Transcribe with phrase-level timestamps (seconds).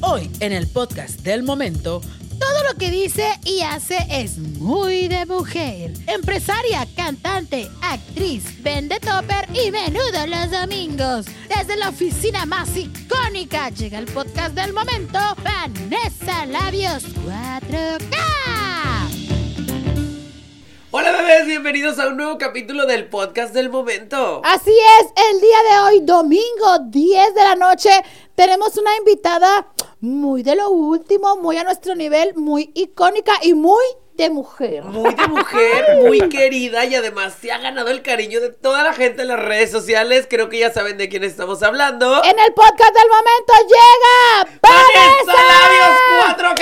[0.00, 2.00] Hoy en el podcast del momento,
[2.78, 5.92] que dice y hace es muy de mujer.
[6.06, 11.26] Empresaria, cantante, actriz, vende topper y menudo los domingos.
[11.48, 18.16] Desde la oficina más icónica llega el podcast del momento, Vanessa Labios 4K.
[20.90, 24.40] Hola bebés, bienvenidos a un nuevo capítulo del podcast del momento.
[24.44, 27.90] Así es, el día de hoy, domingo 10 de la noche,
[28.36, 29.66] tenemos una invitada
[30.00, 34.82] muy de lo último, muy a nuestro nivel, muy icónica y muy de mujer.
[34.84, 38.92] Muy de mujer, muy querida y además se ha ganado el cariño de toda la
[38.92, 40.26] gente en las redes sociales.
[40.28, 42.22] Creo que ya saben de quién estamos hablando.
[42.24, 45.42] En el podcast del momento llega ¡Vanessa Vanessa.
[45.76, 46.58] Labios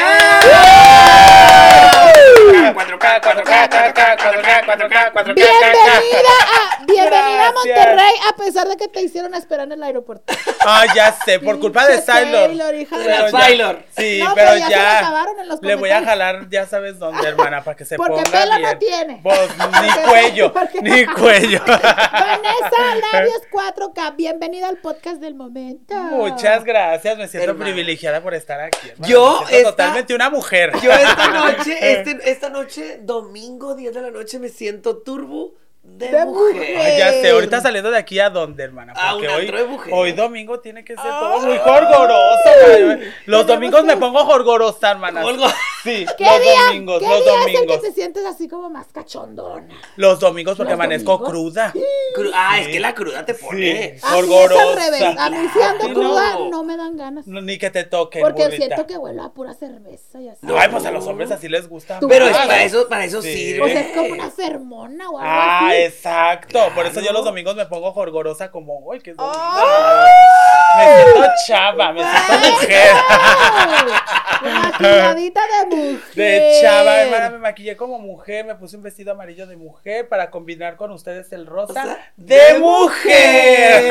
[2.53, 2.56] 4K!
[2.77, 5.35] 4K, 4K, 4K, 4K, 4K, 4K.
[5.35, 7.53] Bienvenida a, bienvenida a.
[7.53, 10.35] Monterrey, a pesar de que te hicieron esperar en el aeropuerto.
[10.69, 12.49] Ah, ya sé, por culpa de Sailor.
[12.49, 13.85] Taylor, hija de Sailor.
[13.97, 16.99] Sí, No, pero, pero ya le acabaron en los le voy a jalar, ya sabes
[16.99, 18.79] dónde, hermana, para que se Porque ponga pelo no bien.
[18.81, 19.23] tiene.
[19.23, 21.61] Ni cuello, ni cuello.
[21.65, 25.95] Vanessa Labios 4K, bienvenida al podcast del momento.
[25.95, 27.65] Muchas gracias, me siento Hermana.
[27.67, 28.89] privilegiada por estar aquí.
[28.89, 29.07] hermana.
[29.09, 30.73] Yo Me siento esta- totalmente una mujer.
[30.83, 32.66] Yo esta noche, este, esta noche,
[33.03, 35.55] domingo 10 de la noche, me siento turbo
[35.99, 36.55] de, De mujer.
[36.57, 36.77] mujer.
[36.79, 38.93] Ay, ya sé, ahorita saliendo de aquí a dónde, hermana.
[38.97, 42.51] A Porque un hoy, hoy domingo tiene que ser todo muy jorgoroso.
[43.27, 45.23] Los domingos que- me pongo jorgorosa, hermana.
[45.83, 47.81] Sí, ¿Qué los día, domingos, ¿qué los día es el que domingos.
[47.83, 49.69] te sientes así como más cachondona?
[49.97, 51.31] Los domingos porque ¿Los amanezco domingos?
[51.31, 51.73] cruda.
[52.17, 53.57] Cru- Ah, es que la cruda te pone.
[53.61, 53.71] Sí.
[53.71, 54.75] A mí es al Jorgorosa.
[54.75, 55.03] revés.
[55.19, 56.49] A mí si ando Sí, cruda no.
[56.51, 57.27] no me dan ganas.
[57.29, 58.65] No, ni que te toquen, Porque burrita.
[58.67, 60.45] siento que huelo a pura cerveza y así.
[60.59, 62.01] Ay, pues a los hombres así les gusta.
[62.09, 63.33] Pero es para eso, para eso Sí.
[63.33, 63.63] sirve.
[63.63, 65.83] O sea, es como una fermona o algo Ah, así.
[65.83, 66.71] exacto.
[66.75, 69.39] Por eso yo los domingos me pongo jorgorosa como, uy, que es domingo.
[69.39, 70.13] ¡Ay!
[70.79, 72.91] Me siento chava, me siento mujer.
[74.43, 75.41] Maquilladita
[75.71, 76.01] de mujer.
[76.15, 80.31] De chava, hermana, me maquillé como mujer, me puse un vestido amarillo de mujer para
[80.31, 83.91] combinar con ustedes el O rosa sea, de mujer.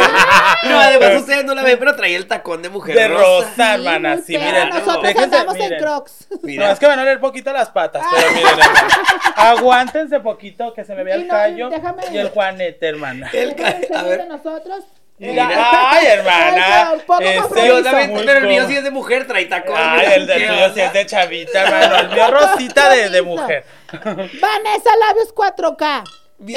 [0.64, 3.48] No, además ustedes no la ven, pero traía el tacón de mujer De rosa.
[3.50, 4.70] rosa, hermana, sí, miren.
[4.70, 5.80] Nosotros Déjense, andamos en miren.
[5.80, 6.28] crocs.
[6.44, 6.68] Mira.
[6.68, 8.88] No, es que van a oler poquito las patas, pero miren, hermana.
[9.36, 11.34] Aguántense poquito que se me vea el no,
[11.70, 13.30] callo déjame- y el juanete, hermana.
[13.34, 13.50] El
[13.96, 14.84] a ver, nosotros.
[15.18, 15.48] Mira,
[15.92, 16.94] ay, hermana.
[17.08, 17.66] Compromiso.
[17.66, 19.76] yo también, pero el mío sí es de mujer, trae tacón.
[19.78, 21.96] Ay, el del ¿qué tuyo sí es de chavita, hermano.
[22.00, 23.64] El mío rosita de, de mujer.
[23.94, 26.04] Vanessa Labios 4K.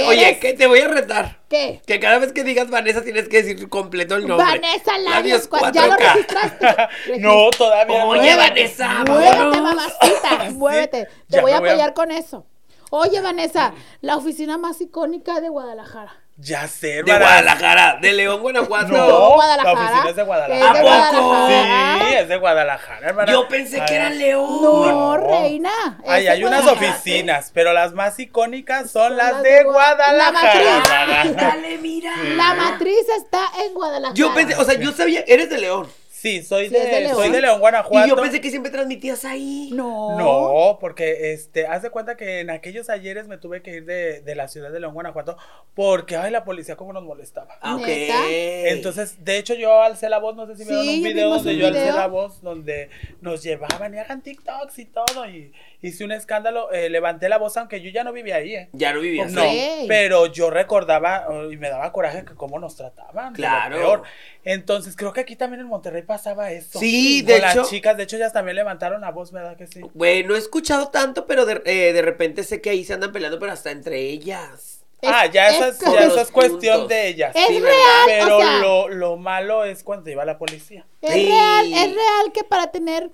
[0.08, 1.36] Oye, que te voy a retar.
[1.48, 1.80] ¿Qué?
[1.86, 4.44] Que cada vez que digas Vanessa tienes que decir completo el nombre.
[4.44, 5.72] Vanessa Labios 4K.
[5.72, 5.98] ¿Ya lo 4K.
[6.14, 6.88] registraste?
[7.20, 8.08] No, todavía no.
[8.08, 11.08] Oye, Vanessa, Muévete, mamacita, muévete.
[11.30, 12.44] Te voy a- apoyar con eso.
[12.90, 16.12] Oye, Vanessa, la oficina más icónica de Guadalajara.
[16.40, 17.02] Ya sé, De.
[17.02, 18.92] Guadalajara, de León, Guanajuato.
[18.96, 19.74] No, Guadalajara.
[19.74, 20.72] la oficina es de Es Guadalajara.
[20.72, 20.82] de ¿A
[21.12, 21.26] poco?
[21.26, 21.98] Guadalajara.
[22.08, 23.32] Sí, es de Guadalajara, hermana.
[23.32, 24.18] Yo pensé que era Ay.
[24.18, 24.62] León.
[24.62, 25.70] No, reina.
[26.06, 26.92] Ay, hay unas Guadalajara.
[26.96, 30.84] oficinas, pero las más icónicas son las las de de Gua- la Guadalajara.
[31.24, 31.36] matriz.
[31.36, 32.12] Dale, mira.
[32.36, 34.14] La matriz está en Guadalajara.
[34.14, 35.88] Yo pensé, o sea, yo sabía, eres de León.
[36.28, 37.14] Sí, soy Sí, de, de León.
[37.16, 38.06] soy de León, Guanajuato.
[38.06, 39.70] Y yo pensé que siempre transmitías ahí.
[39.72, 40.18] No.
[40.18, 44.20] No, porque este, haz de cuenta que en aquellos ayeres me tuve que ir de,
[44.20, 45.36] de la ciudad de León, Guanajuato,
[45.74, 47.56] porque ay, la policía como nos molestaba.
[47.60, 47.86] Ah, ok.
[47.86, 48.14] ¿Neta?
[48.30, 51.54] Entonces, de hecho, yo alcé la voz, no sé si Sí, vieron un video donde
[51.54, 52.90] un yo alcé la voz, donde
[53.20, 57.56] nos llevaban y hagan TikToks y todo, y hice un escándalo, eh, levanté la voz,
[57.56, 58.68] aunque yo ya no vivía ahí, ¿eh?
[58.72, 59.84] ya no vivías No, ahí.
[59.86, 63.32] Pero yo recordaba eh, y me daba coraje que cómo nos trataban.
[63.32, 63.76] de lo Claro.
[63.76, 64.02] peor.
[64.44, 66.78] Entonces, creo que aquí también en Monterrey pasaba eso.
[66.78, 69.66] Sí, Con de las hecho- chicas, de hecho, ellas también levantaron la voz, ¿verdad que
[69.66, 69.80] sí?
[69.94, 73.12] Bueno, no he escuchado tanto, pero de, eh, de repente sé que ahí se andan
[73.12, 74.84] peleando, pero hasta entre ellas.
[75.00, 76.30] Es- ah, ya, es eso es, ya eso es Puntos.
[76.32, 77.32] cuestión de ellas.
[77.36, 78.04] Es Sí, real, ¿verdad?
[78.06, 80.86] Pero o sea, lo, lo malo es cuando iba la policía.
[81.02, 81.26] es Sí.
[81.26, 83.08] real, es real que para tener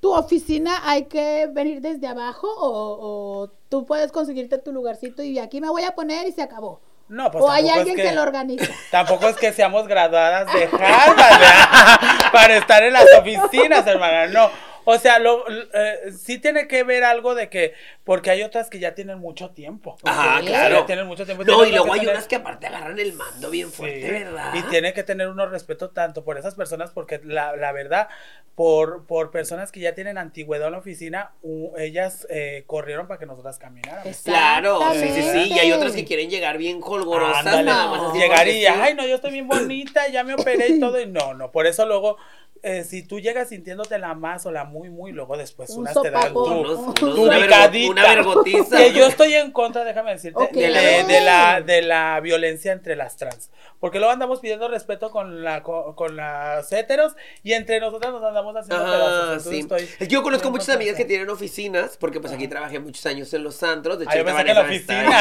[0.00, 5.38] tu oficina hay que venir desde abajo o, o tú puedes conseguirte tu lugarcito y
[5.38, 6.80] aquí me voy a poner y se acabó.
[7.08, 8.12] No, pues o hay es alguien que...
[8.12, 8.66] lo organiza.
[8.90, 12.00] Tampoco es que seamos graduadas de Harvard ¿verdad?
[12.32, 14.26] para estar en las oficinas, hermana.
[14.26, 14.50] No.
[14.88, 17.74] O sea, lo, eh, sí tiene que ver algo de que,
[18.04, 19.96] porque hay otras que ya tienen mucho tiempo.
[20.04, 20.80] Ajá, sea, claro.
[20.80, 21.42] Ya tienen mucho tiempo.
[21.44, 24.54] No, y luego hay tener- unas que aparte agarran el mando bien fuerte, Sí, ¿verdad?
[24.54, 28.08] Y tiene que tener uno respeto tanto por esas personas, porque la, la verdad,
[28.54, 33.18] por, por personas que ya tienen antigüedad en la oficina, u- ellas eh, corrieron para
[33.18, 34.16] que nosotras camináramos.
[34.18, 35.52] Claro, sí, sí, sí.
[35.52, 37.64] Y hay otras que quieren llegar bien colgorosas, Ándale.
[37.64, 38.18] nada más así.
[38.18, 41.00] Llegar y, ay, no, yo estoy bien bonita, ya me operé y todo.
[41.00, 42.16] Y no, no, por eso luego
[42.62, 46.00] eh, si tú llegas sintiéndote la más o la muy, muy, luego después Un unas
[46.00, 48.76] te dan tu, Unos- tu unos- una, vergo- una vergotiza.
[48.76, 50.52] Que yo estoy en contra, déjame decirte, Ok.
[50.52, 53.50] de, de- de la, de la violencia entre las trans.
[53.78, 58.22] Porque luego andamos pidiendo respeto con, la, con, con las heteros y entre nosotras nos
[58.24, 59.42] andamos haciendo Ah, pedazos.
[59.44, 59.58] sí.
[59.60, 63.44] Estoy- Yo conozco muchas amigas que tienen oficinas, porque pues aquí trabajé muchos años en
[63.44, 63.98] los antros.
[63.98, 65.20] De Ah, yo ahorita pensé que en la oficina.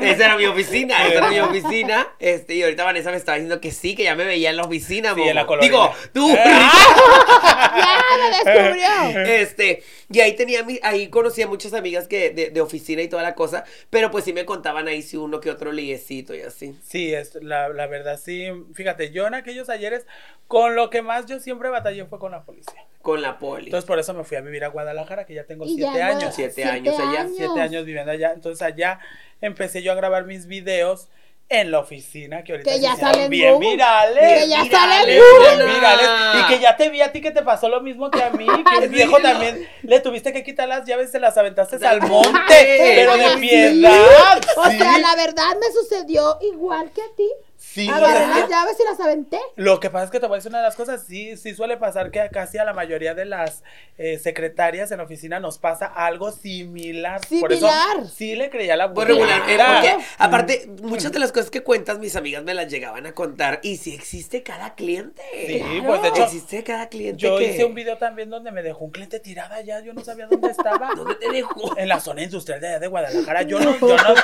[0.00, 2.06] esa era mi oficina, esa era mi oficina.
[2.18, 4.64] Este, y ahorita Vanessa me estaba diciendo que sí, que ya me veía en la
[4.64, 5.14] oficina.
[5.14, 5.46] Sí, en la.
[5.60, 6.21] Digo, tú.
[6.30, 6.36] Eh.
[7.76, 9.20] ¡Ya me descubrió!
[9.24, 13.08] Este, y ahí tenía mi, ahí conocí a muchas amigas que de, de oficina y
[13.08, 16.42] toda la cosa, pero pues sí me contaban ahí si uno que otro liguecito y
[16.42, 16.76] así.
[16.84, 18.46] Sí, es la, la verdad, sí.
[18.74, 20.06] Fíjate, yo en aquellos ayeres,
[20.48, 22.84] con lo que más yo siempre batallé fue con la policía.
[23.00, 23.64] Con la poli.
[23.66, 26.02] Entonces por eso me fui a vivir a Guadalajara, que ya tengo ya siete en
[26.02, 26.22] años.
[26.24, 28.32] Guadalajara- Siete años allá, Siete años viviendo allá.
[28.32, 29.00] Entonces allá
[29.40, 31.08] empecé yo a grabar mis videos
[31.60, 33.70] en la oficina, que ahorita Que ya salen bien Google.
[33.70, 34.42] virales.
[34.42, 35.66] Que ya salen Bien Google.
[35.74, 36.08] virales.
[36.40, 38.46] Y que ya te vi a ti que te pasó lo mismo que a mí,
[38.46, 39.22] que el Sí, viejo no.
[39.22, 42.32] también le tuviste que quitar las llaves, se las aventaste al monte.
[42.48, 43.40] pero de Sí.
[43.40, 44.40] piedad.
[44.56, 47.28] O sea, la verdad me sucedió igual que a ti.
[47.72, 49.40] Sí, Agarré las llaves y las aventé.
[49.56, 51.54] Lo que pasa es que te voy a decir una de las cosas, sí, sí
[51.54, 53.62] suele pasar que casi a la mayoría de las
[53.98, 57.20] eh, secretarias en la oficina nos pasa algo similar.
[57.40, 58.08] Por eso Similar.
[58.08, 59.24] sí le creía la Pues burla.
[59.24, 59.80] regular, Claro.
[59.90, 63.60] porque aparte, muchas de las cosas que cuentas, mis amigas me las llegaban a contar.
[63.62, 65.22] Y si existe cada cliente.
[65.46, 65.86] Sí, Claro.
[65.86, 67.16] pues de hecho, existe cada cliente.
[67.22, 70.02] yo que- hice un video también donde me dejó un cliente tirada allá, yo no
[70.04, 70.90] sabía dónde estaba.
[70.96, 71.76] ¿Dónde te dejó?
[71.78, 74.14] En la zona industrial de allá de Guadalajara, yo no, yo no,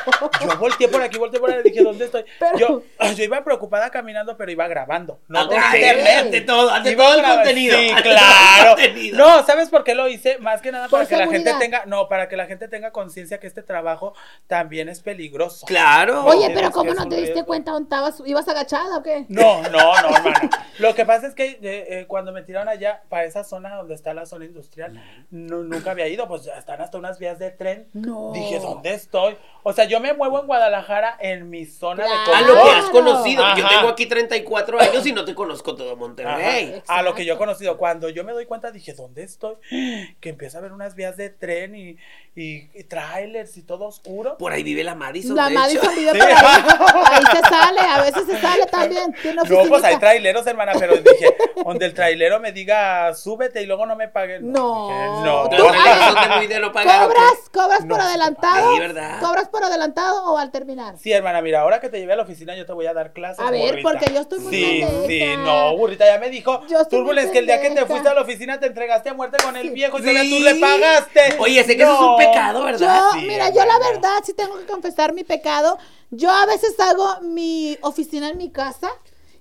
[0.44, 2.24] yo volteé por aquí, volteé por allá, dije, ¿dónde estoy?
[2.38, 2.82] Pero- Yo,
[3.14, 5.20] yo iba preocupada caminando, pero iba grabando.
[5.28, 6.18] No Ante ante internet.
[6.24, 7.78] ante todo, ante Iba todo el contenido.
[7.78, 8.70] Sí, claro.
[8.74, 9.18] contenido.
[9.18, 10.38] No, ¿sabes por qué lo hice?
[10.38, 12.90] Más que nada Por para que la gente tenga, no, para que la gente tenga
[12.90, 14.14] conciencia que este trabajo
[14.46, 15.66] también es peligroso.
[15.66, 16.24] Claro.
[16.24, 17.46] Oye, pero ¿cómo no te diste riesgo.
[17.46, 18.22] cuenta dónde estabas?
[18.24, 19.26] ¿Ibas agachada o qué?
[19.28, 19.70] No, no,
[20.02, 20.50] no, hermano.
[20.78, 23.94] Lo que pasa es que eh, eh, cuando me tiraron allá, para esa zona donde
[23.94, 25.00] está la zona industrial,
[25.30, 27.88] no- nunca había ido, pues ya están hasta unas vías de tren.
[27.92, 28.32] No.
[28.32, 29.36] Dije, ¿dónde estoy?
[29.62, 32.34] O sea, yo me muevo en Guadalajara en mi zona Claro.
[32.34, 32.78] A de lo que confort.
[32.78, 33.27] has conocido.
[33.36, 33.68] Yo Ajá.
[33.68, 36.82] tengo aquí 34 años y no te conozco todo Monterrey.
[36.86, 37.76] A lo que yo he conocido.
[37.76, 39.56] Cuando yo me doy cuenta, dije, ¿dónde estoy?
[40.20, 41.96] Que empieza a haber unas vías de tren y,
[42.34, 44.36] y, y trailers y todo oscuro.
[44.38, 45.36] Por ahí vive la Madison.
[45.36, 46.00] La de Madison hecho.
[46.00, 46.18] vive Sí.
[46.18, 46.36] por ahí.
[47.08, 49.14] Ahí se sale, a veces se sale también.
[49.22, 53.66] Tiene No, pues hay traileros, hermana, pero dije, donde el trailero me diga, súbete y
[53.66, 54.52] luego no me paguen.
[54.52, 54.88] No.
[54.88, 55.48] Dije, no.
[55.48, 57.06] Trailers son de no pagar.
[57.08, 57.34] ¿Cobras?
[57.52, 58.72] ¿Cobras por adelantado?
[58.74, 59.20] Sí, ¿verdad?
[59.20, 60.96] ¿Cobras por adelantado o al terminar?
[60.98, 63.12] Sí, hermana, mira, ahora que te llevé a la oficina yo te voy a dar
[63.18, 63.44] clases.
[63.44, 63.90] A ver, burrita.
[63.90, 66.60] porque yo estoy muy Sí, sí, no, burrita, ya me dijo.
[66.90, 69.56] Turbulence, que el día que te fuiste a la oficina te entregaste a muerte con
[69.56, 70.08] el viejo y Sí.
[70.08, 71.36] todavía tú le pagaste.
[71.38, 73.00] Oye, sé que eso es un pecado, ¿verdad?
[73.12, 75.78] Yo, Sí, mira, yo la verdad sí tengo que confesar mi pecado.
[76.10, 78.88] Yo a veces hago mi oficina en mi casa,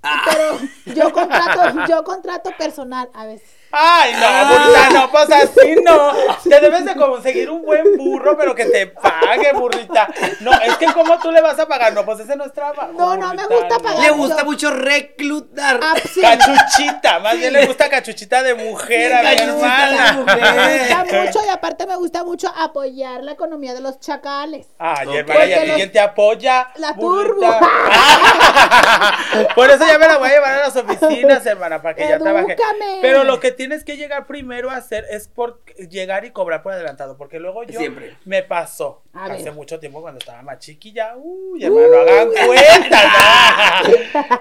[0.04, 0.22] Ah.
[0.30, 0.60] pero
[0.96, 3.50] yo contrato, yo contrato personal a veces.
[3.72, 4.50] Ay, no, Ah.
[4.52, 6.14] burrita, no, pues así no.
[6.44, 10.08] Te debes de conseguir un buen burro, pero que te pague, burrita.
[10.40, 11.94] No, es que ¿cómo tú le vas a pagar?
[11.94, 12.92] No, pues ese no es trabajo.
[12.94, 13.80] No, no me gusta no.
[13.84, 14.00] pagar.
[14.04, 15.80] Le gusta mucho reclutar.
[15.84, 16.22] Ah, sí.
[16.22, 20.14] Cachuchita, más bien le gusta cachuchita de mujer a mi Cachuchita de hermana.
[20.14, 20.38] mujer.
[20.68, 24.68] Me gusta mucho y aparte me gusta mucho apoyar la economía de los chacales.
[24.80, 26.70] Ay, hermana, ¿y a quién te apoya?
[26.76, 27.60] La burrita?
[27.60, 27.60] turbo.
[29.56, 32.20] Por eso ya me la voy a llevar a las oficinas, hermana, para que ya
[32.20, 32.54] trabaje.
[32.54, 33.00] Edúcame.
[33.02, 36.72] Pero lo que tienes que llegar primero a hacer es por llegar y cobrar por
[36.72, 38.16] adelantado, porque luego yo Siempre.
[38.24, 39.54] me pasó A hace ver.
[39.54, 41.16] mucho tiempo cuando estaba más chiquilla.
[41.18, 43.82] Uy, hermano, no hagan cuenta.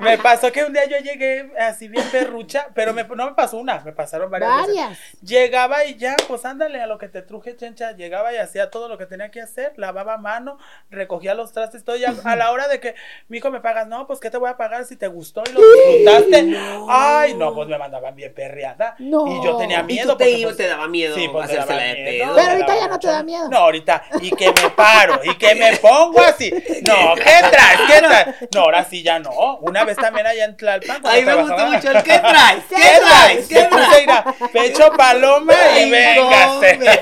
[0.01, 3.57] Me pasó que un día yo llegué así bien perrucha, pero me- no me pasó
[3.57, 4.99] una, me pasaron varias, veces.
[5.23, 7.93] Llegaba y ya, pues ándale a lo que te truje, chencha.
[7.93, 10.59] Llegaba y hacía todo lo que tenía que hacer, lavaba a mano,
[10.91, 11.97] recogía los trastes, todo.
[11.97, 12.95] Ya a la hora de que
[13.29, 15.53] mi hijo me pagas, no, pues ¿qué te voy a pagar si te gustó y
[15.53, 16.57] lo disfrutaste?
[16.89, 18.97] Ay, no, pues me mandaban bien perreada.
[19.09, 19.27] No.
[19.27, 20.13] Y yo tenía Y miedo.
[20.13, 22.35] tú te, porque, iba- pues, te daba miedo Sí, pues, de pedo.
[22.35, 23.49] Pero ahorita ya no te da miedo.
[23.49, 26.51] No, ahorita, y que me paro, y que me pongo así.
[26.83, 27.81] No, ¿qué traes?
[27.87, 28.27] ¿Qué traes?
[28.55, 29.31] No, ahora sí ya no.
[29.61, 31.01] Una vez también allá en Tlalpan.
[31.05, 32.65] Ay, me gusta trabajaba- mucho el ¿qué traes?
[32.69, 33.47] ¿Qué, ¿Qué traes?
[33.49, 34.03] ¿Qué traes?
[34.03, 36.79] ir a pecho paloma y véngase.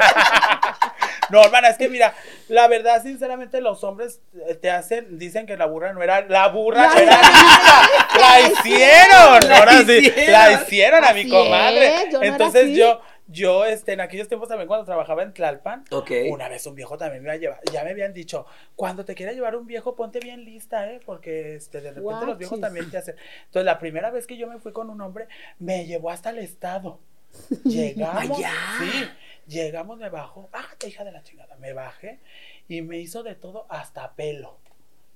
[1.31, 2.15] no, hermana, es que mira,
[2.49, 6.49] la verdad, sinceramente, los hombres eh, te hacen, dicen que la burra no era, la
[6.49, 8.19] burra no La- era lista.
[8.21, 10.33] La hicieron, La ahora sí, hicieron.
[10.33, 11.87] la hicieron a mi comadre.
[11.87, 15.33] es, yo no era Entonces yo, yo, este, en aquellos tiempos también cuando trabajaba en
[15.33, 15.85] Tlalpan,
[16.31, 19.15] una vez un viejo también me iba a llevar, ya me habían dicho, cuando te
[19.15, 22.91] quiera llevar un viejo, ponte bien lista, eh, porque este, de repente los viejos también
[22.91, 23.17] te hacen.
[23.47, 25.27] Entonces la primera vez que yo me fui con un hombre,
[25.59, 27.01] me llevó hasta el estado.
[27.65, 29.09] Llegamos, sí,
[29.47, 32.21] llegamos, me bajó, bájate hija de la chingada, me bajé
[32.69, 34.59] y me hizo de todo hasta pelo.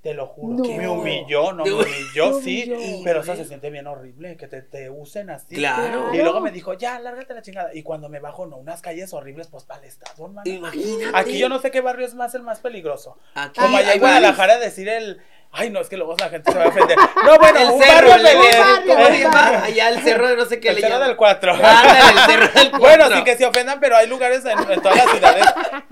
[0.02, 0.62] Te lo juro.
[0.62, 0.76] No.
[0.76, 2.72] Me humilló, no me humilló, sí.
[2.72, 3.02] humilló.
[3.02, 5.56] Pero eso se siente bien horrible, que te, te usen así.
[5.56, 6.14] Claro.
[6.14, 7.74] Y luego me dijo, ya, lárgate la chingada.
[7.74, 10.48] Y cuando me bajo, no, unas calles horribles, pues para el estado, hermano.
[10.48, 11.18] Imagínate.
[11.18, 13.18] Aquí yo no sé qué barrio es más el más peligroso.
[13.34, 13.98] Aquí Como allá en.
[13.98, 15.20] Guadalajara decir el.
[15.50, 16.96] Ay, no, es que luego la gente se va a ofender.
[17.24, 18.12] No, bueno, El un cerro.
[18.12, 21.52] Allá el cerro de no sé qué El le cerro del 4.
[21.54, 23.16] Ándale, el cerro del Bueno, cuatro.
[23.16, 25.44] sí que se ofendan, pero hay lugares en, en todas las ciudades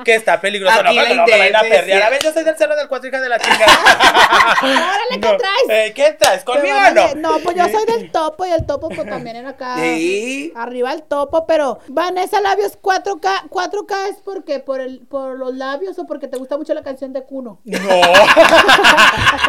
[0.05, 0.79] que está peligroso.
[0.81, 1.71] Aquí no, la no me vayan a independencia.
[1.81, 2.03] perrear.
[2.03, 3.73] A ver, yo soy del cerro del 4, hija de la chingada.
[4.63, 5.65] Órale, ¿qué No, traes?
[5.71, 6.45] eh, ¿Qué traes?
[6.45, 7.15] ¿Conmigo o no?
[7.17, 9.77] No, pues yo soy del topo y el topo pues también era acá.
[9.79, 10.53] Sí.
[10.55, 15.99] Arriba el topo, pero Vanessa Labios 4K, 4K es porque por el por los labios
[15.99, 17.61] o porque te gusta mucho la canción de Kuno.
[17.65, 17.79] No.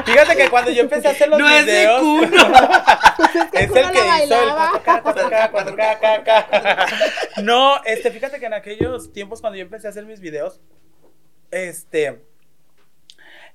[0.05, 1.99] Fíjate que cuando yo empecé a hacer los No es de videos.
[2.01, 2.27] cuno.
[3.51, 4.71] que es el que hizo el bailaba.
[4.83, 7.43] 4K, 4K, 4K, 4K.
[7.43, 10.61] No, este, fíjate que en aquellos tiempos cuando yo empecé a hacer mis videos,
[11.51, 12.21] este.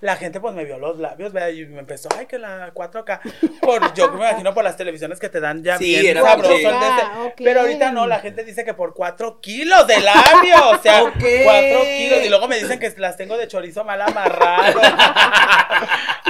[0.03, 1.51] La gente pues me vio los labios, ¿verdad?
[1.51, 3.21] Y me empezó, ay, que la 4K.
[3.61, 6.69] Por, yo me imagino por las televisiones que te dan ya Sí, bien era sabroso.
[6.73, 7.31] Ah.
[7.37, 10.71] Pero ahorita no, la gente dice que por 4 kilos de labio.
[10.71, 11.15] O sea, Ok.
[11.45, 12.25] 4 kilos.
[12.25, 14.81] Y luego me dicen que las tengo de chorizo mal amarrado.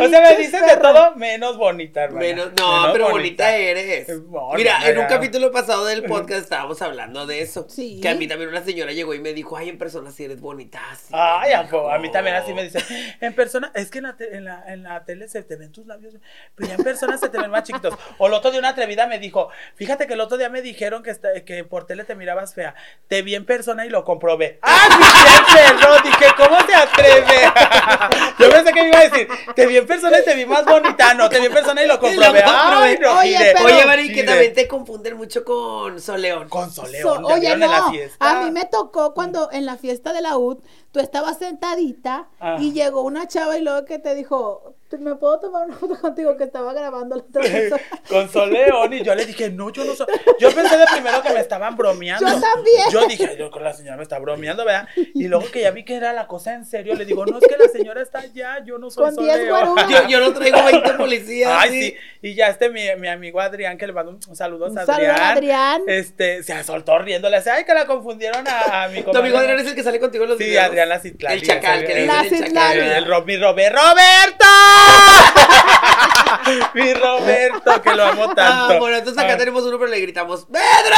[0.02, 2.26] o sea, me dicen de todo menos bonita, hermana.
[2.26, 4.06] Menos, no, Menos pero bonita eres.
[4.54, 7.66] Mira, en un capítulo pasado del podcast estábamos hablando de eso.
[7.68, 8.00] Sí.
[8.02, 10.40] Que a mí también una señora llegó y me dijo, ay, en persona sí eres
[10.42, 10.80] bonita.
[10.96, 11.08] sí".
[11.12, 12.82] Ay, a, a mí también así me dicen.
[13.20, 15.70] En persona, es que en la, te- en, la, en la tele se te ven
[15.72, 16.14] tus labios,
[16.54, 17.94] pero ya en persona se te ven más chiquitos.
[18.18, 21.02] O el otro día una atrevida me dijo, fíjate que el otro día me dijeron
[21.02, 22.74] que, está- que por tele te mirabas fea.
[23.08, 24.58] Te vi en persona y lo comprobé.
[24.62, 25.94] ¡Ah, mi perro!
[26.02, 27.52] Dije, ¿cómo se atreve?
[28.38, 30.64] Yo pensé que me iba a decir, te vi en persona y te vi más
[30.64, 31.14] bonita.
[31.14, 32.42] No, te vi en persona y lo comprobé.
[32.42, 32.44] comprobé.
[32.46, 36.48] Ay, no, Oye, gire, pero- Oye, Mari, que también te confunden mucho con Soleón.
[36.48, 38.30] Con Soleón, So- ¿ya oye, vieron en la no, fiesta?
[38.30, 40.58] a mí me tocó cuando en la fiesta de la UD,
[40.92, 42.56] tú estabas sentadita Ah.
[42.60, 46.36] y llegó una chava y luego que te dijo, ¿me puedo tomar una foto contigo
[46.36, 47.42] que estaba grabando la otra
[48.08, 50.06] con Soleón y yo le dije, no, yo no soy.
[50.38, 52.26] Yo pensé de primero que me estaban bromeando.
[52.26, 52.84] Yo también.
[52.90, 54.88] Yo dije, yo con la señora me está bromeando, ¿verdad?
[55.14, 57.46] Y luego que ya vi que era la cosa en serio, le digo, no, es
[57.46, 59.48] que la señora está allá, yo no soy Con 10 Soleón.
[59.74, 59.88] guaruras.
[60.02, 61.50] Yo, yo no traigo 20 policías.
[61.54, 61.82] Ay, sí.
[61.90, 61.96] sí.
[62.22, 64.86] Y ya este, mi, mi amigo Adrián, que le mando un saludo a Adrián.
[64.86, 65.82] saludo Adrián.
[65.86, 69.12] Este, se soltó riendo, le dice, ay, que la confundieron a, a mi Tu amigo
[69.12, 69.38] compañero".
[69.38, 70.64] Adrián es el que sale contigo en los Sí, videos.
[70.66, 73.06] Adrián la Citlali, El chacal, que le el- el el, ¿verdad?
[73.06, 74.44] Ro- mi Robert, ¡Roberto!
[76.74, 78.74] mi Roberto, que lo amo tanto.
[78.74, 79.36] Ah, bueno, entonces acá Ah.
[79.38, 80.96] tenemos uno, pero le gritamos, ¡Pedro!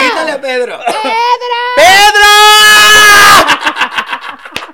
[0.00, 0.78] Grítale a Pedro.
[1.76, 2.28] ¡Pedro!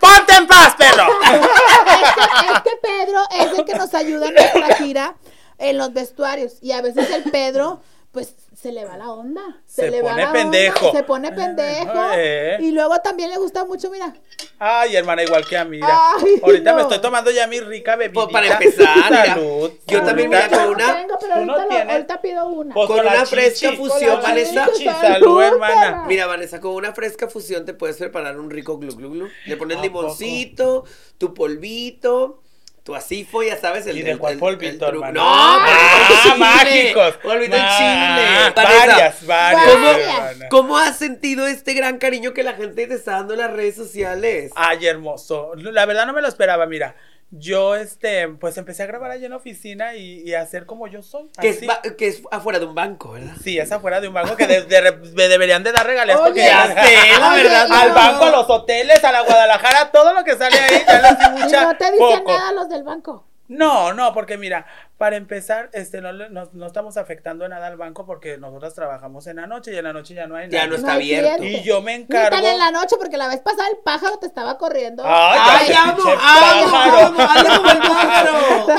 [0.01, 1.07] ¡Ponte en paz, perro!
[1.23, 5.15] es, que, es que Pedro es el que nos ayuda en nuestra gira
[5.59, 6.55] en los vestuarios.
[6.61, 7.81] Y a veces el Pedro,
[8.13, 9.43] pues, se le va la onda.
[9.67, 10.93] Se le va pone la onda, pendejo.
[10.93, 11.93] se pone pendejo.
[12.17, 12.59] Eh.
[12.61, 14.13] Y luego también le gusta mucho, mira.
[14.59, 15.77] Ay, hermana, igual que a mí.
[15.79, 15.89] mira.
[16.17, 18.15] Ay, Ahorita me estoy tomando ya mi rica bebida.
[18.15, 19.71] Pues para empezar, mira, Salud.
[19.87, 21.93] yo también me Ahorita- hago una- Tengo, pero ¿Tú no ahorita, lo- tienes?
[21.95, 22.75] ahorita pido una.
[22.75, 24.67] Pues Con una fresca chichi, fusión, con Vanessa.
[24.73, 26.05] chichi, Salud, Salud, hermana.
[26.07, 29.29] Mira, Vanessa, con una fresca fusión te puedes preparar un rico glu glu glu.
[29.47, 30.85] Le pones ¿A limoncito,
[31.19, 32.43] tu polvito,
[32.85, 33.87] tu asifo, ya sabes.
[33.87, 35.13] El, ¿Y de el- cuál el- el hermano?
[35.15, 36.35] No, Ah, chile.
[36.37, 37.15] mágicos.
[37.23, 38.53] Polvito Ah, chile.
[38.55, 39.65] Vanessa, Varias, varias.
[39.73, 40.49] ¿Cómo, hermana.
[40.51, 43.75] ¿Cómo has sentido este gran cariño que la gente te está dando en las redes
[43.75, 44.53] sociales?
[44.55, 45.53] Ay, hermoso.
[45.57, 46.95] La verdad no me lo esperaba, mira.
[47.31, 50.87] Yo, este, pues empecé a grabar allí en la oficina y, y a hacer como
[50.87, 51.29] yo soy.
[51.41, 51.61] que, es,
[51.99, 53.35] que es afuera de un banco, ¿verdad?
[53.43, 56.41] Sí, es afuera de un banco que de- de- me deberían de dar regalías porque
[56.45, 57.67] Ya sé, la verdad.
[57.73, 61.19] al banco, a los hoteles, a la Guadalajara, todo lo que sale ahí, ya les
[61.19, 62.33] di Y mucha no te dicen poco.
[62.33, 63.27] nada los del banco.
[63.47, 64.65] No, no, porque mira,
[64.97, 69.37] para empezar, este, no, no, no estamos afectando nada al banco porque nosotros trabajamos en
[69.37, 70.71] la noche y en la noche ya no hay Ya nadie.
[70.71, 71.37] no está No abierto.
[71.43, 71.59] cliente.
[71.59, 72.37] Y yo me Ni encargo.
[72.37, 75.03] tan en la noche, porque la vez pasada el pájaro te estaba corriendo.
[75.07, 75.97] Ay, ¡Ay, ya, amo!
[75.97, 76.71] pinche ¡Amo!
[76.71, 76.99] pájaro.
[77.07, 78.33] amo, amo el pájaro!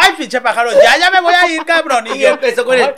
[0.00, 2.06] Ay, pinche pájaro, ya, ya me voy a ir, cabrón.
[2.14, 2.94] Y empezó con el-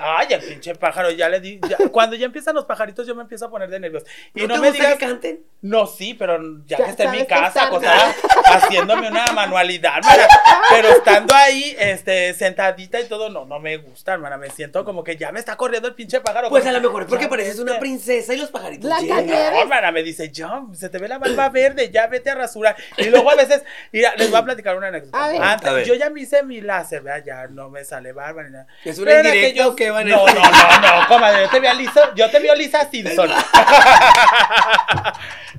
[0.00, 1.60] Ay, el pinche pájaro, ya le di.
[1.68, 4.04] ya- cuando ya empiezan los pajaritos, yo me empiezo a poner de nervios.
[4.34, 4.98] Y ¿No, no, te me gusta digas.
[4.98, 5.40] que canten?
[5.62, 10.28] No, sí, pero ya, Ya que esté en mi casa, acostada, haciéndome una manualidad, hermana.
[10.70, 14.36] Pero estando ahí, este, sentadita y todo, no, no me gusta, hermana.
[14.36, 16.48] Me siento como que ya me está corriendo el pinche pájaro.
[16.48, 19.26] Pues a lo mejor es porque pareces una princesa y los pajaritos llegan.
[19.26, 19.52] Nieves.
[19.52, 22.76] No, hermana, me dice, John, se te ve la barba verde, ya vete a rasurar.
[22.98, 25.24] Y luego a veces, mira, les voy a platicar una anécdota.
[25.24, 25.42] A ver.
[25.42, 25.86] Antes, A ver.
[25.86, 27.24] yo ya me hice mi láser, ¿verdad?
[27.26, 28.66] Ya no me sale barba ni nada.
[28.84, 29.72] Es una indirecta, recta aquellos...
[29.72, 32.48] o qué, no, no, no, no, comadre, yo te vi a Lisa, yo te vi
[32.48, 33.30] a Lisa Simpson.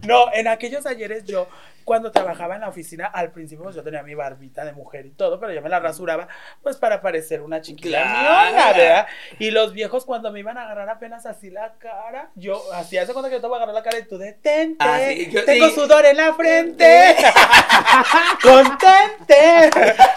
[0.08, 1.48] no, en aquellos ayeres yo,
[1.84, 5.12] cuando trabajaba en la oficina, al principio pues, yo tenía mi barbita de mujer y
[5.12, 6.28] todo, pero yo me la rasuraba,
[6.62, 8.52] pues para parecer una chiquilla Claro.
[8.52, 9.08] miona, ¿verdad?
[9.40, 13.14] Y los viejos cuando me iban a agarrar apenas así la cara, yo hacía hace
[13.14, 15.46] cuenta que yo te voy a agarrar la cara y tú detente, Ah, sí, yo-
[15.46, 15.76] tengo sí.
[15.76, 17.16] sudor en la frente,
[18.42, 19.72] contente.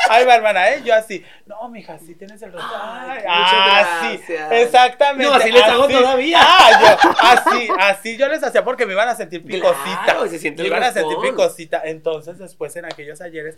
[0.09, 0.83] Ay, hermana, ¿eh?
[0.85, 2.77] Yo así, no, mija, sí tienes el rostro.
[2.83, 5.25] Ay, así, exactamente.
[5.27, 6.39] No, así les hago todavía.
[6.41, 9.80] Ah, yo, así, así yo les hacía porque me iban a sentir picosita.
[10.05, 11.83] Claro, se siente me el iban a sentir picosita.
[11.85, 13.57] Entonces, después en aquellos ayeres,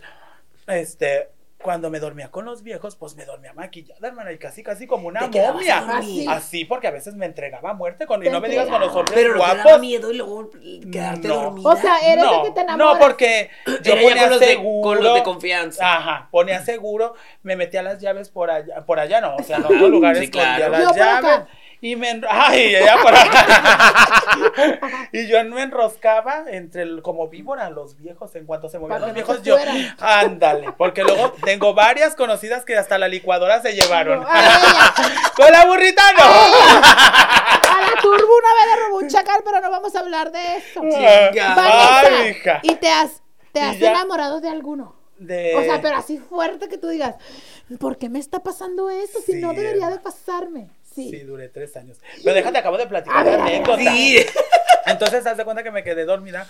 [0.67, 1.29] este,
[1.61, 5.07] cuando me dormía con los viejos, pues me dormía maquillada, hermana, y casi, casi como
[5.07, 5.83] una momia.
[6.29, 8.93] Así, porque a veces me entregaba a muerte con, y no me digas con los
[8.93, 9.79] hombres Pero guapos.
[9.79, 10.49] miedo y luego
[10.91, 11.35] quedarte No.
[11.35, 11.69] dormida.
[11.69, 12.93] O sea, eres no, de que te enamoras.
[12.93, 13.49] no, porque
[13.83, 14.81] yo Era ponía con los de- seguro.
[14.89, 15.95] con los de confianza.
[15.97, 17.13] Ajá, ponía seguro,
[17.43, 20.25] me metía las llaves por allá, por allá no, o sea, en otros lugares Sí,
[20.25, 20.71] escondía claro.
[20.71, 21.47] las Yo llaves.
[21.83, 24.79] Y me enro- ay, por acá.
[25.11, 29.07] y yo me enroscaba entre el, como víbora los viejos en cuanto se movían Para
[29.07, 29.57] los viejos yo
[29.99, 34.23] ándale, porque luego tengo varias conocidas que hasta la licuadora se llevaron.
[35.35, 36.23] Con la burrita no.
[36.23, 40.55] A la turbo una vez le robó un chacal, pero no vamos a hablar de
[40.55, 40.79] eso.
[40.81, 41.53] Chinga.
[41.55, 42.59] Vanessa, Ay, hija.
[42.63, 43.21] ¿y te has,
[43.51, 43.91] te has ya.
[43.91, 44.95] enamorado de alguno?
[45.17, 47.15] De- O sea, pero así fuerte que tú digas,
[47.79, 50.69] ¿por qué me está pasando esto si Sí, no debería de pasarme?
[50.93, 51.09] Sí.
[51.09, 51.97] Sí, duré tres años.
[52.23, 53.77] Pero déjate, acabo de platicar la anécdota.
[53.77, 54.25] Sí.
[54.85, 56.47] Entonces, haz de cuenta que me quedé dormida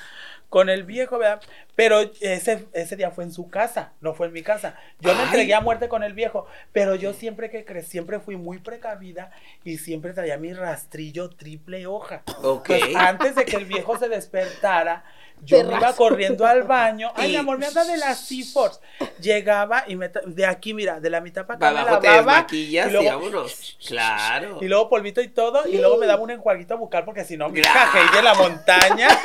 [0.49, 1.41] con el viejo, ¿verdad?
[1.75, 4.75] Pero ese, ese día fue en su casa, no fue en mi casa.
[4.99, 5.25] Yo me Ay.
[5.25, 9.31] entregué a muerte con el viejo, pero yo siempre que crecí, siempre fui muy precavida
[9.63, 12.23] y siempre traía mi rastrillo triple hoja.
[12.41, 12.67] Ok.
[12.67, 15.03] Pues antes de que el viejo se despertara,
[15.41, 17.11] yo Te me iba corriendo al baño.
[17.15, 18.79] Ay, Y- mi amor, me anda de las Seaforce.
[19.19, 22.07] Llegaba y me de aquí, mira, de la mitad para acá Para me abajo te
[22.07, 22.31] lavaba.
[22.33, 23.77] desmaquillas y y, luego, vámonos.
[23.87, 24.57] Claro.
[24.61, 27.49] y luego polvito y todo, y luego me daba un enjuaguito bucal porque si no,
[27.51, 29.07] Gra- Heidi en la montaña.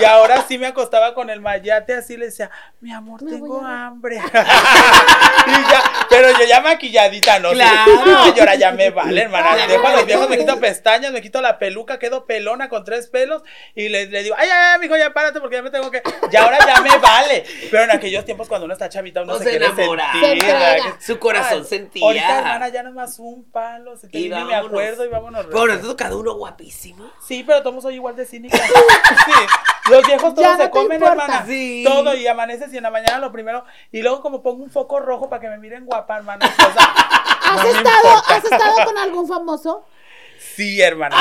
[0.00, 2.48] Y ahora sí me acostaba con el mayate así, le decía,
[2.80, 4.16] mi amor, Me tengo a- hambre.
[5.46, 7.50] y ya, pero yo ya maquilladita, no.
[7.50, 7.92] Claro.
[8.06, 9.66] No, yo ahora ya me vale, hermana.
[9.66, 12.84] Dejo a los me viejos, me quito pestañas, me quito la peluca, quedo pelona con
[12.84, 13.42] tres pelos
[13.74, 16.02] y le, le digo, ay, ay, ay, mijo, ya párate porque ya me tengo que.
[16.30, 17.44] Y ahora ya me vale.
[17.70, 20.12] Pero en aquellos tiempos cuando uno está chavita, uno No se, se quiere enamora.
[20.12, 20.42] sentir.
[20.42, 21.06] Se.
[21.12, 22.04] Su corazón Ay, sentía.
[22.04, 23.96] Ahorita, hermana, ya no es más un palo.
[23.96, 25.46] Se te Y me acuerdo y vámonos.
[25.46, 27.10] Pero ahora cada uno guapísimo.
[27.26, 28.58] Sí, pero todos soy igual de cínica.
[29.10, 29.90] Sí.
[29.90, 31.24] Los viejos todos Ya no se te comen, importa.
[31.24, 31.44] hermana.
[31.46, 31.82] Sí.
[31.84, 33.64] Todo y amaneces y en la mañana lo primero.
[33.90, 36.46] Y luego como pongo un foco rojo para que me miren guapa, hermana.
[36.46, 36.94] O sea,
[37.42, 38.22] ¿Has, no estado.
[38.28, 39.84] ¿Has estado con algún famoso?
[40.56, 41.16] Sí, hermana.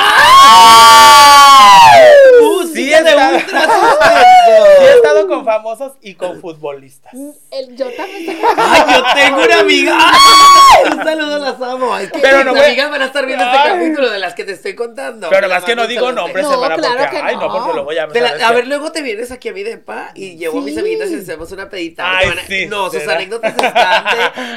[2.41, 7.13] Música Sí, de está- ultra Sí, he estado con famosos y con futbolistas.
[7.51, 9.97] El, yo también tengo Ay, yo tengo una amiga.
[9.99, 11.95] Ay, Un saludo, las amo.
[11.97, 13.69] Que Pero no voy- amigas van a estar viendo este Ay.
[13.71, 15.29] capítulo de las que te estoy contando.
[15.29, 17.53] Pero Me más que no digo nombres, No, hermana, claro porque, que ay, no, no.
[17.53, 20.11] porque luego ya me Te la- a ver, luego te vienes aquí a mi depa
[20.15, 20.79] y llevo a mis Sí.
[20.79, 22.17] amiguitas y hacemos una pedita.
[22.17, 24.05] Ay, van a- sí, no, sus anécdotas están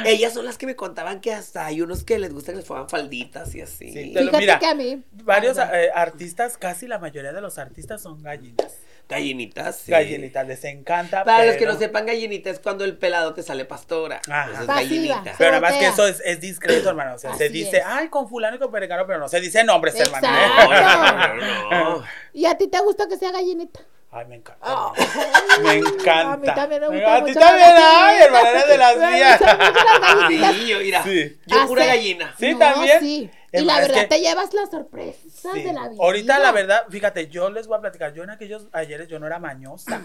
[0.04, 0.10] de...
[0.12, 2.66] Ellas son las que me contaban que hasta hay unos que les gusta que les
[2.66, 3.92] pongan falditas y así.
[3.92, 5.02] Sí, te lo- Fíjate mira, que a mí.
[5.12, 8.72] Varios eh, artistas, casi la mayoría de los artistas son gallinas.
[9.08, 9.90] Gallinitas, sí.
[9.90, 11.24] Gallinitas, les encanta.
[11.24, 14.22] Para los que no sepan, gallinita es cuando el pelado te sale pastora.
[14.28, 14.50] Ajá.
[14.64, 14.74] Pasiva.
[14.74, 15.34] gallinita.
[15.36, 17.14] Pero nada más que eso es, es discreto, hermano.
[17.16, 17.82] O sea, se dice, es.
[17.86, 20.26] ay, con fulano y con perengano, pero no se dice nombres, hermano.
[20.26, 20.30] ¿eh?
[20.30, 21.34] No, Exacto.
[21.34, 22.04] no, no, no.
[22.32, 23.80] ¿Y a ti te gusta que sea gallinita?
[24.14, 24.60] Ay, me encanta.
[24.62, 24.92] Ah.
[25.62, 26.32] Me encanta.
[26.32, 29.40] A mí también me gusta A ti también, ay, hermana, de las Me mías.
[29.40, 30.28] gallinitas.
[30.54, 31.38] Sí, yo, mira, Sí.
[31.46, 32.34] yo pura Hace- gallina.
[32.38, 33.00] Sí, No, también.
[33.00, 33.30] Sí.
[33.52, 35.62] Y la verdad que- te llevas las sorpresas Sí.
[35.62, 36.02] de la vida.
[36.02, 38.14] Ahorita, la verdad, fíjate, yo les voy a platicar.
[38.14, 40.00] Yo en aquellos ayeres yo no era mañosa.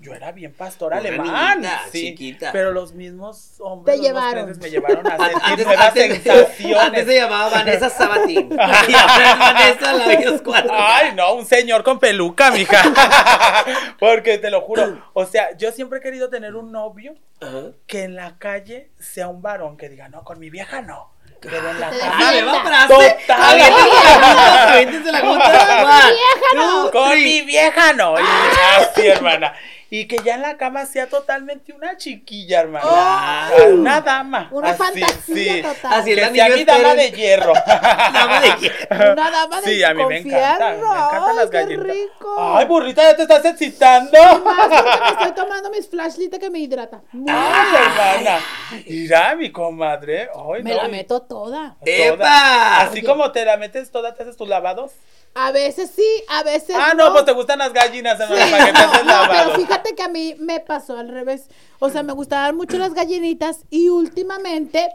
[0.00, 1.60] Yo era bien pastor Una alemán.
[1.60, 2.00] niñita, sí.
[2.10, 2.50] chiquita.
[2.52, 4.44] Pero los mismos hombres Te los mismos llevaron.
[4.46, 6.78] princes, me llevaron a sentir Antes, nuevas antes- sensaciones.
[6.82, 8.48] antes se llamaba Vanessa Sabatín.
[8.52, 10.70] y ahora es Vanessa Labios Cuatro.
[10.74, 12.82] Ay, no, un señor con peluca, mija.
[13.98, 15.02] Porque te lo juro.
[15.12, 17.72] O sea, yo siempre he querido tener un novio Ajá.
[17.86, 21.11] que en la calle sea un varón que diga, no, con mi vieja no.
[21.42, 21.88] Pero en la.
[21.88, 22.42] Ah, defienda.
[22.42, 23.18] nueva frase.
[23.26, 23.42] Total.
[23.42, 25.46] Aviéntense la junta, aviéntense la junta.
[25.82, 26.16] One,
[26.52, 28.18] two, Con mi vieja no.
[28.18, 28.24] Y
[28.78, 29.52] así, hermana.
[29.94, 32.80] Y que ya en la cama sea totalmente una chiquilla, hermana.
[32.88, 33.74] Claro.
[33.74, 34.48] Una dama.
[34.50, 35.60] Una así, fantasía sí.
[35.62, 35.92] total.
[35.92, 36.14] Así.
[36.14, 37.52] Que sea mi dama de hierro.
[37.52, 39.12] Dama de hierro.
[39.12, 40.70] Una dama de Sí, a mí me encanta.
[40.70, 41.86] Me encantan las Ay, qué gallinas.
[41.86, 42.36] rico.
[42.56, 44.18] Ay, burrita, ya te estás excitando.
[44.42, 47.02] Más porque me estoy tomando mis flashlights que me hidrata.
[47.12, 48.40] Ay, hermana.
[48.86, 50.30] Mira, mi comadre.
[50.34, 51.74] Ay, Me no, la meto toda.
[51.74, 51.76] toda.
[51.84, 52.80] ¡Epa!
[52.80, 53.04] Así Oye.
[53.06, 54.92] como te la metes toda, te haces tus lavados.
[55.34, 58.72] A veces sí, a veces Ah, no, pues te gustan las gallinas, hermana, para que
[58.72, 61.46] te haces No, pero fíjate que a mí me pasó al revés.
[61.78, 64.90] O sea, me gustaban mucho las gallinitas y últimamente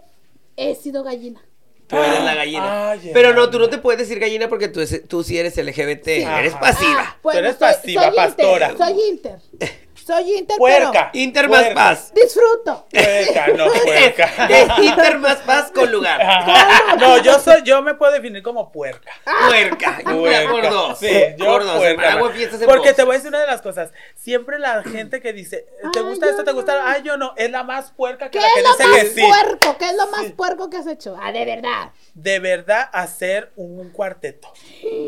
[0.56, 1.42] he sido gallina.
[1.88, 2.92] Tú eres la gallina.
[2.92, 5.58] Ay, Pero no, tú no te puedes decir gallina porque tú, es- tú sí eres
[5.58, 6.08] LGBT.
[6.22, 7.00] Eres pasiva.
[7.00, 8.70] Ah, bueno, eres soy- pasiva, soy pastora.
[8.72, 9.40] Inter, soy Inter.
[10.08, 11.10] Soy Inter, Puerca.
[11.12, 11.76] Inter más Puerca.
[11.76, 12.14] paz.
[12.14, 12.88] disfruto.
[12.90, 14.48] Puerca, no puerca.
[14.48, 16.22] Es Inter más paz con lugar.
[16.22, 16.96] Ajá.
[16.96, 19.12] No, yo soy, yo me puedo definir como puerca.
[19.50, 20.00] Puerca.
[20.06, 20.50] Puerca.
[20.50, 21.00] Por dos.
[21.00, 21.76] Sí, yo por dos.
[21.76, 22.14] puerca.
[22.14, 23.92] Hago fiestas en Porque te voy a decir una de las cosas.
[24.16, 26.46] Siempre la gente que dice, ¿te gusta esto?
[26.46, 26.76] ¿Te gusta?
[26.82, 26.88] no.
[26.88, 27.34] Ay, yo no.
[27.36, 29.22] Es la más puerca que ¿Qué la que es lo dice más que sí.
[29.28, 29.78] puerco?
[29.78, 31.18] ¿Qué es lo más puerco que has hecho?
[31.22, 31.92] Ah, de verdad.
[32.14, 34.54] De verdad, hacer un cuarteto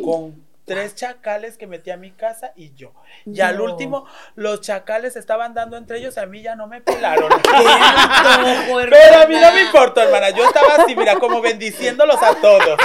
[0.03, 2.91] con tres chacales que metí a mi casa y yo.
[3.25, 3.63] Y al No.
[3.63, 4.05] último,
[4.35, 7.27] los chacales estaban dando entre ellos, a mí ya no me pelaron.
[8.89, 10.29] Pero a mí no me importó, hermana.
[10.29, 12.79] Yo estaba así, mira, como bendiciéndolos a todos.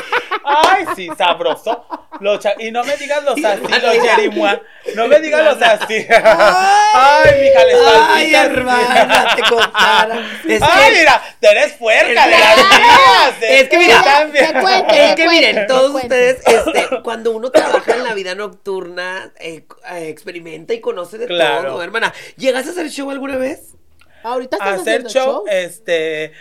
[0.45, 1.85] Ay, sí, sabroso.
[2.21, 4.61] Los y no me digas los así, los yerimua.
[4.95, 6.07] No me digas los así.
[6.11, 7.77] Ay, mija, les
[8.09, 10.55] Ay, hermana, te.
[10.55, 13.35] Es Ay, que, mira, tú eres puerca de las mías.
[13.41, 15.05] Es que mira, te cuente.
[15.11, 16.07] es que cuente, miren, todos cuente.
[16.37, 21.27] ustedes, este, cuando uno trabaja en la vida nocturna, eh, eh, experimenta y conoce de
[21.27, 21.73] Claro.
[21.73, 22.13] todo, hermana.
[22.37, 23.75] ¿Llegaste a hacer show alguna vez?
[24.23, 25.45] Ahorita estás hacer haciendo show, show.
[25.49, 26.33] este.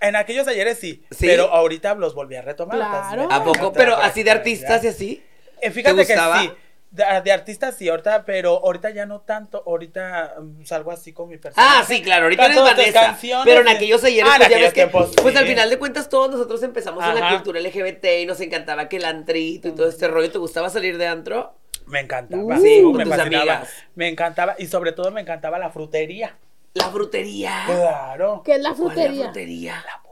[0.00, 1.26] En aquellos ayeres sí, ¿Sí?
[1.26, 2.76] pero ahorita los volví a retomar.
[2.76, 3.28] Claro.
[3.30, 3.72] ¿A poco?
[3.72, 5.22] Pero así de artistas y así.
[5.62, 6.40] Eh, fíjate que gustaba?
[6.42, 6.52] sí.
[6.96, 9.62] De, de artistas sí, ahorita, pero ahorita ya no tanto.
[9.66, 11.76] Ahorita mm, salgo así con mi personaje.
[11.78, 13.00] Ah, sí, claro, ahorita eres Vanessa.
[13.00, 15.38] canciones Pero en aquellos ayeres, Ah, pues ya aquellos ves que, tiempos, pues sí.
[15.40, 17.34] al final de cuentas todos nosotros empezamos en la Ajá.
[17.36, 20.30] cultura LGBT y nos encantaba que el antrito y todo este rollo.
[20.30, 21.54] ¿Te gustaba salir de antro?
[21.86, 22.42] Me encantaba.
[22.42, 23.52] Uh, Sí, con me tus fascinaba.
[23.56, 23.68] amigas.
[23.94, 24.54] Me encantaba.
[24.58, 26.36] Y sobre todo me encantaba la frutería.
[26.74, 27.62] La frutería.
[27.66, 28.42] Claro.
[28.44, 29.18] ¿Qué es la ¿Cuál es frutería?
[29.18, 29.72] La frutería.
[29.86, 29.92] La.
[29.94, 30.02] ¡Ah!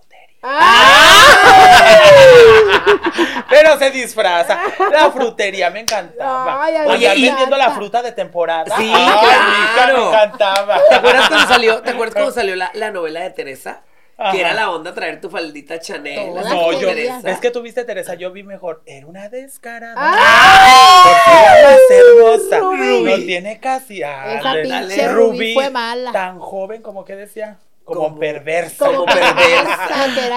[3.48, 4.58] Pero se disfraza.
[4.92, 6.62] La frutería me encantaba.
[6.64, 6.98] Ay, me encanta.
[7.14, 8.76] vendiendo la fruta de temporada.
[8.76, 9.96] Sí, Ay, claro.
[9.96, 10.78] me encantaba.
[10.88, 13.82] ¿Te acuerdas cuando salió, ¿te acuerdas cuando salió la, la novela de Teresa?
[14.16, 14.30] Ajá.
[14.30, 16.32] Que era la onda traer tu faldita Chanel.
[16.34, 19.94] No, yo, es que tuviste Teresa, yo vi mejor, era una descarada.
[19.96, 21.02] ¡Ah!
[21.04, 22.58] Porque era más hermosa.
[22.60, 23.02] Rubí.
[23.02, 24.02] No tiene casi.
[24.02, 24.62] Esa Ale.
[24.62, 26.12] pinche Rubí Rubí fue mala.
[26.12, 27.58] Tan joven como que decía.
[27.84, 28.86] Como, Como- perversa.
[28.86, 29.78] Como perversa,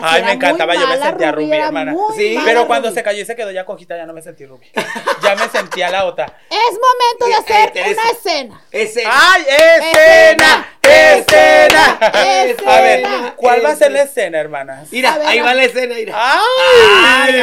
[0.03, 1.95] Ay, me encantaba, yo me sentía era hermana.
[2.15, 2.37] Sí.
[2.43, 4.69] Pero cuando se cayó y se quedó ya cojita, ya no me sentí rubí.
[5.23, 6.25] Ya me sentía la otra.
[6.49, 8.61] Es momento de hacer una escena.
[8.71, 9.91] ¡Ay, escena!
[9.91, 10.76] ¡Escena!
[10.87, 11.97] Escena.
[12.65, 14.87] A ver, ¿cuál va a ser la escena, hermanas?
[14.91, 16.13] Mira, ver, ahí va la escena, mira.
[16.15, 17.33] ¡Ay!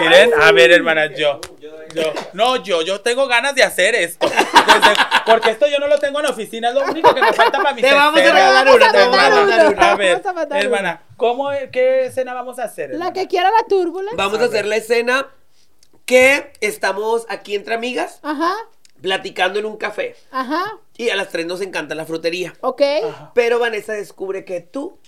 [0.00, 1.40] Miren, a ver, hermanas, yo.
[1.94, 4.26] Yo, no, yo, yo tengo ganas de hacer esto.
[4.26, 7.32] Desde- porque esto yo no lo tengo en la oficina, es lo único que me
[7.34, 9.68] falta para mi Te vamos a regalar una, a te vamos a uno.
[9.68, 9.92] una.
[9.92, 12.94] A ver, a hermana, ¿cómo, ¿qué escena vamos a hacer?
[12.94, 14.16] La que quiera la turbulence.
[14.16, 15.28] Vamos a hacer la escena
[16.06, 18.54] que estamos aquí entre amigas Ajá,
[19.02, 20.16] platicando en un café.
[20.30, 22.54] ajá, Y a las tres nos encanta la frutería.
[22.60, 22.80] ok.
[23.34, 24.98] Pero Vanessa descubre que tú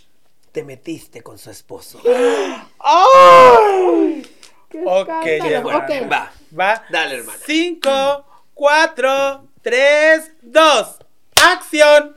[0.53, 2.01] te metiste con su esposo.
[2.81, 4.27] ¡Ay!
[4.69, 5.71] Qué Ok, escándalo.
[5.71, 5.79] hermana.
[5.79, 6.13] Ok.
[6.13, 6.33] Va.
[6.59, 6.85] Va.
[6.91, 7.39] Dale, hermana.
[7.45, 10.99] Cinco, cuatro, tres, dos.
[11.43, 12.17] ¡Acción!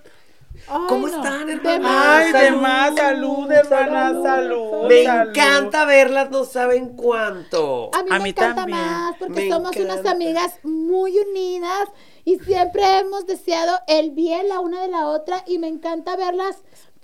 [0.67, 1.23] Ay, ¿Cómo no.
[1.23, 1.80] están, De hermana?
[1.80, 2.25] más.
[2.25, 4.88] Ay, de salud, más salud, hermana, salud, salud.
[4.88, 5.30] Me salud.
[5.30, 7.91] encanta verlas, no saben cuánto.
[7.93, 8.77] A mí A me mí encanta también.
[8.77, 11.89] más porque Me somos unas amigas muy unidas
[12.25, 16.58] y siempre hemos deseado el bien la una de la otra y me encanta verlas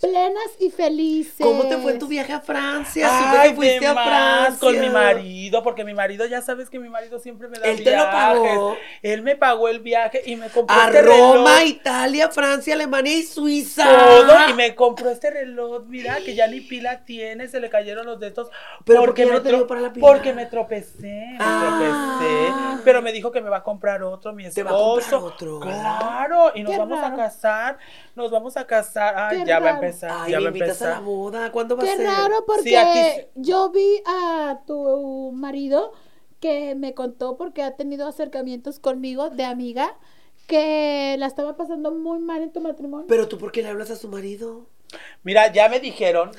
[0.04, 1.36] plenas y felices.
[1.40, 3.08] ¿Cómo te fue tu viaje a Francia?
[3.10, 4.60] Ay, que fuiste a Francia.
[4.60, 7.82] con mi marido, porque mi marido, ya sabes que mi marido siempre me da Él
[7.84, 8.76] te lo pagó.
[9.02, 11.68] Él me pagó el viaje y me compró A este Roma, reloj.
[11.68, 13.86] Italia, Francia, Alemania y Suiza.
[13.88, 18.06] Todo, y me compró este reloj, mira, que ya ni pila tiene, se le cayeron
[18.06, 18.50] los dedos.
[18.86, 20.06] ¿Pero por qué no me te para la pila?
[20.06, 22.58] Porque me tropecé, me Ah.
[22.60, 22.84] tropecé.
[22.84, 24.66] Pero me dijo que me va a comprar otro, mi Te esposo.
[24.66, 25.60] va a comprar otro.
[25.62, 27.14] Claro, y nos Qué vamos raro.
[27.14, 27.78] a casar,
[28.16, 29.14] nos vamos a casar.
[29.18, 29.82] Ay, Qué ya va a raro.
[29.94, 31.52] Empezar, Ay, ya me a invitas a la boda.
[31.52, 32.06] ¿Cuándo va a Qué ser?
[32.06, 35.92] raro porque Sí, aquí- yo vi a tu marido
[36.40, 39.96] que me contó porque ha tenido acercamientos conmigo de amiga
[40.48, 43.06] que la estaba pasando muy mal en tu matrimonio.
[43.08, 44.68] Pero tú, ¿por qué le hablas a su marido?
[45.26, 46.32] Mira, ya me dijeron,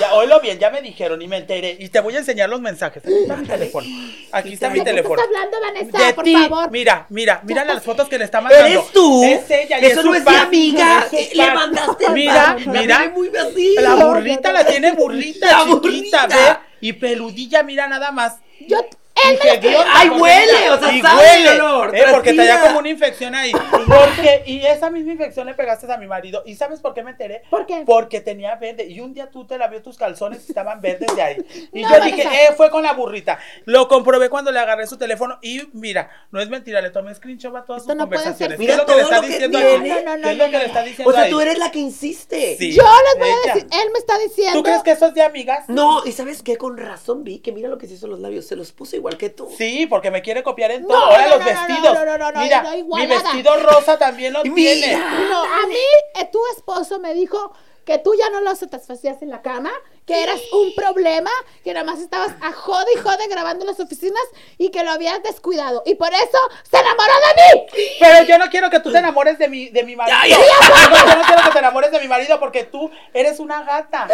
[0.00, 1.76] ya, oílo bien, ya me dijeron y me enteré.
[1.78, 3.02] Y te voy a enseñar los mensajes.
[3.04, 3.86] Aquí está mi teléfono.
[4.32, 5.20] Aquí está ¿De mi ¿De qué teléfono.
[5.20, 6.06] estás hablando, Vanessa?
[6.06, 6.32] De por ti.
[6.34, 6.70] favor.
[6.70, 8.66] Mira, mira, mira las fotos que le está mandando.
[8.66, 9.22] ¿Eres tú?
[9.24, 10.42] Es ella y Eso es no su es mi pack.
[10.46, 11.06] amiga.
[11.12, 11.54] Es su Le pack.
[11.54, 12.34] mandaste Mira.
[12.34, 12.96] La mira.
[12.98, 13.74] tiene muy así.
[13.78, 16.26] La burrita la tiene burrita, La chiquita, burrita.
[16.26, 16.56] ve.
[16.80, 18.36] Y peludilla, mira nada más.
[18.66, 18.78] Yo,
[19.24, 20.46] Y ¡Ay, huele!
[20.60, 21.52] mira, O sea, y sabe huele.
[21.52, 21.96] el olor.
[21.96, 22.44] Eh, porque Mira.
[22.44, 23.52] traía como una infección ahí.
[23.52, 26.42] Porque, y esa misma infección le pegaste a mi marido.
[26.46, 27.42] ¿Y sabes por qué me enteré?
[27.50, 27.82] ¿Por qué?
[27.86, 28.86] Porque tenía verde.
[28.86, 31.36] Y un día tú te la vio tus calzones y estaban verdes de ahí.
[31.72, 33.38] Y No, yo dije, eh, fue con la burrita.
[33.64, 35.38] Lo comprobé cuando le agarré su teléfono.
[35.42, 38.58] Y mira, no es mentira, le tomé screenshot a todas Esto sus no conversaciones.
[38.58, 38.66] ser.
[38.66, 39.92] ¿Qué es lo que Mira le está diciendo tiene.
[39.92, 40.04] ahí?
[40.04, 40.86] No, no, ¿Qué es no, lo que no, le está no.
[40.86, 41.30] diciendo O sea, ahí?
[41.30, 42.56] tú eres la que insiste.
[42.58, 42.72] Sí.
[42.74, 43.52] Yo les voy ella.
[43.52, 44.58] a decir, él me está diciendo.
[44.58, 45.64] ¿Tú crees que eso es de amigas?
[45.68, 46.56] No, y ¿sabes qué?
[46.56, 48.46] Con razón vi que mira lo que se hizo los labios.
[48.46, 49.48] Se los puso igual que tú.
[49.56, 51.04] Sí, porque me quiere copiar en No, todo.
[51.04, 51.94] Ahora no, los no, no, vestidos.
[51.94, 54.96] no, no, no, no, Mira, no, mi vestido rosa también lo tiene.
[54.96, 55.76] No, a mí,
[56.20, 57.52] eh, tu esposo me dijo
[57.84, 59.72] que tú ya no lo satisfacías en la cama,
[60.10, 61.30] que eras un problema,
[61.62, 64.20] que nada más estabas a jode y jode grabando en las oficinas
[64.58, 65.84] y que lo habías descuidado.
[65.86, 67.66] Y por eso se enamoró de mí.
[68.00, 70.18] Pero yo no quiero que tú te enamores de mi, de mi marido.
[70.20, 70.88] Ya, ya.
[70.90, 74.08] No, yo no quiero que te enamores de mi marido porque tú eres una gata.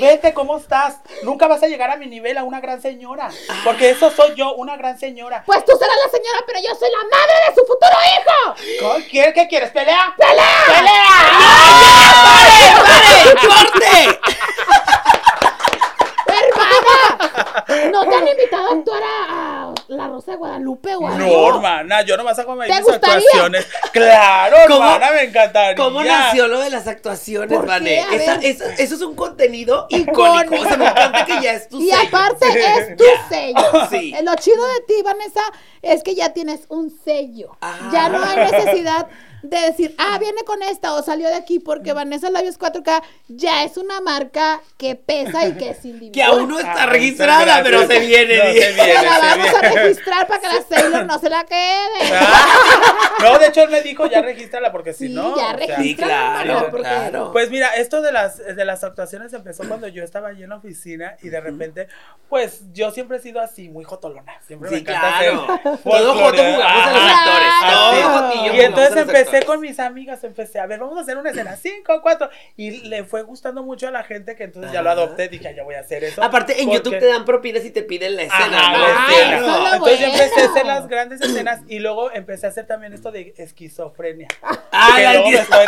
[0.00, 0.96] Vete cómo estás.
[1.22, 3.30] Nunca vas a llegar a mi nivel, a una gran señora.
[3.62, 5.44] Porque eso soy yo, una gran señora.
[5.46, 9.04] Pues tú serás la señora, pero yo soy la madre de su futuro hijo.
[9.12, 9.70] ¿Qué, qué- quieres?
[9.70, 10.12] ¿Pelea?
[10.18, 10.42] ¡Pare!
[13.46, 14.18] ¡Corte!
[16.26, 17.64] ¡Hermana!
[17.92, 21.18] ¿No te han invitado a actuar a, a La Rosa de Guadalupe o algo?
[21.18, 23.16] No, hermana, yo no vas a comer ¿Te mis gustaría?
[23.16, 23.66] actuaciones.
[23.92, 25.74] Claro, ¿Cómo- hermana, me encantaría.
[25.76, 27.58] ¿Cómo nació lo de las actuaciones,
[28.42, 30.54] esa- eso es un contenido icónico.
[30.56, 32.02] O sea, me encanta que ya es tu Y sello.
[32.08, 33.56] aparte es tu sello.
[33.90, 34.14] Sí.
[34.16, 35.40] Eh, Lo chido de ti, Vanessa,
[35.82, 37.56] es que ya tienes un sello.
[37.60, 37.90] Ah.
[37.92, 39.06] Ya no hay necesidad
[39.42, 43.64] de decir, ah, viene con esta o salió de aquí porque Vanessa Labios 4K ya
[43.64, 46.12] es una marca que pesa y que es individual.
[46.12, 48.36] Que aún no está Ay, registrada, pero se viene.
[48.38, 48.74] No, se viene.
[48.76, 52.12] Pero la se vamos a registrar para que la Sailor no se la quede.
[52.12, 55.36] Ah, No, de hecho él me dijo, ya regístrala porque si Sí, no.
[55.36, 55.82] ya registra.
[55.82, 57.32] Sí, claro, porque- claro.
[57.32, 60.56] Pues mira, esto de las, de las actuaciones empezó cuando yo estaba allí en la
[60.56, 61.88] oficina y de repente,
[62.28, 64.32] pues yo siempre he sido así, muy jotolona.
[64.46, 65.46] Siempre me Sí, encanta claro.
[65.62, 66.14] Todo folclore.
[66.14, 67.52] joto jugamos a los actores.
[67.60, 68.28] Todo Claro.
[68.28, 71.30] jotillo Y entonces los empecé con mis amigas, empecé a ver, vamos a hacer una
[71.30, 74.90] escena, cinco, cuatro, y le fue gustando mucho a la gente que entonces ya lo
[74.90, 76.22] adopté, dije, ya voy a hacer eso.
[76.22, 78.58] Aparte, en porque- YouTube te dan propinas y te piden la escena.
[78.58, 79.70] Ajá, la escena.
[79.74, 83.10] Entonces yo empecé a hacer las grandes escenas y luego empecé a hacer también esto
[83.12, 84.28] de esquizofrenia.
[84.72, 85.66] Ah, la estoy-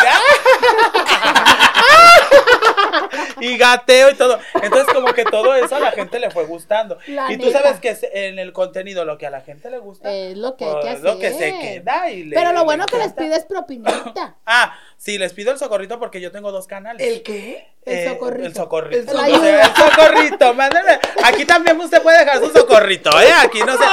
[3.40, 4.38] y gateo y todo.
[4.62, 6.98] Entonces como que todo eso a la gente le fue gustando.
[7.06, 7.62] La y tú neta.
[7.62, 10.12] sabes que en el contenido lo que a la gente le gusta.
[10.12, 11.52] Es lo que hay pues, que es lo que hacer.
[11.54, 14.37] se queda y le- Pero lo le bueno que les pides propinita.
[14.50, 17.06] Ah, sí, les pido el socorrito porque yo tengo dos canales.
[17.06, 17.68] ¿El qué?
[17.84, 18.46] El Eh, socorrito.
[18.46, 19.12] El socorrito.
[19.12, 20.98] El socorrito, mándenme.
[21.24, 23.30] Aquí también usted puede dejar su socorrito, ¿eh?
[23.42, 23.84] Aquí no sé.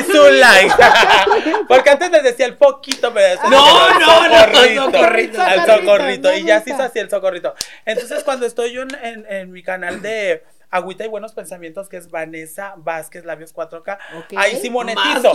[0.00, 0.74] Y su like.
[1.68, 4.84] Porque antes les decía el poquito, pero No, no, no, socorrito.
[4.84, 5.42] socorrito.
[5.46, 7.54] El Socorrito, Y ya se hizo así el socorrito.
[7.84, 11.96] Entonces, cuando estoy yo en, en- en mi canal de Agüita y Buenos Pensamientos, que
[11.96, 14.34] es Vanessa Vázquez, Labios 4K, Ok.
[14.36, 15.32] ahí sí monetizo.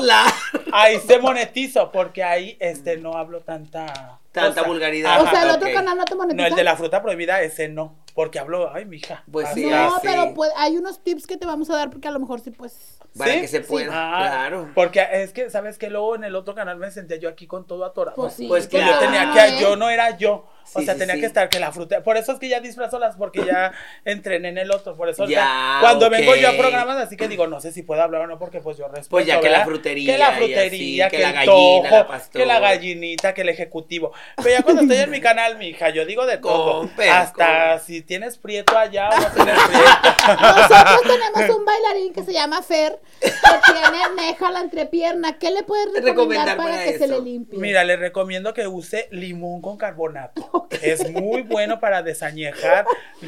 [0.72, 4.20] Ahí se monetizo, porque ahí este no hablo tanta.
[4.32, 4.68] Tanta cosa.
[4.68, 5.22] vulgaridad.
[5.24, 6.42] o sea, el otro canal no te monetiza.
[6.44, 7.96] No, el de la fruta prohibida, ese no.
[8.14, 9.24] Porque hablo, ay, mija.
[9.32, 10.08] Pues sí, No, ah, sí.
[10.08, 12.52] pero pues, hay unos tips que te vamos a dar porque a lo mejor sí,
[12.52, 13.00] pues.
[13.18, 13.42] Para ¿Sí?
[13.42, 14.70] que se pueda, Ah, claro.
[14.76, 17.66] Porque es que, ¿sabes que Luego en el otro canal me sentía yo aquí con
[17.66, 18.16] todo atorado.
[18.18, 18.48] Pues sí.
[18.48, 18.94] Pues Que claro.
[18.94, 19.62] yo tenía que, ¿eh?
[19.62, 20.46] yo no era yo.
[20.74, 21.22] O Sí, sea, sí, tenía sí.
[21.22, 22.04] que estar que la fruta.
[22.04, 23.72] Por eso es que ya disfrazo las, porque ya
[24.06, 24.96] entrené en el otro.
[24.96, 28.02] Por eso Ya, cuando vengo yo a programas, así que digo, no sé si puedo
[28.02, 29.10] hablar o no, porque pues yo respeto.
[29.10, 31.90] Pues ya que la frutería Que la y frutería, así, que, que el la gallina,
[31.92, 34.12] la que la gallinita, que el ejecutivo.
[34.38, 36.80] Pero ya cuando estoy en mi canal, mi hija, yo digo de todo.
[36.80, 37.14] Con perco.
[37.14, 39.90] Hasta si tienes prieto allá o no tienes prieto.
[40.28, 45.38] Nosotros tenemos un bailarín que se llama Fer, que tiene neja la entrepierna.
[45.38, 47.60] ¿Qué le puedes recomendar, Recomendar para, para que se le limpie?
[47.60, 50.59] Mira, le recomiendo que use limón con carbonato.
[50.82, 52.86] Es muy bueno para desañejar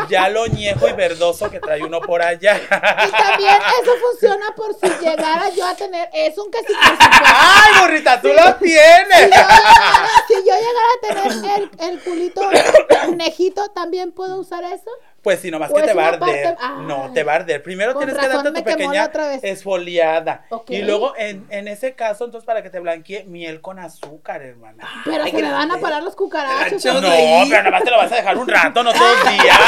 [0.09, 2.55] ya lo ñejo y verdoso que trae uno por allá.
[2.57, 6.09] Y también eso funciona por si llegara yo a tener.
[6.13, 7.05] Es un supuesto.
[7.25, 9.21] ¡Ay, burrita, tú lo Si yo tienes!
[9.29, 12.41] llegara, si yo llegara a tener el, el culito
[13.15, 14.89] nejito, ¿también puedo usar eso?
[15.21, 16.57] Pues sí, nomás que es te va a parte- arder.
[16.79, 17.61] No, te va a arder.
[17.61, 19.11] Primero Con tienes que darte tu pequeña
[19.43, 20.45] esfoliada.
[20.67, 24.87] Y luego, en, en ese caso, entonces, para que te blanquee, miel con azúcar, hermana.
[25.05, 26.83] Pero Ay, se que me van a te- parar los cucarachos.
[26.85, 27.47] No, ahí.
[27.49, 29.59] pero nada más te lo vas a dejar un rato, no todos los días.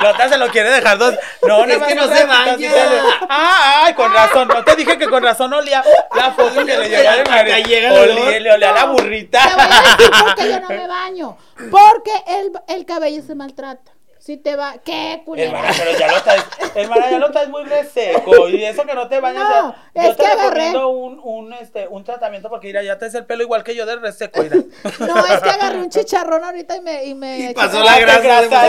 [0.00, 1.14] La otra se lo quiere dejar dos.
[1.42, 2.56] No, Es nada más que no se baña.
[2.56, 4.46] te- Ah, ay, con razón.
[4.48, 5.82] No te dije que con razón olía
[6.14, 8.00] la foto que le llegó al marido.
[8.00, 9.40] Olía, le olía a la Te voy a burrita.
[9.98, 11.36] decir por qué yo no me baño.
[11.70, 13.92] Porque el, el cabello se maltrata.
[14.30, 14.76] Si te va.
[14.84, 15.48] ¿Qué culera?
[15.50, 16.44] Hermana, pero ya lo traes,
[16.76, 18.48] hermana, ya lo traes muy reseco.
[18.48, 19.42] Y eso que no te bañas.
[19.42, 22.80] No, ya- yo es te que agarré- recomiendo un, un, este, un tratamiento porque mira,
[22.84, 24.40] ya traes el pelo igual que yo de reseco.
[24.40, 24.54] Mira.
[25.00, 27.04] No, es que agarré un chicharrón ahorita y me.
[27.06, 28.68] Y, me Y pasó la grasa.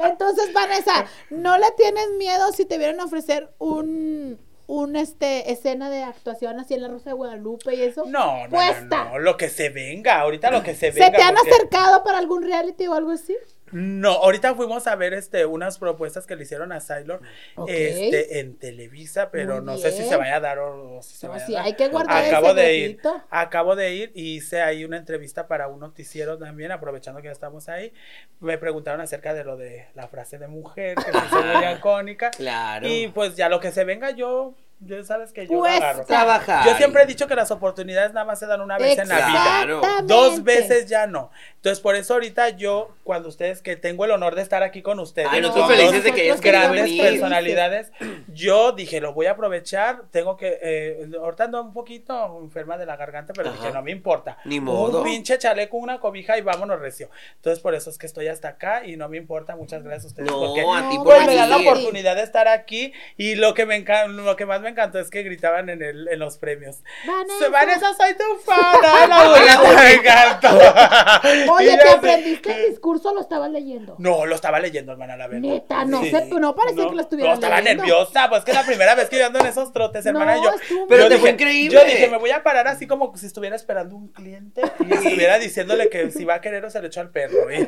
[0.00, 5.90] Entonces, Vanessa, ¿no le tienes miedo si te vienen a ofrecer un, un este escena
[5.90, 8.04] de actuación así en la Rosa de Guadalupe y eso?
[8.06, 11.06] No, no, no, no, lo que se venga, ahorita lo que se venga.
[11.06, 13.36] ¿Se te han porque- acercado para algún reality o algo así?
[13.72, 17.20] No, ahorita fuimos a ver este unas propuestas que le hicieron a Sailor
[17.68, 21.26] este en Televisa, pero no sé si se vaya a dar o, o si se
[21.26, 21.66] No, vaya sí, a dar.
[21.66, 25.46] hay que guardar acabo el de ir, acabo de ir y hice ahí una entrevista
[25.46, 27.92] para un noticiero también, aprovechando que ya estamos ahí.
[28.40, 32.30] Me preguntaron acerca de lo de la frase de mujer, que hizo muy icónica.
[32.30, 32.86] Claro.
[32.88, 36.04] Y pues ya lo que se venga yo, ya sabes que yo Pues, agarro.
[36.04, 36.66] Trabajar.
[36.66, 39.26] Yo siempre he dicho que las oportunidades nada más se dan una vez en la
[39.66, 40.02] vida.
[40.04, 41.30] Dos veces ya no.
[41.56, 44.98] Entonces, por eso ahorita yo, cuando ustedes, que tengo el honor de estar aquí con
[44.98, 47.02] ustedes, Ay, no, felices dos de que grandes venir.
[47.02, 47.92] personalidades,
[48.28, 52.86] yo dije, lo voy a aprovechar, tengo que, eh, ahorita ando un poquito enferma de
[52.86, 53.58] la garganta, pero Ajá.
[53.58, 54.38] dije, no me importa.
[54.46, 54.98] Ni modo.
[54.98, 57.10] Un pinche chaleco, una cobija y vámonos recio.
[57.36, 60.08] Entonces, por eso es que estoy hasta acá y no me importa, muchas gracias a
[60.08, 60.30] ustedes.
[60.30, 63.52] No, porque a ti por pues me dan la oportunidad de estar aquí y lo
[63.52, 66.78] que me lo que más me encantó es que gritaban en el en los premios.
[67.06, 67.48] Vanessa.
[67.50, 68.56] Vanessa, soy tu fan.
[68.84, 70.48] Ay, la abuelita me encantó.
[71.52, 73.96] Oye, ¿te aprendiste el discurso o lo estabas leyendo?
[73.98, 75.40] No, lo estaba leyendo, hermana, la verdad.
[75.40, 77.84] Neta, no sé, no parecía que lo estuvieras No, estaba leyendo.
[77.84, 80.36] nerviosa, pues que es la primera vez que yo ando en esos trotes, hermana.
[80.36, 80.52] No, yo,
[80.88, 81.76] Pero te fue increíble.
[81.78, 85.38] Yo dije, me voy a parar así como si estuviera esperando un cliente y estuviera
[85.38, 87.50] diciéndole que si va a querer o se le echó al perro.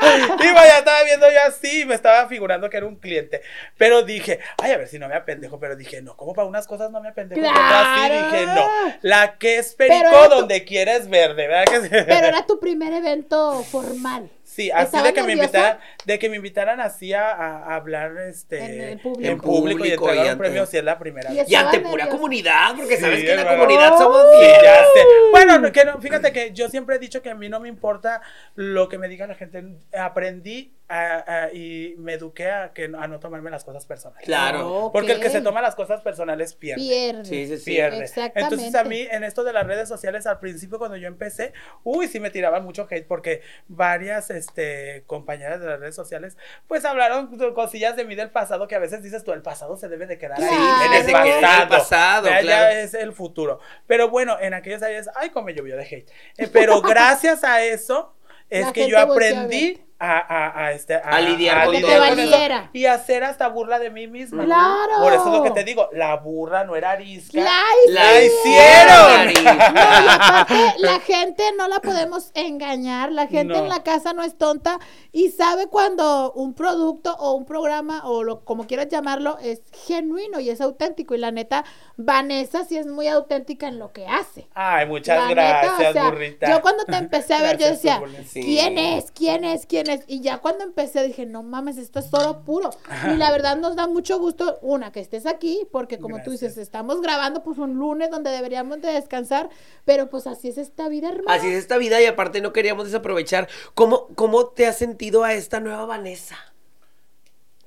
[0.00, 3.42] Y, y vaya, estaba viendo yo así y me estaba figurando que era un cliente.
[3.76, 5.14] Pero dije, ay, a ver si no me
[5.58, 7.40] Pero dije, no, como para unas cosas no me apendejo.
[7.40, 8.14] Claro.
[8.30, 8.66] dije, no.
[9.02, 11.88] La que es perico Pero era tu- donde quieres verde, ¿verdad que sí?
[12.06, 14.30] Pero era tu primer evento formal.
[14.44, 18.16] Sí, así ¿Estabas de que me invitaran, de que me invitaran así a, a hablar
[18.18, 19.30] este En el público.
[19.30, 21.48] en público y En público y entregar un premio si es la primera vez.
[21.48, 25.06] Y ante pura comunidad, porque sabes que en la comunidad somos Sí, bien.
[25.30, 27.68] Bueno, no, que no, fíjate que yo siempre he dicho que a mí no me
[27.68, 28.22] importa
[28.56, 29.62] lo que me diga la gente.
[29.96, 34.24] Aprendí a- a- y me eduqué a, que, a no tomarme las cosas personales.
[34.26, 34.86] Claro.
[34.86, 34.92] Ok.
[34.92, 36.82] Porque el que se toma las cosas personales pierde.
[36.82, 37.24] Pierde.
[37.24, 37.64] Sí, sí, sí.
[37.64, 38.00] pierde.
[38.02, 38.40] Exactamente.
[38.56, 41.52] Entonces a mí en esto de las redes sociales al principio cuando yo empecé,
[41.84, 46.84] uy, sí me tiraban mucho hate porque varias este compañeras de las redes sociales pues
[46.84, 49.88] hablaron de cosillas de mí del pasado que a veces dices tú el pasado se
[49.88, 50.52] debe de quedar Claro.
[50.52, 51.68] ahí en el queda en el pasado.
[51.68, 52.76] pasado, Ya- ya claro.
[52.78, 53.60] es el futuro.
[53.86, 56.10] Pero bueno, en aquellos años, ay, como me llovió de hate.
[56.38, 58.14] Eh, pero gracias a eso
[58.48, 62.22] es La que yo aprendí a, a, a, este, A lidiar con lidiar con Que
[62.22, 62.70] eso valiera.
[62.72, 64.44] y hacer hasta burla de mí misma.
[64.46, 64.92] Claro.
[65.02, 67.38] Por eso es lo que te digo, la burra no era arisca.
[67.38, 69.30] La La hicieron.
[69.30, 69.50] hicieron.
[69.70, 73.58] No, y aparte, la gente no la podemos engañar, la gente No.
[73.60, 74.78] en la casa no es tonta
[75.12, 80.40] y sabe cuando un producto o un programa o lo, como quieras llamarlo es genuino
[80.40, 81.64] y es auténtico y la neta,
[81.96, 84.48] Vanessa sí es muy auténtica en lo que hace.
[84.54, 86.48] Ay, muchas La neta, gracias, o sea, burrita.
[86.48, 88.24] Yo cuando te empecé a ver, yo Gracias decía, volver.
[88.26, 88.42] Sí.
[88.42, 89.10] ¿quién es?
[89.12, 89.66] ¿Quién es?
[89.66, 89.89] ¿Quién es?
[90.06, 92.70] Y ya cuando empecé dije, no mames, esto es oro puro.
[93.12, 96.56] Y la verdad nos da mucho gusto, una, que estés aquí, porque como tú dices,
[96.58, 99.48] estamos grabando pues un lunes donde deberíamos de descansar,
[99.84, 101.34] pero pues así es esta vida, hermana.
[101.34, 103.48] Así es esta vida y aparte no queríamos desaprovechar.
[103.74, 106.36] ¿Cómo, cómo te has sentido a esta nueva Vanessa?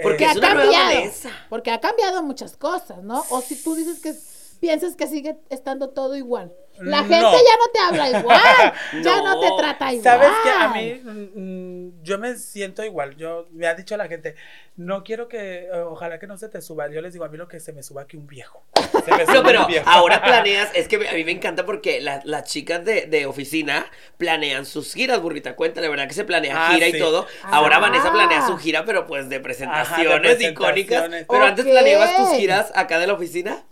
[0.01, 1.29] Porque es ha una nueva cambiado, Vanessa.
[1.49, 3.23] porque ha cambiado muchas cosas, ¿no?
[3.29, 4.13] O si tú dices que
[4.59, 6.53] piensas que sigue estando todo igual.
[6.79, 7.07] La No.
[7.07, 8.41] gente ya no te habla igual,
[9.03, 9.39] ya no, No.
[9.39, 10.03] te trata igual.
[10.03, 13.15] Sabes que a mí mm, mm, yo me siento igual.
[13.15, 14.35] Yo me ha dicho la gente,
[14.75, 16.89] no quiero que, eh, ojalá que no se te suba.
[16.89, 18.63] Yo les digo a mí lo que se me suba aquí un viejo.
[19.05, 19.87] Se me sube No, un pero viejo.
[19.89, 23.85] ahora planeas, es que a mí me encanta porque la- las chicas de, de oficina
[24.17, 27.27] planean sus giras, burrita, cuenta, la verdad que se planea Ah, gira y todo.
[27.43, 27.79] Ahora Ah.
[27.79, 30.51] Vanessa planea su gira, pero pues de presentaciones presentaciones.
[30.51, 31.25] icónicas.
[31.29, 31.71] Pero antes Ok.
[31.71, 33.63] planeabas tus giras acá de la oficina.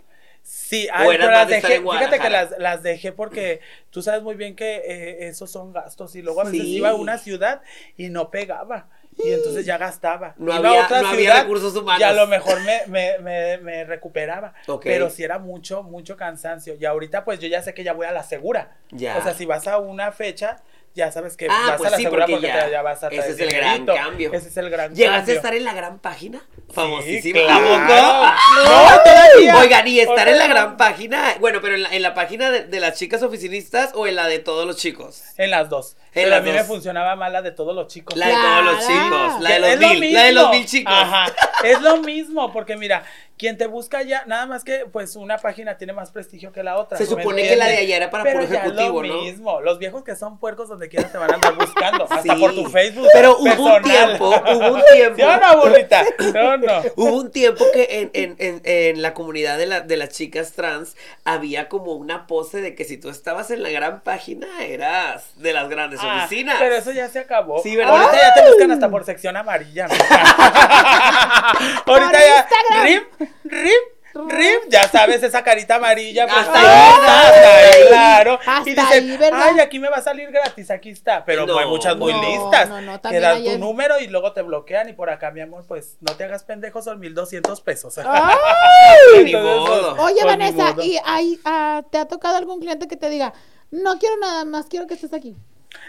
[0.72, 4.56] Sí, ay, pero las dejé, fíjate que las, las dejé porque tú sabes muy bien
[4.56, 6.76] que eh, esos son gastos y luego a veces Sí.
[6.76, 7.60] iba a una ciudad
[7.98, 8.88] y no pegaba
[9.22, 10.34] y entonces ya gastaba.
[10.38, 12.00] No Iba a había- otra no había recursos humanos.
[12.00, 16.74] Y a lo mejor me, me, me, me recuperaba, pero sí era mucho, mucho cansancio
[16.80, 18.78] y ahorita pues yo ya sé que ya voy a la segura.
[18.92, 19.18] Ya.
[19.18, 20.62] O sea, si vas a una fecha,
[20.94, 22.82] ya sabes que Ah, vas pues a la sí, segura porque porque, ya- te- ya
[22.82, 24.32] vas a ese es el gran cambio.
[24.32, 25.34] Ese es el gran ¿Llegaste cambio.
[25.34, 26.40] a estar en la gran página?
[26.72, 27.38] Famosísima.
[27.40, 28.34] Sí, ¿A claro.
[28.64, 29.56] No, todavía.
[29.58, 32.64] Oigan, y estar en la gran página, bueno, pero en la, en la página de,
[32.64, 35.22] de las chicas oficinistas o en la de todos los chicos.
[35.36, 35.96] En las dos.
[36.14, 36.56] En Pero las a mí dos.
[36.60, 38.16] me funcionaba más la de todos los chicos.
[38.16, 40.92] La de todos los chicos, la de los lo mil, la de los mil chicos.
[40.94, 41.32] Ajá,
[41.64, 43.02] es lo mismo, porque mira,
[43.42, 46.76] quien te busca ya, nada más que pues una página tiene más prestigio que la
[46.78, 46.96] otra.
[46.96, 49.02] Se ¿tú me supone que la de allá era para Pero puro ya es ejecutivo,
[49.02, 49.22] lo ¿no?
[49.22, 52.54] mismo, los viejos que son puercos donde quiera te van a andar buscando, hasta por
[52.54, 55.16] tu Facebook Pero hubo un tiempo, hubo un tiempo.
[55.16, 56.04] ¿Sí o no, burrita?
[56.32, 56.82] No, no.
[56.94, 60.52] Hubo un tiempo que en, en, en, en la comunidad de, la, de las chicas
[60.52, 65.24] trans había como una pose de que si tú estabas en la gran página eras
[65.34, 66.58] de las grandes Ah, oficinas.
[66.60, 67.60] pero eso ya se acabó.
[67.60, 68.02] Sí, ¿verdad?
[68.02, 69.86] Ahorita ya te buscan hasta por sección amarilla.
[71.86, 72.38] Ahorita ya.
[72.38, 72.86] Instagram.
[72.86, 73.72] Rip, rip.
[74.14, 76.26] Rip, ya sabes, esa carita amarilla.
[76.26, 78.38] Pues, Hasta ahí ahí, está, hasta ahí, claro.
[78.46, 79.40] Hasta y dicen, ahí, ¿verdad?
[79.54, 81.24] ay, aquí me va a salir gratis, aquí está.
[81.24, 82.68] Pero No, hay muchas muy no, listas.
[82.68, 84.90] no, no, que dan tu en- número y luego te bloquean.
[84.90, 87.96] Y por acá, mi amor, pues no te hagas pendejo, son 1200 pesos.
[89.24, 89.92] Ni Entonces, modo.
[90.04, 90.74] Oye, pues, Vanessa.
[90.82, 93.32] ¿y hay, ah, te ha tocado algún cliente que te diga,
[93.70, 95.36] no quiero nada más, quiero que estés aquí?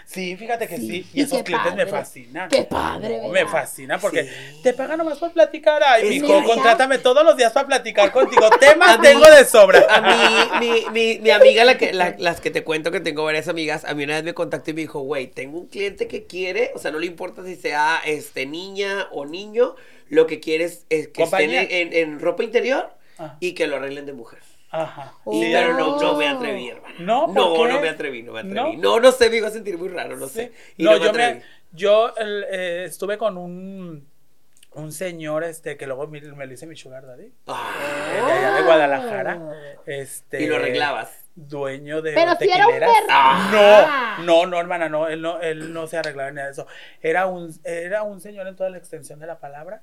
[0.06, 0.86] Sí, fíjate que sí.
[0.88, 2.48] Sí, Y y esos clientes me fascinan.
[2.48, 4.60] Qué padre, me fascina porque Sí.
[4.62, 5.82] te pagan nomás por platicar.
[5.82, 8.48] Ay, mijo, que- contrátame todos los días para platicar contigo.
[8.60, 9.86] Temas mí- tengo de sobra.
[9.88, 13.24] A mí, mi, mi, mi amiga, la que, la- las que te cuento que tengo
[13.24, 16.06] varias amigas, a mí una vez me contactó y me dijo, güey, tengo un cliente
[16.06, 19.74] que quiere, o sea, no le importa si sea este niña o niño,
[20.08, 21.62] lo que quiere es, es que Compañía.
[21.62, 23.36] estén en, en ropa interior Ah.
[23.40, 24.40] y que lo arreglen de mujer.
[24.82, 25.14] Ajá.
[25.30, 26.94] Y Sí, pero no, no me atreví, hermano.
[26.98, 27.72] No, ¿por no, qué?
[27.74, 28.54] no me atreví, no me atreví.
[28.76, 28.94] ¿No?
[28.94, 30.34] No, no, sé, me iba a sentir muy raro, no Sí.
[30.34, 30.52] sé.
[30.76, 31.34] Y No, no, me yo atreví.
[31.38, 34.08] me, yo el, eh, estuve con un,
[34.72, 37.70] un señor, este, que luego me, me lo hice mi sugar daddy, Ah,
[38.12, 39.40] eh, de allá de Guadalajara,
[39.86, 40.42] este.
[40.42, 41.20] y lo arreglabas.
[41.36, 42.74] Dueño de Pero si era un.
[43.50, 46.66] No, no, no, hermana, no, él no, él no se arreglaba ni nada de eso.
[47.02, 49.82] Era un, era un señor en toda la extensión de la palabra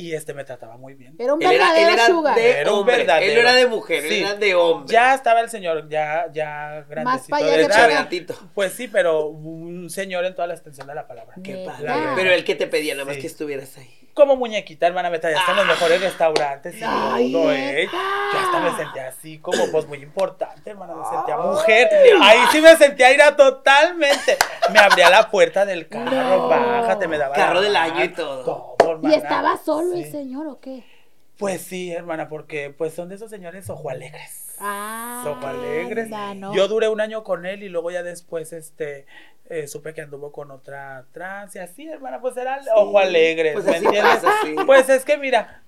[0.00, 1.14] y este me trataba muy bien.
[1.18, 2.34] Era un Él era, verdadero él era sugar.
[2.36, 3.26] de Era un hombre, verdadero.
[3.26, 4.08] él no era de mujer, Sí.
[4.08, 4.92] él era de hombre.
[4.92, 8.08] Ya estaba el señor, ya, ya grandecito pa' allá de edad.
[8.08, 8.40] para.
[8.54, 11.34] Pues sí, pero un señor en toda la extensión de la palabra.
[11.42, 11.88] Qué padre.
[12.16, 13.20] Pero el que te pedía nada más Sí.
[13.22, 13.96] que estuvieras ahí.
[14.12, 15.68] Como muñequita, hermana, me traía hasta en los Ah.
[15.68, 17.78] mejores restaurantes y Ay, todo, neta.
[17.80, 17.88] ¿eh?
[18.32, 21.88] Yo hasta me sentía así como, pues, muy importante, hermana, me sentía mujer.
[22.20, 24.36] Ahí sí me sentía ira totalmente.
[24.72, 26.48] Me abría la puerta del carro, No.
[26.48, 28.40] bájate, me daba Carro la del año y todo.
[28.42, 28.44] ¿Y
[29.08, 29.16] hermana.
[29.22, 30.84] estaba solo el señor o qué?
[31.38, 34.46] Pues sí, hermana, porque pues son de esos señores ojo alegres.
[34.58, 36.04] Ah, Ojo alegres.
[36.06, 36.54] anda, ¿no?
[36.54, 39.06] Yo duré un año con él y luego ya después, este,
[39.48, 43.64] eh, supe que anduvo con otra trans y así, hermana, pues era ojo alegre, Pues
[43.64, 44.16] ¿me así entiendes?
[44.16, 44.54] pasa, sí.
[44.66, 45.62] Pues es que mira,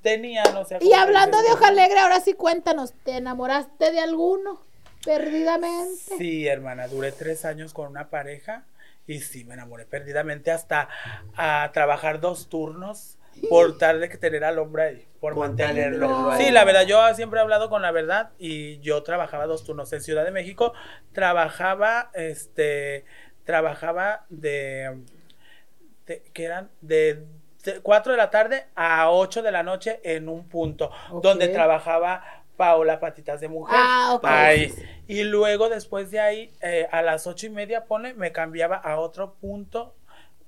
[0.00, 0.78] tenía, no sé.
[0.80, 4.60] Y hablando de hoja alegre, ahora sí cuéntanos, ¿te enamoraste de alguno?
[5.04, 6.16] Perdidamente.
[6.18, 8.64] Sí, hermana, duré tres años con una pareja
[9.06, 10.88] y sí, me enamoré perdidamente hasta
[11.36, 13.18] a trabajar dos turnos
[13.50, 16.32] por tal de que tener al hombre ahí, por Con mantenerlo.
[16.38, 19.92] Sí, la verdad, yo siempre he hablado con la verdad y yo trabajaba dos turnos
[19.92, 20.72] en Ciudad de México,
[21.12, 23.04] trabajaba, este,
[23.44, 25.02] trabajaba de,
[26.06, 27.26] de- que eran de,
[27.64, 30.90] de 4 de la tarde a 8 de la noche en un punto,
[31.22, 33.76] donde trabajaba Paola Patitas de Mujer.
[33.78, 34.24] Ah, ok.
[34.24, 34.74] Ahí.
[35.06, 38.98] Y luego después de ahí, eh, a las ocho y media, pone, me cambiaba a
[38.98, 39.94] otro punto,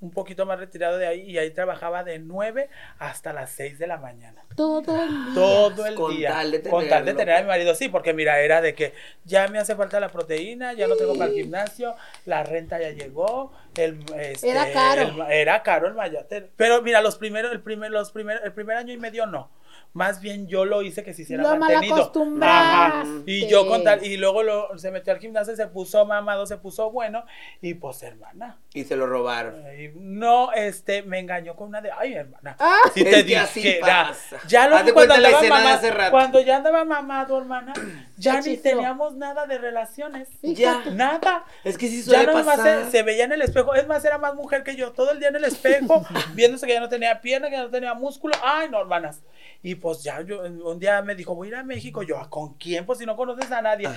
[0.01, 3.85] un poquito más retirado de ahí, y ahí trabajaba de 9 hasta las 6 de
[3.85, 4.45] la mañana.
[4.55, 5.33] Todo el día.
[5.33, 6.29] Todo el Con día.
[6.29, 8.93] tal de con tal de tener a mi marido, sí, porque mira, era de que
[9.25, 11.95] ya me hace falta la proteína, ya no tengo para el gimnasio,
[12.25, 15.01] la renta ya llegó, el, este, Era caro.
[15.01, 16.49] el- era caro el mayate.
[16.55, 19.51] Pero mira, los primeros, el primer, los primeros, el primer año y medio no.
[19.93, 21.95] Más bien yo lo hice que se hiciera Lo mantenido.
[22.41, 23.03] Ajá.
[23.25, 26.57] Y yo con tal, y luego lo, se metió al gimnasio, se puso mamado, se
[26.57, 27.25] puso bueno,
[27.61, 28.59] y pues hermana.
[28.73, 29.65] Y se lo robaron.
[29.65, 32.55] Ay, No, este, me engañó con una de, ay, hermana.
[32.59, 32.77] Ah.
[32.93, 34.37] si te que así pasa.
[34.47, 37.73] ya luego de cuando andaba mamá- cuando ya andaba mamado, hermana,
[38.17, 40.29] ya ni teníamos nada de relaciones.
[40.43, 40.83] Ya.
[40.91, 41.45] Nada.
[41.63, 42.85] Es que sí Ya suele nada más pasar.
[42.85, 43.73] se, se veía en el espejo.
[43.73, 44.91] Es más, era más mujer que yo.
[44.91, 47.69] Todo el día en el espejo, viéndose que ya no tenía pierna, que ya no
[47.71, 48.35] tenía músculo.
[48.43, 49.23] Ay, no, hermanas.
[49.61, 52.03] Y pues ya yo, un día me dijo, voy a ir a México.
[52.03, 52.85] Yo, "¿Ah, ¿con quién?
[52.85, 53.87] Pues si no conoces a nadie.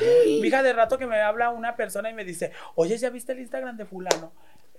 [0.40, 3.32] Mi hija de rato que me habla una persona y me dice, oye, ¿ya viste
[3.32, 4.32] el Instagram de fulano?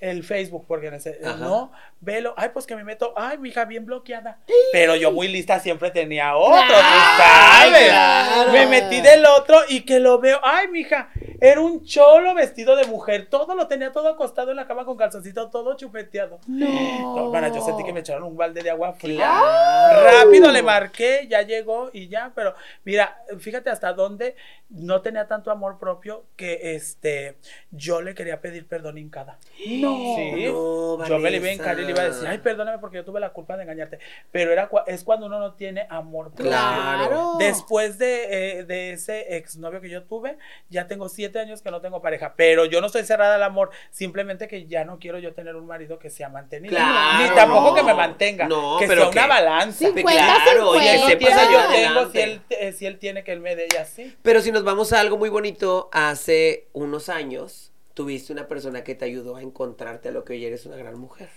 [0.04, 1.38] El Facebook, porque en ese- Ajá.
[1.38, 4.39] no, velo, ay, pues que me meto, ay, mi hija bien bloqueada.
[4.74, 7.88] Pero yo muy lista siempre tenía otro, tú Ay, sabes.
[7.89, 8.51] claro.
[8.51, 12.86] Me metí del otro y que lo veo, ay, mija, era un cholo vestido de
[12.86, 16.39] mujer, todo lo tenía todo acostado en la cama con calzoncito, todo chupeteado.
[16.47, 17.32] No.
[17.32, 19.18] No, yo sentí que me echaron un balde de agua fría.
[19.26, 20.04] Claro.
[20.26, 24.36] Rápido le marqué, ya llegó y ya, pero mira, fíjate hasta dónde
[24.74, 27.38] no tenía tanto amor propio que este
[27.72, 29.38] yo le quería pedir perdón hincada.
[29.68, 30.16] No.
[30.16, 30.46] Sí.
[30.48, 32.98] No, yo me le iba a hincar y le iba a decir, ay, perdóname porque
[32.98, 34.00] yo tuve la culpa de engañarte.
[34.32, 36.46] Pero era es cuando uno no tiene amor propio.
[36.52, 37.36] Claro.
[37.38, 40.38] Después de, eh, de ese exnovio que yo tuve,
[40.70, 42.34] ya tengo siete años que no tengo pareja.
[42.36, 43.70] Pero yo no estoy cerrada al amor.
[43.92, 46.76] Simplemente que ya no quiero yo tener un marido que sea mantenido.
[46.76, 47.76] Claro, Ni tampoco no.
[47.76, 48.48] que me mantenga.
[48.48, 49.78] No, que pero sea una balanza.
[49.78, 50.12] Sí, 50,
[50.44, 51.08] Claro, y él no 50.
[51.08, 52.12] sepas tiene, yo tengo.
[52.12, 54.16] Si él, eh, si él tiene, que él me dé y así.
[54.22, 58.95] Pero si nos vamos a algo muy bonito, hace unos años tuviste una persona que
[58.95, 61.30] te ayudó a encontrarte a lo que hoy eres una gran mujer.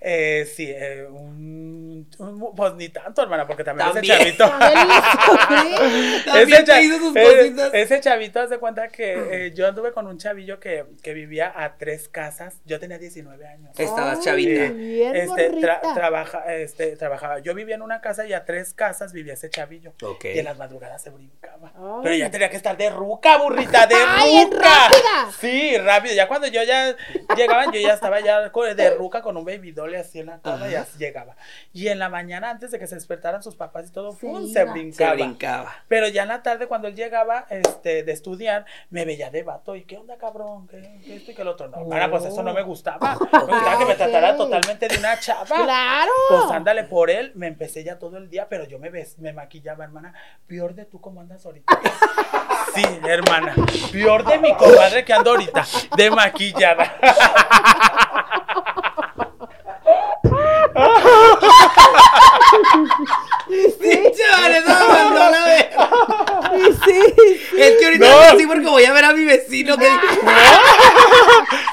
[0.00, 4.12] Eh, sí, eh, un, un- pues ni tanto, hermana, porque también, También.
[4.20, 4.48] ese chavito.
[6.24, 9.14] También ese, cha- hizo sus eh, ese chavito, hace cuenta que
[9.46, 12.56] eh, yo anduve con un chavillo que, que vivía a tres casas.
[12.64, 13.70] Yo tenía 19 años.
[13.78, 14.72] Estabas chavita.
[14.72, 17.38] Bien Este, tra- trabaja, este, trabajaba.
[17.40, 19.94] Yo vivía en una casa y a tres casas vivía ese chavillo.
[20.02, 20.24] Ok.
[20.26, 21.72] Y en las madrugadas se brincaba.
[21.74, 22.00] Ay.
[22.02, 24.58] Pero ya tenía que estar de ruca, burrita, de Ay, ruca.
[24.58, 25.32] rápida.
[25.40, 26.14] Sí, rápido.
[26.14, 26.94] Ya cuando yo ya
[27.36, 30.68] llegaban, yo ya estaba ya de ruca con un baby doll así en la cama
[30.68, 31.36] y así llegaba.
[31.72, 34.42] Y en la mañana, antes de que se despertaran sus papás y todo, Se ¡fum!
[34.42, 34.46] iba.
[34.48, 35.12] se Se brincaba.
[35.14, 35.74] brincaba.
[35.88, 39.76] Pero ya en la tarde, cuando él llegaba este, de estudiar, me veía de vato.
[39.76, 40.66] ¿Y qué onda, cabrón?
[40.68, 41.68] ¿Qué, qué esto y qué lo otro?
[41.68, 43.16] No, hermana, pues eso no me gustaba.
[43.32, 45.44] Me gustaba que me tratara totalmente de una chava.
[45.44, 46.10] Claro.
[46.28, 49.32] Pues ándale por él, me empecé ya todo el día, pero yo me ves, me
[49.32, 50.14] maquillaba, hermana.
[50.46, 51.78] Peor de tú cómo andas ahorita.
[52.74, 53.54] Sí, hermana.
[53.90, 55.64] Peor de mi comadre que ando ahorita,
[55.96, 56.94] de maquillada.
[63.80, 65.90] Pinche Vanessa me mandó a la verga.
[66.84, 68.32] Sí, Es que ahorita No.
[68.32, 68.38] no.
[68.38, 69.88] sí porque voy a ver a mi vecino que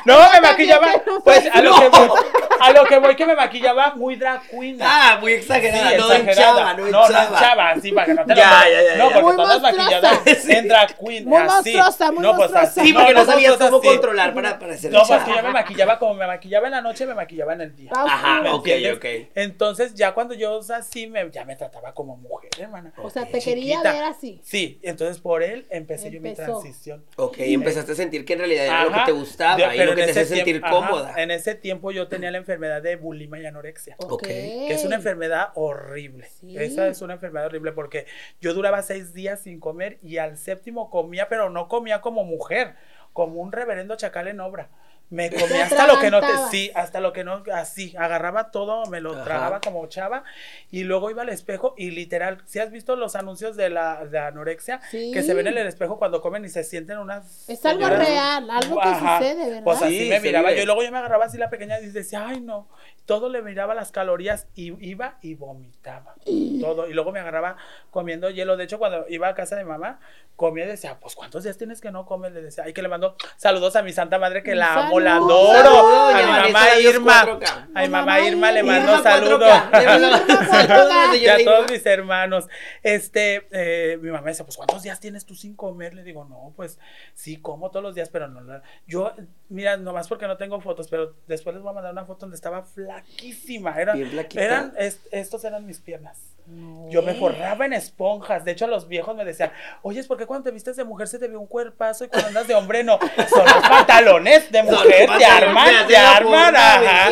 [0.05, 1.89] No, me maquillaba, que no pues a lo que
[2.63, 4.77] a lo que voy que me maquillaba muy drag queen.
[4.81, 6.55] Ah, muy exagerada, Sí, no en exagerada.
[6.57, 7.23] chava, no en no, chava.
[7.37, 9.61] en chava, sí, para que no te Ya, lo ya, ya, No, porque Muy todas
[9.61, 10.51] maquilladas Sí.
[10.51, 11.25] en drag queen.
[11.25, 11.51] Muy así.
[11.73, 12.81] monstruosa, muy no, pues monstruosa.
[12.81, 12.87] así.
[12.87, 15.51] Sí, porque no, sabías monstruosa, cómo controlar para, para hacer No, pues que yo me
[15.51, 17.91] maquillaba como me maquillaba en la noche, me maquillaba en el día.
[17.95, 19.05] Ajá, ¿Me ok, ok.
[19.35, 22.93] Entonces, ya cuando yo así, me, ya me trataba como mujer, hermana.
[22.97, 24.39] O sea, te quería ver así.
[24.43, 27.03] Sí, entonces por él empecé yo mi transición.
[27.17, 29.05] Ok, empezaste a sentir que en realidad era lo que Ajá.
[29.05, 31.13] te gustaba y lo que te hacía sentir ajá, cómoda.
[31.17, 33.95] En ese tiempo yo tenía la enfermedad de bulimia y anorexia.
[33.99, 34.23] Ok.
[34.23, 36.27] Que es una enfermedad horrible.
[36.27, 36.57] Sí.
[36.57, 38.05] Esa es una enfermedad horrible porque
[38.41, 42.75] yo duraba seis días sin comer y al séptimo comía, pero no comía como mujer,
[43.13, 44.69] como un reverendo chacal en obra.
[45.13, 48.87] Me comía hasta lo que no te, sí, hasta lo que no, así, agarraba todo,
[48.87, 49.23] me lo Ajá.
[49.23, 50.23] tragaba como chava
[50.71, 54.17] y luego iba al espejo y literal, si has visto los anuncios de la de
[54.17, 55.11] anorexia, Sí.
[55.13, 58.07] que se ven en el espejo cuando comen y se sienten unas Es algo señoras-
[58.07, 59.63] real, algo que sucede, ¿verdad?
[59.63, 61.85] Pues así Sí, me miraba yo y luego yo me agarraba así la pequeña y
[61.91, 62.67] decía, ay no,
[63.05, 66.15] todo le miraba las calorías y iba y vomitaba.
[66.61, 66.87] Todo.
[66.89, 67.57] Y luego me agarraba
[67.91, 68.55] comiendo hielo.
[68.57, 69.99] De hecho, cuando iba a casa de mamá,
[70.35, 72.31] comía y decía, pues ¿cuántos días tienes que no comer?
[72.31, 75.17] Le decía, ay que le mando saludos a mi santa madre que la amo, la
[75.17, 76.09] adoro.
[76.09, 77.25] A mi mamá Irma.
[77.25, 77.67] 4K.
[77.75, 79.41] A mi Mamá Irma le mando saludos.
[79.49, 79.83] 4K.
[79.83, 82.47] Irma, saludos, y a todos mis hermanos.
[82.81, 85.93] Este, eh, mi mamá decía, pues ¿cuántos días tienes tú sin comer?
[85.93, 86.79] Le digo, no, pues
[87.13, 88.41] sí, como todos los días, pero no.
[88.41, 89.13] la- Yo,
[89.49, 92.35] mira, nomás porque no tengo fotos, pero después les voy a mandar una foto donde
[92.35, 92.63] estaba
[93.01, 93.75] flaquísima.
[93.79, 93.97] Eran,
[94.45, 96.17] eran es- estos eran mis piernas.
[96.89, 98.43] Yo me forraba en esponjas.
[98.43, 101.07] De hecho, los viejos me decían, oye, ¿es por qué cuando te vistes de mujer
[101.07, 102.99] se te ve un cuerpazo y cuando andas de hombre no?
[103.29, 107.09] Son los pantalones de mujer, te arman, te arman, ajá.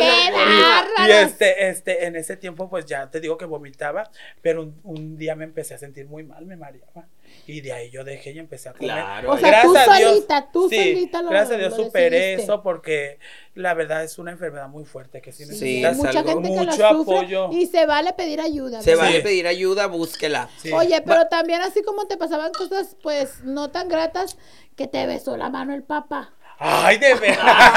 [1.02, 4.10] Me ¡Qué hacen Y- este, este, en ese tiempo, pues ya te digo que vomitaba,
[4.40, 7.06] pero un, un día me empecé a sentir muy mal, me mareaba.
[7.46, 8.90] Y de ahí yo dejé y empecé a comer.
[8.94, 9.32] Claro.
[9.32, 12.42] O sea, tú solita, tú sí, solita lo- Gracias a Dios superé decidiste.
[12.42, 13.18] eso porque
[13.54, 15.50] la verdad es una enfermedad muy fuerte que sí, Sí,
[15.82, 16.30] necesitas mucha algo.
[16.30, 17.50] gente que lo mucho sufre apoyo.
[17.52, 18.82] y se vale pedir ayuda.
[18.82, 19.22] Se vale Sí.
[19.22, 20.48] pedir ayuda, búsquela.
[20.58, 20.70] Sí.
[20.72, 24.36] Oye, pero también así como te pasaban cosas pues no tan gratas
[24.76, 26.32] que te besó la mano el papá.
[26.64, 27.72] Ay, de verdad.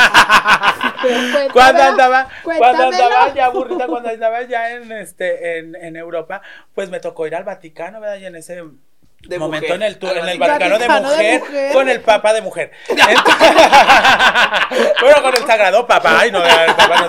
[1.51, 6.41] Cuando andaba, cuando andaba ya burrita, cuando andaba ya en este, en, en Europa,
[6.73, 8.17] pues me tocó ir al Vaticano, ¿verdad?
[8.17, 8.63] Y en ese
[9.27, 9.75] De momento mujer.
[9.75, 10.77] en el en el Vaticano.
[10.77, 12.71] De, mujer, con el Papa de mujer.
[12.87, 13.25] Entonces-
[15.01, 17.07] bueno, con el Sagrado Papa, ay no, el Papa no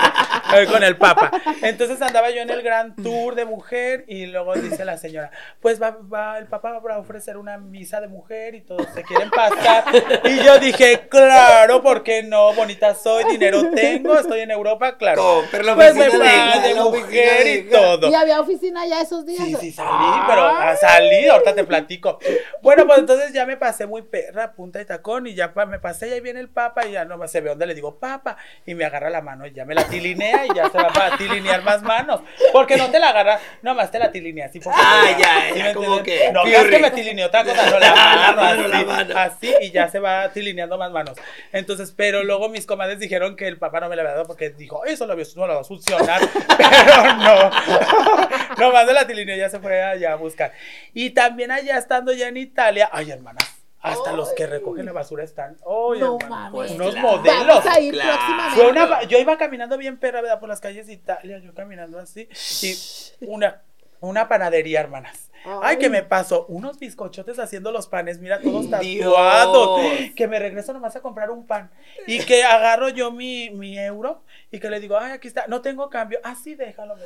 [0.52, 1.30] sé, eh, con el Papa.
[1.62, 5.80] Entonces andaba yo en el gran tour de mujer y luego dice la señora, pues
[5.80, 9.30] va, va el Papa va a ofrecer una misa de mujer y todos se quieren
[9.30, 9.84] pasar.
[10.24, 12.52] Y yo dije, claro, ¿por qué no?
[12.54, 15.22] Bonita soy, dinero tengo, estoy en Europa, claro.
[15.22, 18.08] Compre la pues me oficina de- de mujer de- y todo.
[18.08, 19.42] Y había oficina ya esos días.
[19.44, 22.05] Sí, sí, salí, pero a salir, ahorita te platico.
[22.62, 26.08] Bueno, pues entonces ya me pasé muy perra, punta y tacón, y ya me pasé,
[26.08, 28.74] y ahí viene el papa, y ya no se ve dónde le digo papa, y
[28.74, 31.62] me agarra la mano, y ya me la tilinea, y ya se va para tilinear
[31.62, 32.20] más manos.
[32.52, 34.60] Porque no te la agarra, nomás te la tilinea así.
[34.66, 37.94] Ah, ya, ¿Sí ya, como que No, creas que me tilineó otra cosa, no la
[38.34, 39.18] mano, la así, mano.
[39.18, 41.16] así, y ya se va tilineando más manos.
[41.52, 44.50] Entonces, pero luego mis comadres dijeron que el papá no me la había dado porque
[44.50, 46.20] dijo, eso lo había- no lo va a funcionar,
[46.56, 47.50] pero no.
[48.58, 50.52] Nomás de la tilinea ya se fue allá a buscar.
[50.94, 53.44] Y también allá estando ya en Italia, ay, hermanas,
[53.80, 56.70] hasta los que recogen la basura están, ay, No hermana, mames.
[56.72, 57.08] Unos claro.
[57.08, 57.46] modelos.
[57.46, 58.10] Vamos a ir Claro.
[58.18, 58.60] próximamente.
[58.60, 60.40] Fue una, yo iba caminando bien perra, ¿verdad?
[60.40, 62.28] Por las calles de Italia, yo caminando así.
[62.62, 63.62] Y una,
[64.00, 65.22] una panadería, hermanas.
[65.62, 69.80] Ay, que me pasó unos bizcochotes haciendo los panes, mira, todos tatuados.
[69.80, 70.10] Dios.
[70.16, 71.70] Que me regreso nomás a comprar un pan.
[72.08, 75.60] Y que agarro yo mi, mi euro y que le digo, ay, aquí está, no
[75.60, 76.18] tengo cambio.
[76.24, 76.96] Ah, sí, déjalo.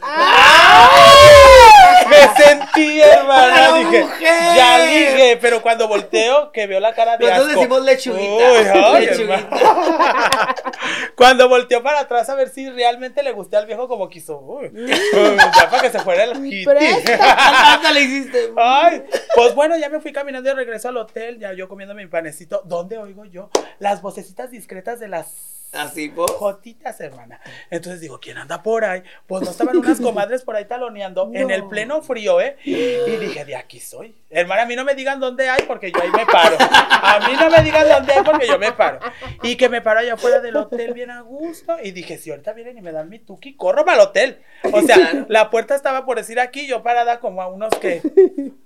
[2.09, 3.80] Me sentí, hermana.
[3.91, 4.57] ¡La Dije, mujer!
[4.57, 7.61] ya dije, pero cuando volteo, que veo la cara de Nosotros asco.
[7.61, 8.51] decimos lechuguita.
[8.53, 9.49] Uy, ay, Lechuguita.
[11.17, 14.39] Cuando volteó para atrás a ver si realmente le gusté al viejo como quiso.
[14.39, 16.67] Uy, uy, ya para que se fuera el hit.
[17.93, 18.53] Le hiciste.
[18.57, 19.03] Ay,
[19.35, 22.63] pues bueno, ya me fui caminando de regreso al hotel, ya yo comiendo mi panecito.
[22.65, 23.51] ¿Dónde oigo yo?
[23.79, 25.27] Las vocecitas discretas de las
[25.73, 26.31] Así, pues.
[26.33, 27.41] jotitas, hermana.
[27.71, 29.03] Entonces digo, ¿quién anda por ahí?
[29.27, 32.57] Pues no estaban unas comadres por ahí taloneando en el pleno frío, ¿eh?
[32.65, 34.15] Y dije, de aquí soy.
[34.31, 36.57] Hermana, a mí no me digan dónde hay porque yo ahí me paro.
[36.61, 38.99] A mí no me digan dónde hay porque yo me paro.
[39.43, 41.77] Y que me paro allá afuera del hotel bien a gusto.
[41.83, 44.41] Y dije, si ahorita vienen y me dan mi tuki, corro para el hotel.
[44.73, 48.03] O sea, la puerta estaba por decir aquí, yo parada como a unos que,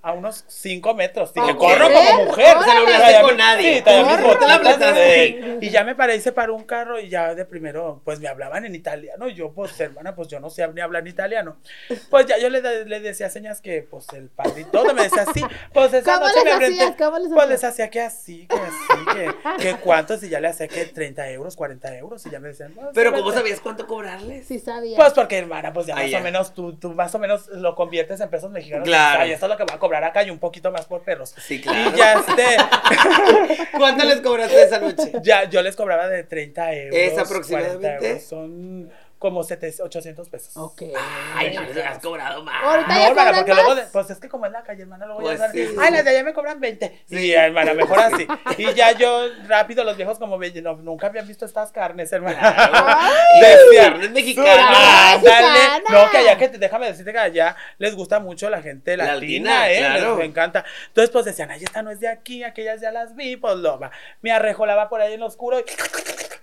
[0.03, 1.33] a unos 5 metros.
[1.33, 2.57] Dije, corro como mujer.
[2.57, 3.79] O sea, no Traía con nadie.
[3.79, 3.83] Sí,
[4.79, 8.01] la de- Y ya me paré y se paró un carro y ya de primero,
[8.05, 9.29] pues me hablaban en italiano.
[9.29, 11.57] Y yo, pues, hermana, pues yo no sé ni hablar italiano.
[12.11, 15.23] Pues ya yo le, le decía señas que, pues, el padre y todo me decía
[15.29, 15.43] así.
[15.73, 16.79] Pues esa ¿Cómo noche les me aprendí.
[16.81, 16.97] hacías?
[16.99, 19.05] ¿Cómo les Pues les hacía que así, que así,
[19.59, 20.23] que, que cuántos.
[20.23, 22.25] Y ya le hacía que 30 euros, 40 euros.
[22.27, 23.13] Y ya me decían, pues, Pero.
[23.13, 24.47] ¿cómo sabías cuánto cobrarles?
[24.47, 24.97] Sí sabía.
[24.97, 26.19] Pues porque, hermana, pues ya Ah, más ya.
[26.19, 28.85] o menos tú, tú más o menos lo conviertes en pesos mexicanos.
[28.87, 29.23] Claro.
[29.23, 31.35] Ay, esto es lo que va a cobrar acá y un poquito más por perros.
[31.39, 31.91] Sí, claro.
[31.91, 32.45] Y ya este,
[33.79, 35.13] ¿Cuánto les cobraste esa noche?
[35.23, 36.84] ya yo les cobraba de 30 euros.
[36.93, 38.09] ¿Es 40 aproximadamente?
[38.09, 40.55] euros, son como 700, 800 pesos.
[40.59, 40.83] Ok.
[41.35, 42.63] Ay, no les has cobrado más.
[42.63, 43.77] Ahorita No, ya hermana, porque luego, más.
[43.79, 46.05] de- pues es que como es la calle, hermana, luego Pues ya sí, ay, las
[46.05, 47.03] de allá me cobran 20.
[47.09, 47.33] Sí, Sí.
[47.33, 48.27] hermana, mejor así.
[48.59, 52.39] Y ya yo, rápido, los viejos como, ve- no, nunca habían visto estas carnes, hermana.
[52.39, 53.65] Claro.
[53.65, 54.51] Decía, Carne mexicana.
[54.59, 55.47] "Ah, ándale".
[55.53, 55.83] Mexicana.
[56.05, 59.15] No, que allá que te, déjame decirte que allá les gusta mucho la gente La
[59.15, 59.79] latina, latina, ¿eh?
[59.79, 60.17] claro.
[60.19, 60.65] Les encanta.
[60.89, 63.79] Entonces, pues decían, ay, esta no es de aquí, aquellas ya las vi, pues lo
[63.79, 63.91] va.
[64.21, 65.65] Me arrejolaba por ahí en lo oscuro y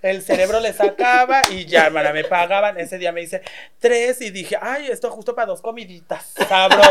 [0.02, 2.78] el cerebro le sacaba y ya, hermana, me pagaban.
[2.78, 3.42] Ese día me hice
[3.78, 6.34] tres y dije, ay, esto es justo para dos comiditas.
[6.48, 6.90] Sabroso.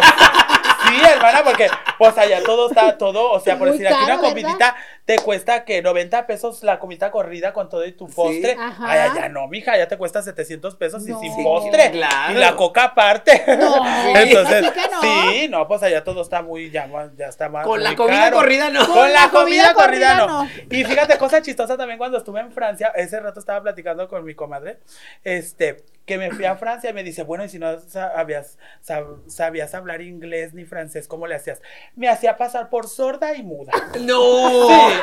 [0.92, 1.68] Sí, hermana, porque
[1.98, 4.76] pues allá todo está, todo, o sea, por Muy decir, aquí una comidita
[5.06, 8.56] te cuesta que 90 pesos la comida corrida con todo y tu postre.
[8.60, 8.84] Ajá.
[8.88, 11.20] Ay, allá no, mija, ya te cuesta 700 pesos y No.
[11.20, 11.92] sin Sí, postre.
[11.92, 12.34] claro.
[12.34, 13.44] Y la coca aparte.
[13.58, 13.84] No,
[14.16, 15.02] Entonces, que no.
[15.02, 16.88] sí, no, pues allá todo está muy, ya,
[17.18, 17.66] ya está más.
[17.66, 18.38] Con la muy comida caro.
[18.38, 18.88] corrida no.
[18.88, 20.44] Con la comida corrida no.
[20.44, 20.50] no.
[20.70, 24.36] Y fíjate, cosa chistosa también cuando estuve en Francia, ese rato estaba platicando con mi
[24.36, 24.80] comadre,
[25.24, 29.28] este, que me fui a Francia y me dice, bueno, y si no sabías, sab-
[29.30, 31.62] sabías hablar inglés ni francés, ¿cómo le hacías?
[31.96, 33.72] Me hacía pasar por sorda y muda.
[34.00, 34.68] No.
[34.68, 34.94] Sí,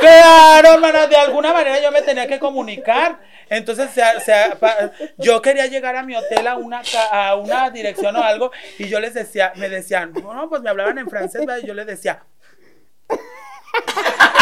[0.00, 3.20] claro, hermana, de alguna manera yo me tenía que comunicar.
[3.48, 6.82] Entonces, se- se- pa- yo quería llegar a mi hotel a una,
[7.12, 10.98] a una dirección o algo y yo les decía, me decían, no, pues me hablaban
[10.98, 11.62] en francés, ¿verdad?
[11.62, 12.22] y yo les decía,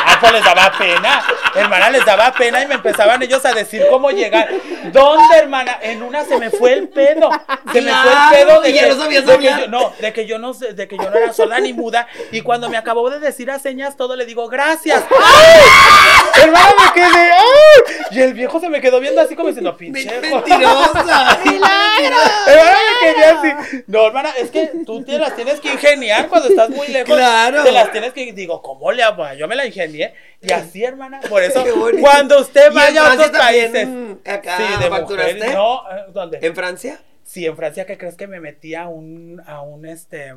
[0.07, 1.25] Ah, pues les daba pena,
[1.55, 4.49] hermana, les daba pena y me empezaban ellos a decir cómo llegar.
[4.93, 5.79] ¿Dónde, hermana?
[5.83, 7.31] En una se me fue el pedo.
[7.73, 9.09] Se me fue el pedo de que, no de
[9.39, 12.07] que yo, no, de que yo no de que yo no era sorda ni muda.
[12.33, 15.03] Y cuando me acabó de decir a señas todo, le digo, gracias.
[15.11, 16.43] ¡Ay!
[16.43, 17.33] Hermana, me quedé.
[17.33, 18.07] ¡ay!
[18.11, 20.21] Y el viejo se me quedó viendo así como diciendo, pinche.
[20.21, 20.37] Men- jo-".
[20.47, 21.39] Mentirosa.
[21.45, 23.83] Hermana, me quedé así.
[23.87, 27.15] No, hermana, es que tú te las tienes que ingeniar cuando estás muy lejos.
[27.17, 27.63] Claro.
[27.65, 28.33] Te las tienes que.
[28.33, 29.24] Digo, ¿cómo le hago?
[29.33, 30.13] Yo me la ingenié.
[30.43, 31.21] Y así, hermana.
[31.23, 31.65] Por eso,
[32.01, 33.89] cuando usted ¿Y en vaya a otros países.
[34.27, 35.55] acá, sí, de facturaste?
[35.55, 36.39] No, eh, ¿dónde?
[36.43, 37.01] ¿En Francia?
[37.23, 40.35] Sí, en Francia, ¿qué crees que me metí a un, a un este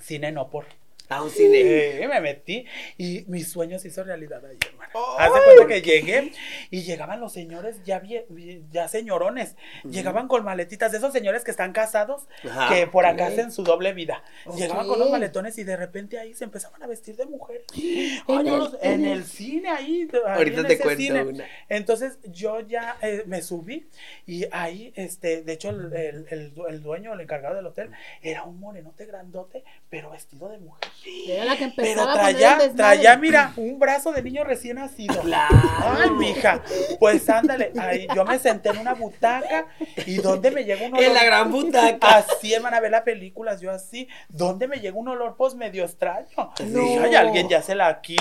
[0.00, 0.66] cine no por?
[1.08, 1.60] A un cine.
[2.02, 2.64] Eh, me metí
[2.98, 4.90] y mi sueño se hizo realidad ahí, hermana.
[5.18, 6.32] Haz de cuenta que llegué
[6.70, 8.24] y llegaban los señores ya vie-
[8.70, 9.56] ya señorones.
[9.84, 13.62] Llegaban con maletitas de esos señores que están casados, Ajá, que por acá hacen su
[13.62, 14.24] doble vida.
[14.56, 17.64] Llegaban con los maletones y de repente ahí se empezaban a vestir de mujer.
[17.74, 20.08] Ay, En el- los- en en el- el cine ahí.
[20.12, 21.22] ahí Ahorita en te cuento cine.
[21.22, 21.44] una.
[21.68, 23.86] Entonces yo ya eh, me subí
[24.26, 25.92] y ahí, este, de hecho, el,
[26.30, 27.90] el- el dueño, el encargado del hotel,
[28.22, 30.90] era un morenote grandote, pero vestido de mujer.
[31.26, 34.76] Era la que Pero empezaba a poner traía, traía, mira, un brazo de niño recién
[34.76, 35.20] nacido.
[35.20, 35.56] Claro.
[35.78, 36.62] Ay, mija,
[36.98, 39.66] pues ándale, ahí yo me senté en una butaca
[40.04, 41.04] y ¿dónde me llega un olor?
[41.04, 42.16] En la gran butaca.
[42.16, 46.26] Así, hermana, ver las películas, yo así, ¿dónde me llega un olor pues medio extraño?
[46.36, 46.80] No.
[46.80, 48.16] Dije, ay, alguien ya se la aquí,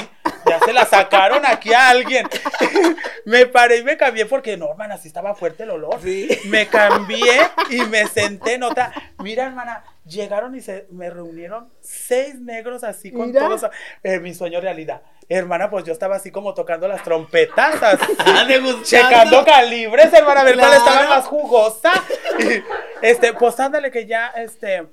[0.48, 2.28] ya se la sacaron aquí a alguien.
[3.26, 6.00] me paré y me cambié porque no, hermana, sí estaba fuerte el olor.
[6.02, 6.28] Sí.
[6.46, 8.92] Me cambié y me senté en otra.
[9.20, 13.42] Mira, hermana, llegaron y se me reunieron seis negros así con Mira.
[13.48, 13.66] todos.
[14.04, 15.02] eh, mi sueño realidad.
[15.28, 18.14] Hermana, pues yo estaba así como tocando las trompetas, así.
[18.20, 18.48] Ah.
[18.84, 20.86] Checando calibres, hermana, a ver cuál Claro.
[20.86, 21.92] estaba más jugosa.
[22.40, 22.64] Y,
[23.02, 24.88] este, pues ándale que ya, este,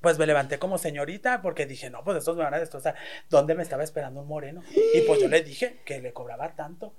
[0.00, 2.94] pues me levanté como señorita porque dije, no, pues estos me van a destrozar.
[3.28, 4.62] ¿Dónde me estaba esperando un moreno?
[4.94, 6.92] Y pues yo le dije que le cobraba tanto.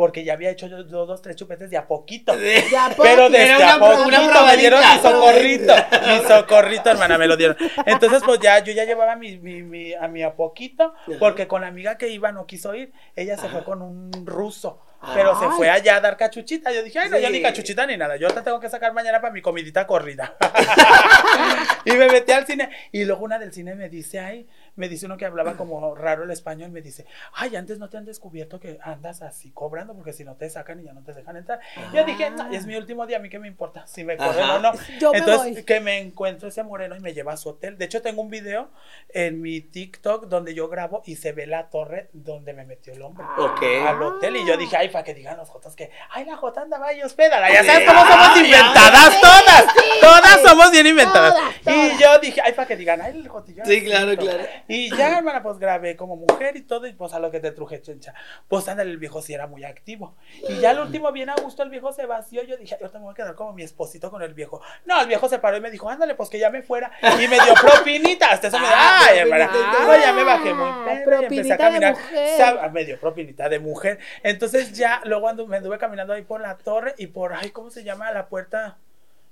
[0.00, 2.34] Porque ya había hecho yo dos, dos, tres chupetes de a poquito.
[2.34, 5.74] De a Pero desde a poquito una me dieron mi socorrito.
[6.06, 7.54] Mi socorrito, hermana, me lo dieron.
[7.84, 10.94] Entonces, pues ya, yo ya llevaba mi, mi, mi- a mi a poquito.
[11.18, 12.94] Porque con la amiga que iba no quiso ir.
[13.14, 14.80] Ella se fue con un ruso.
[15.14, 16.72] Pero se fue allá a dar cachuchita.
[16.72, 18.16] Yo dije, ay, no, yo ni cachuchita ni nada.
[18.16, 20.34] Yo te tengo que sacar mañana para mi comidita corrida.
[21.84, 22.70] y me metí al cine.
[22.90, 24.46] Y luego una del cine me dice, ay,
[24.76, 27.96] me dice uno que hablaba como raro el español, me dice, ay, antes no te
[27.96, 31.12] han descubierto que andas así cobrando, porque si no te sacan y ya no te
[31.12, 31.60] dejan entrar.
[31.92, 34.44] Yo dije, "No, es mi último día, a mí qué me importa, si me corren
[34.44, 34.56] Ajá.
[34.56, 34.72] o no.
[34.98, 35.64] Yo me Entonces, voy.
[35.64, 37.76] que me encuentro ese moreno y me lleva a su hotel.
[37.78, 38.70] De hecho, tengo un video
[39.10, 43.02] en mi TikTok donde yo grabo y se ve la torre donde me metió el
[43.02, 43.24] hombre.
[43.38, 43.62] Ok.
[43.86, 46.62] Al hotel y yo dije, ay, para que digan los jotas que, ay, la jota
[46.62, 47.52] andaba ahí hospédala.
[47.52, 49.64] Ya sabes cómo somos Ay, inventadas todas.
[49.74, 49.90] sí.
[50.00, 51.34] Todas somos bien inventadas.
[51.34, 51.98] Todas, Y todas.
[52.00, 53.64] yo dije, ay, para que digan, ay, el jotillo.
[53.64, 54.44] Sí, claro, claro.
[54.70, 57.50] Y ya, hermana, pues grabé como mujer y todo, y pues a lo que te
[57.50, 58.14] truje, chencha.
[58.48, 60.14] Pues ándale, el viejo sí era muy activo.
[60.48, 62.42] Y ya al último, bien a gusto, el viejo se vació.
[62.44, 64.60] Yo dije, yo te me voy a quedar como mi esposito con el viejo.
[64.86, 66.90] No, el viejo se paró y me dijo, ándale, pues que ya me fuera.
[67.02, 68.30] Y me dio propinita.
[68.30, 69.48] Hasta eso me dio, Ah, ay, hermana.
[69.50, 69.82] propinita.
[69.86, 71.94] No, ya me bajé muy Ah, perra y empecé a caminar.
[72.38, 73.98] Sab- ah, Me dio propinita de mujer.
[74.22, 77.70] Entonces ya, luego andu- me anduve caminando ahí por la torre y por, ay, ¿cómo
[77.70, 78.10] se llama?
[78.12, 78.78] La puerta.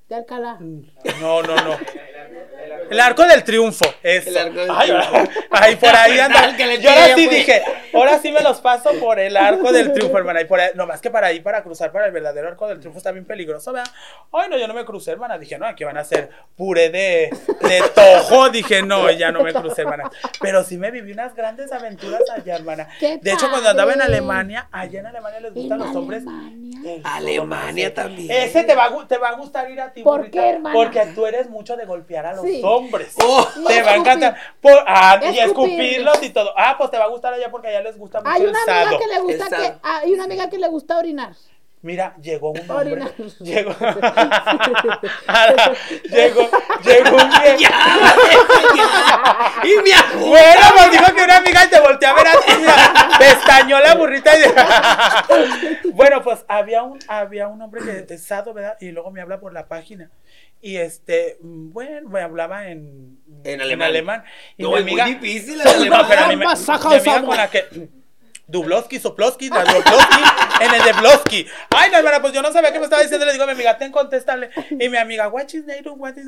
[0.08, 0.56] De Alcalá.
[1.20, 1.76] No, no, no.
[2.90, 3.84] El arco del triunfo.
[4.02, 4.30] Eso.
[4.30, 5.30] El arco del ay, triunfo.
[5.50, 6.40] ay, por ahí anda.
[6.40, 9.70] al que le Yo ahora sí dije, ahora sí me los paso por el arco
[9.70, 10.40] del triunfo, hermana.
[10.40, 12.78] Y por ahí, no más que para ahí, para cruzar para el verdadero arco del
[12.78, 13.90] triunfo está bien peligroso, ¿verdad?
[14.32, 15.36] Ay, no, yo no me crucé, hermana.
[15.36, 17.30] Dije, no, aquí van a hacer puré de,
[17.60, 18.48] de tojo.
[18.48, 20.10] Dije, no, ya no me crucé, hermana.
[20.40, 22.88] Pero sí me viví unas grandes aventuras allá, hermana.
[22.98, 23.98] ¡Qué De hecho, cuando andaba en!
[24.00, 26.22] Alemania, allá en Alemania les gustan ¿En los hombres.
[26.26, 27.00] Alemania?
[27.04, 28.30] Alemania también.
[28.30, 30.74] Ese te va, te va a gustar ir a ti, ¿Por burrita, qué, hermana?
[30.74, 32.60] Porque tú eres mucho de golpear a los Sí.
[32.64, 33.14] hombres.
[33.22, 33.46] Oh.
[33.66, 34.36] Te va a encantar.
[34.60, 35.42] Por- ah, y Escupir.
[35.42, 36.52] escupirlos y todo.
[36.56, 38.64] Ah, pues te va a gustar allá porque allá les gusta mucho Hay el una
[38.64, 38.86] sado.
[38.88, 39.78] amiga que le gusta El que sado.
[39.82, 41.32] hay una amiga que le gusta orinar.
[41.82, 42.92] Mira, llegó un hombre.
[42.92, 43.10] Orina.
[43.40, 43.72] Llegó.
[46.10, 46.50] Llegó,
[46.84, 47.74] llegó un viejo.
[49.64, 50.26] Y mi abuela.
[50.26, 52.52] Bueno, pues dijo que una amiga te volteó a ver a ti,
[53.18, 54.42] pestañó la burrita y...
[55.90, 58.76] Bueno, pues había un, había un hombre que es sado, ¿verdad?
[58.80, 60.10] Y luego me habla por la página.
[60.60, 64.24] Y este, mm, bueno, me hablaba en, En alemán.
[64.56, 66.06] Y No, mi es amiga, muy difícil el No, alemán.
[66.08, 67.88] pero a mí me- Masaja mi amiga con la que...
[68.48, 70.22] Dublowski, Soplowski, Dublowski,
[70.62, 71.46] en el de Blowski.
[71.76, 73.26] Ay, no, hermana, pues yo no sabía qué me estaba diciendo.
[73.26, 74.48] Le digo a mi amiga, ten, contéstale.
[74.70, 76.26] Y mi amiga, what is name, what is?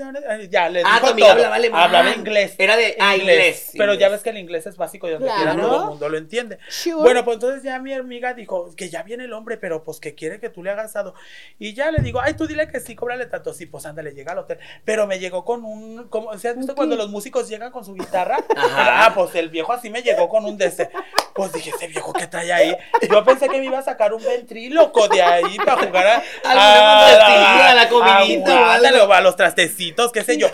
[0.50, 1.82] Ya, le Ah, dijo tu amiga hablaba alemán.
[1.82, 2.54] Hablaba inglés.
[2.58, 5.42] Era de- ah, inglés, Pero ya ves que el inglés es básico y donde Claro.
[5.42, 6.58] quiera todo el mundo lo entiende.
[6.68, 6.96] Sure.
[6.96, 10.14] Bueno, pues entonces ya mi amiga dijo que ya viene el hombre, pero pues que
[10.14, 11.14] quiere que tú le hagas sado.
[11.58, 13.54] Y ya le digo, ay, tú dile que sí, cóbrale tanto.
[13.54, 14.58] Sí, pues ándale, llega al hotel.
[14.84, 17.82] Pero me llegó con un, como, ¿se has visto ¿Un cuando los músicos llegan con
[17.84, 18.36] su guitarra?
[18.56, 19.06] Ajá.
[19.06, 20.90] Ah, pues el viejo así me llegó con un de ese.
[21.34, 22.76] Pues dije, ese viejo que trae ahí.
[23.10, 27.08] Yo pensé que me iba a sacar un ventríloco de ahí para jugar a, Alguna
[27.10, 30.48] contratilla, a la comidita a, a los trastecitos, qué sé yo.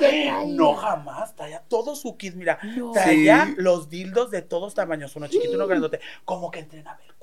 [0.47, 2.59] No, jamás, traía todo su kit, mira.
[2.63, 2.93] No.
[2.93, 3.55] Traía Sí.
[3.59, 7.16] los dildos de todos tamaños, uno chiquito y uno grandote, como que entrenaba el culo.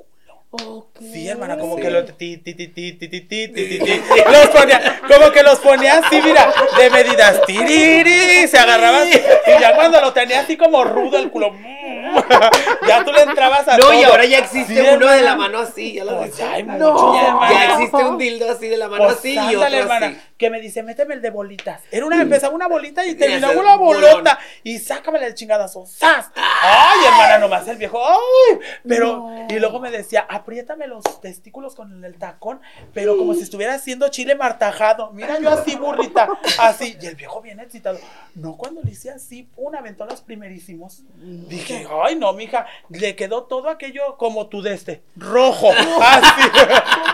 [0.56, 1.00] Ok.
[1.00, 1.82] Sí, hermana, como Sí.
[1.82, 4.02] que lo ti, ti, ti, ti, ti, ti, ti, ti, ti,
[4.32, 9.74] los ponía, como que los ponía así, mira, de medidas, tiriri, se agarraban, y ya
[9.76, 12.14] cuando lo tenía así como rudo el culo, mm,
[12.88, 13.94] ya tú le entrabas a No, todo.
[14.00, 17.16] y ahora ya existe Sí, uno de la mano así, ya lo Pues No.
[17.16, 20.18] Ya, existe un dildo así de la mano Pues así y ándale, otro hermana, así.
[20.44, 21.84] Que me dice, méteme el de bolitas.
[21.90, 24.38] Era una, empezaba una bolita y terminaba una bolota.
[24.62, 25.86] Y sácamela el chingadazo.
[25.86, 26.32] ¡Sas!
[26.36, 28.06] Ay, hermana, nomás el viejo.
[28.06, 28.60] ¡Ay!
[28.86, 29.48] Pero, No.
[29.50, 32.60] y luego me decía, apriétame los testículos con el tacón,
[32.94, 35.12] pero como si estuviera haciendo chile martajado.
[35.12, 36.28] Mira, yo así, burrita,
[36.60, 36.98] así.
[37.02, 37.98] Y el viejo bien excitado.
[38.36, 41.04] No, cuando le hice así, un aventó los primerísimos.
[41.16, 45.70] Dije, ay, no, mija, le quedó todo aquello como tu de este, rojo.
[46.02, 46.42] Así,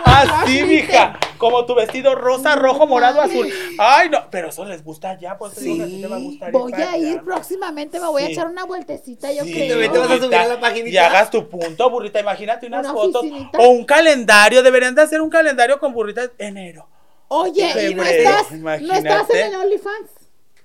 [0.04, 1.20] así, mija.
[1.38, 3.47] Como tu vestido rosa, rojo, morado, azul.
[3.78, 6.51] Ay, no, pero eso les gusta ya, pues ti te va a gustar.
[6.51, 7.22] Voy a ir allá.
[7.24, 8.32] próximamente, me voy a Sí.
[8.34, 9.70] echar una vueltecita, yo Sí, creo.
[9.70, 10.89] también te vas a subir a la paginita.
[10.89, 12.20] Y hagas tu punto, burrita.
[12.20, 13.22] Imagínate unas Una fotos.
[13.24, 13.57] oficinita.
[13.59, 14.61] O un calendario.
[14.63, 16.88] Deberían de hacer un calendario con burrita de enero.
[17.28, 20.09] Oye, ¿y no Febrero, estás, no estás en el OnlyFans?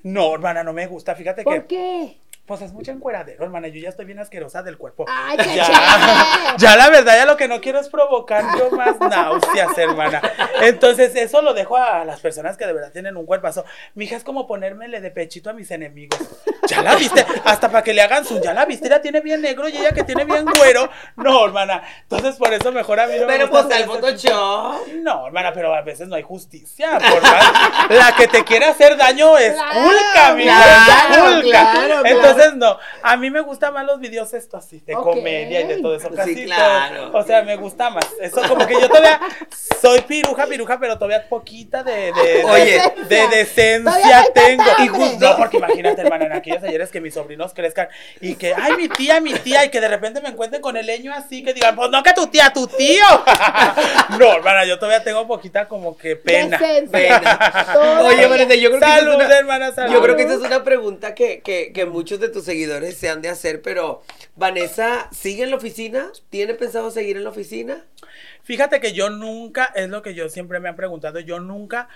[0.03, 1.15] No, hermana, no me gusta.
[1.15, 2.21] Fíjate ¿Por que qué?
[2.47, 3.69] Pues es mucho encueradero, hermana.
[3.69, 5.07] Yo ya estoy bien asquerosa del cuerpo.
[5.09, 6.59] Ay, qué ya, chévere.
[6.59, 10.21] ya la verdad, ya lo que no quiero es provocar yo más náuseas, hermana.
[10.61, 13.65] Entonces, eso lo dejo a las personas que de verdad tienen un cuerpazo.
[13.95, 16.19] Mi hija es como ponérmele de pechito a mis enemigos.
[16.69, 19.41] Ya la viste, hasta para que le hagan su, ya la viste, ella tiene bien
[19.41, 20.91] negro y ella que tiene bien güero.
[21.17, 21.83] No, hermana.
[22.03, 24.87] Entonces, por eso mejor a mí no me Pero gusta pues tipo- Photoshop.
[24.97, 26.99] no, hermana, pero a veces no hay justicia.
[26.99, 31.51] Por más- la que te quiere hacer daño es Claro, Ulca, mija, claro, es Ulca.
[31.51, 32.34] claro, claro.
[32.37, 32.79] Entonces, no.
[33.03, 36.09] A mí me gustan más los videos estos así, de comedia y de todo eso.
[36.11, 37.11] Sí, Casi claro.
[37.11, 37.19] todo.
[37.21, 38.07] O sea, me gusta más.
[38.21, 39.21] Eso como que yo todavía
[39.81, 42.83] soy piruja, piruja, pero todavía poquita de, de, de- Oye.
[43.09, 44.65] de decencia tengo.
[44.79, 47.89] Y justo, no, porque imagínate, hermana, en aquellos ayeres que mis sobrinos crezcan
[48.21, 50.87] y que, ay, mi tía, mi tía, y que de repente me encuentren con el
[50.87, 53.05] leño así, que digan, pues no, que tu tía, tu tío.
[54.19, 56.59] no, hermana, yo todavía tengo poquita como que pena.
[56.59, 57.21] Decencia.
[57.21, 58.01] Pena.
[58.05, 59.93] Oye, Vanessa, yo creo que esa es Salud, una- hermana, salud.
[59.93, 63.09] Yo creo que esa es una pregunta que, que, que muchos de tus seguidores se
[63.09, 64.03] han de hacer, pero
[64.37, 66.11] Vanessa, ¿sigue en la oficina?
[66.31, 67.85] ¿Tiene pensado seguir en la oficina?
[68.45, 71.89] Fíjate que yo nunca, es lo que yo siempre me han preguntado, yo nunca,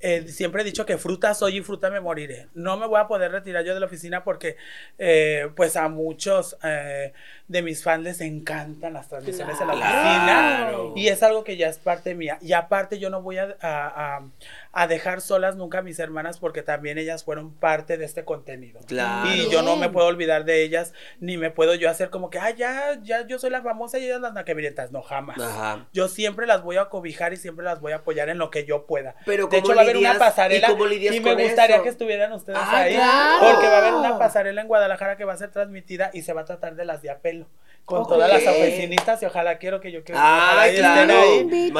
[0.00, 2.48] eh, siempre he dicho que fruta soy y fruta me moriré.
[2.54, 4.56] No me voy a poder retirar yo de la oficina porque,
[4.98, 7.12] eh, pues a muchos eh,
[7.46, 10.86] de mis fans les encantan las transmisiones en la Claro.
[10.88, 12.38] oficina y es algo que ya es parte mía.
[12.40, 16.98] Y aparte yo no voy a, a- dejar solas nunca a mis hermanas porque también
[16.98, 18.80] ellas fueron parte de este contenido.
[18.88, 19.30] Claro.
[19.32, 22.38] Y yo no me puedo olvidar de ellas, ni me puedo yo hacer como que,
[22.40, 24.90] ah, ya, ya, yo soy la famosa y ellas las naquebrientas.
[24.90, 25.38] No, jamás.
[25.40, 25.86] Ajá.
[25.92, 28.64] Yo siempre las voy a cobijar y siempre las voy a apoyar en lo que
[28.64, 29.14] yo pueda.
[29.26, 31.82] Pero de ¿cómo hecho, va a haber una pasarela y me gustaría eso?
[31.84, 32.94] que estuvieran ustedes Ah, ahí.
[32.94, 33.38] claro.
[33.52, 36.32] Porque va a haber una pasarela en Guadalajara que va a ser transmitida y se
[36.32, 37.46] va a tratar de las de apelo.
[37.84, 41.20] Con todas las oficinistas y ojalá quiero que yo quiero que Ah, estén claro.
[41.20, 41.72] ahí.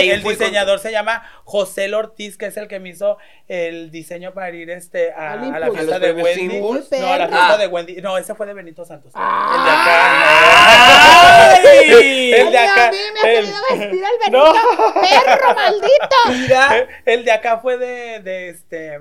[0.00, 4.32] Este, el diseñador se llama José Ortiz, que es el que me hizo el diseño
[4.32, 6.58] para ir este a, la fiesta ¿A los de Wendy.
[6.58, 6.72] No,
[7.12, 7.58] a la fiesta Ah.
[7.58, 7.96] de Wendy.
[8.00, 9.12] No, ese fue de Benito Santos.
[9.14, 9.60] ¡Ay!
[12.32, 12.50] El de acá.
[12.50, 12.88] el de Ay, acá.
[12.88, 14.44] a mí me ha el- vestir No.
[14.52, 14.94] Benito.
[15.00, 16.16] ¡Perro maldito!
[16.30, 16.88] Mira.
[17.04, 19.00] El de acá fue de, de este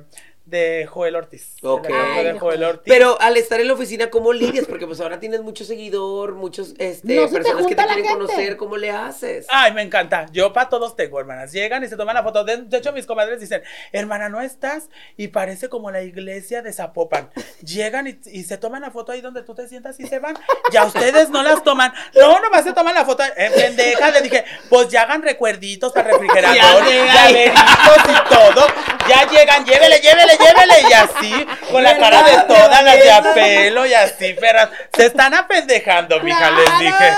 [0.49, 1.55] de Joel Ortiz.
[1.61, 1.87] Ok.
[1.87, 2.63] de de Joel.
[2.63, 2.83] Ortiz.
[2.85, 4.65] Pero al estar en la oficina, ¿cómo lidias?
[4.65, 8.03] Porque pues ahora tienes mucho seguidor, muchos este, No se te personas que te quieren
[8.05, 8.13] gente.
[8.19, 8.57] conocer.
[8.57, 9.45] ¿Cómo le haces?
[9.49, 10.25] Ay, me encanta.
[10.31, 11.51] Yo para todos tengo, hermanas.
[11.51, 12.43] Llegan y se toman la foto.
[12.43, 14.89] De, de hecho, mis comadres dicen, hermana, no estás.
[15.17, 17.29] Y parece como la iglesia de Zapopan.
[17.63, 20.35] Llegan y, y se toman la foto ahí donde tú te sientas y se van.
[20.71, 21.93] Ya ustedes no las toman.
[22.15, 23.23] No, nomás se toman la foto.
[23.37, 28.67] Eh, pendeja, le dije, pues ya hagan recuerditos para refrigerador, llaveritos y todo.
[29.07, 30.75] Ya llegan, llévele, llévele, llévele.
[30.89, 34.69] Y así, con la cara de todas las de apelo y así, perras.
[34.95, 37.09] Se están apendejando, mija, les dije.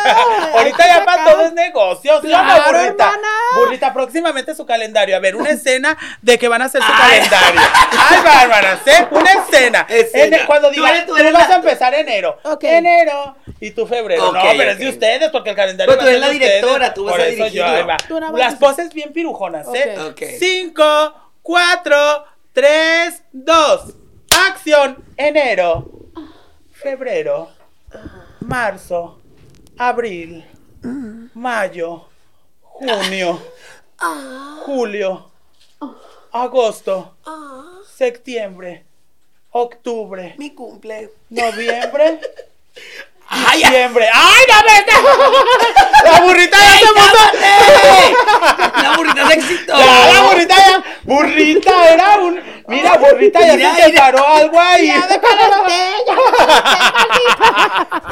[0.53, 2.21] Ahorita ya para todo es negocio.
[2.21, 3.03] ¿sí o no, Claro, burrita?
[3.05, 3.27] hermana.
[3.55, 5.15] Burrita, próximamente su calendario.
[5.15, 7.19] A ver, una escena de que van a hacer su Ay.
[7.19, 7.61] calendario.
[8.09, 9.07] Ay, bárbaras, ¿eh?
[9.11, 9.85] Una escena.
[9.89, 10.37] Escena.
[10.37, 12.39] En- cuando Tú digan, eres- tú, vas la- a empezar enero.
[12.61, 13.35] Enero.
[13.59, 14.31] Y tú febrero.
[14.31, 17.13] No, pero es de ustedes, porque el calendario Pero tú eres la directora, tú vas
[17.13, 17.97] Por a yo, ahí va.
[18.37, 19.95] Las poses bien pirujonas, ¿eh?
[20.39, 23.95] Cinco, cuatro, tres, dos.
[24.47, 25.03] Acción.
[25.17, 25.89] Enero.
[26.71, 27.49] Febrero.
[28.41, 29.19] Marzo.
[29.77, 30.45] Abril.
[31.33, 32.07] Mayo.
[32.61, 33.41] Junio.
[34.65, 35.31] Julio.
[36.31, 37.15] Agosto.
[37.85, 38.85] Septiembre.
[39.51, 40.35] Octubre.
[40.37, 41.11] Mi cumple.
[41.29, 42.21] Noviembre.
[43.31, 44.09] ¡Ay, Diciembre.
[44.13, 47.13] ¡Ay, no me La burrita ya se puso.
[48.83, 49.73] La burrita éxito.
[49.77, 50.83] Ya, la burrita ya.
[51.03, 52.41] Burrita era un.
[52.67, 53.87] Mira, burrita ya Mira, se mira.
[53.87, 54.87] separó algo ahí.
[54.87, 55.19] Ya me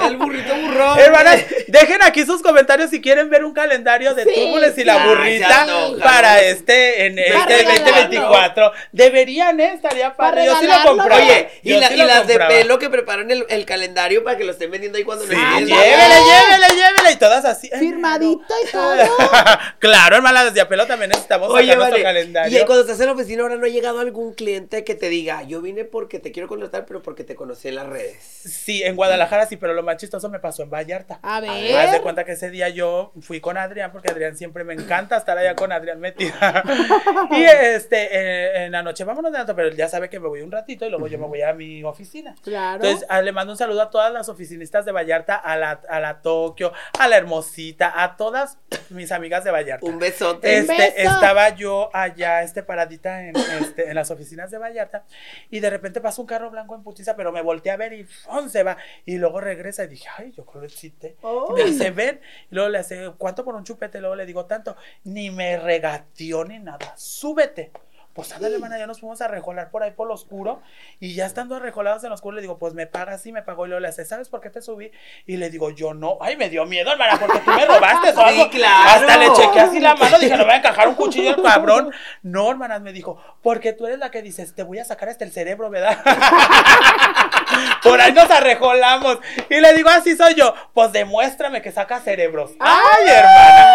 [0.08, 1.00] El burrito burrón.
[1.00, 5.06] Hermanas, dejen aquí sus comentarios si quieren ver un calendario de Sí, Túmules y la
[5.06, 5.66] burrita
[6.04, 7.86] para este en Para este regalarlo.
[7.86, 8.72] 2024.
[8.91, 9.74] Deberían, ¿eh?
[9.74, 10.45] Estaría Para padre.
[10.45, 11.22] Yo sí lo compraba.
[11.22, 14.24] Oye, y, Yo la- sí y lo las de pelo que preparan el, el calendario
[14.24, 15.60] para que lo estén vendiendo ahí cuando Sí, ya.
[15.60, 17.12] llévele, llévele, llévele.
[17.12, 17.70] Y todas así.
[17.78, 18.95] Firmadito y todo.
[19.80, 22.62] claro, hermana, desde apelo también necesitamos Oye, sacar nuestro calendario.
[22.62, 25.44] Y cuando estás en la oficina ahora no ha llegado algún cliente que te diga,
[25.44, 28.24] yo vine porque te quiero contratar, pero porque te conocí en las redes.
[28.24, 31.20] Sí, en Guadalajara sí, pero lo más chistoso me pasó en Vallarta.
[31.22, 31.48] A Haz de
[31.92, 32.02] ver.
[32.02, 35.56] cuenta que ese día yo fui con Adrián, porque Adrián siempre me encanta estar allá
[35.58, 36.64] con Adrián metida.
[37.32, 40.30] y este, eh, en la noche, vámonos de alto, pero él ya sabe que me
[40.30, 42.34] voy un ratito y luego yo me voy a mi oficina.
[42.42, 42.82] Claro.
[42.82, 46.00] Entonces, ah, le mando un saludo a todas las oficinistas de Vallarta, a la, a
[46.00, 48.58] la Tokio, a la Hermosita, a todas
[48.90, 49.86] mis amigas de Vallarta.
[49.86, 50.48] Un besote.
[50.48, 50.94] Un Este, beso.
[51.14, 55.06] estaba yo allá, este, paradita en, este, en las oficinas de Vallarta,
[55.50, 58.04] y de repente pasa un carro blanco en putiza, pero me volteé a ver y
[58.04, 58.50] ¡fum!
[58.50, 58.78] se va.
[59.06, 61.18] Y luego regresa y dije, ay, yo creo que existe.
[61.50, 62.20] Y me dice, ven.
[62.52, 64.00] Y luego le hace, ¿cuánto por un chupete?
[64.00, 64.76] Luego le digo, tanto.
[65.04, 66.94] Ni me regateó ni nada.
[66.96, 67.72] Súbete.
[68.14, 70.62] Pues ándale, hermana, ya nos fuimos a rejolar por ahí por lo oscuro.
[70.99, 73.66] Y ya estando arrejolados en lo oscuro, le digo, pues me paga sí, me pagó.
[73.66, 74.91] Y luego le hace, ¿sabes por qué te subí?
[75.26, 76.18] Y le digo, yo no.
[76.20, 78.49] Ay, me dio miedo, hermana, porque tú me robaste o algo.
[78.49, 78.89] claro.
[79.05, 81.93] Hasta le chequé así la mano, dije, no voy a encajar un cuchillo el cabrón.
[82.24, 85.24] No, hermanas, me dijo, porque tú eres la que dices, te voy a sacar hasta
[85.24, 85.97] el cerebro, ¿verdad?
[87.84, 89.20] Por ahí nos arrejolamos.
[89.49, 90.53] Y le digo, así soy yo.
[90.74, 92.51] Pues demuéstrame que saca cerebros.
[92.60, 93.66] Ay, hermana.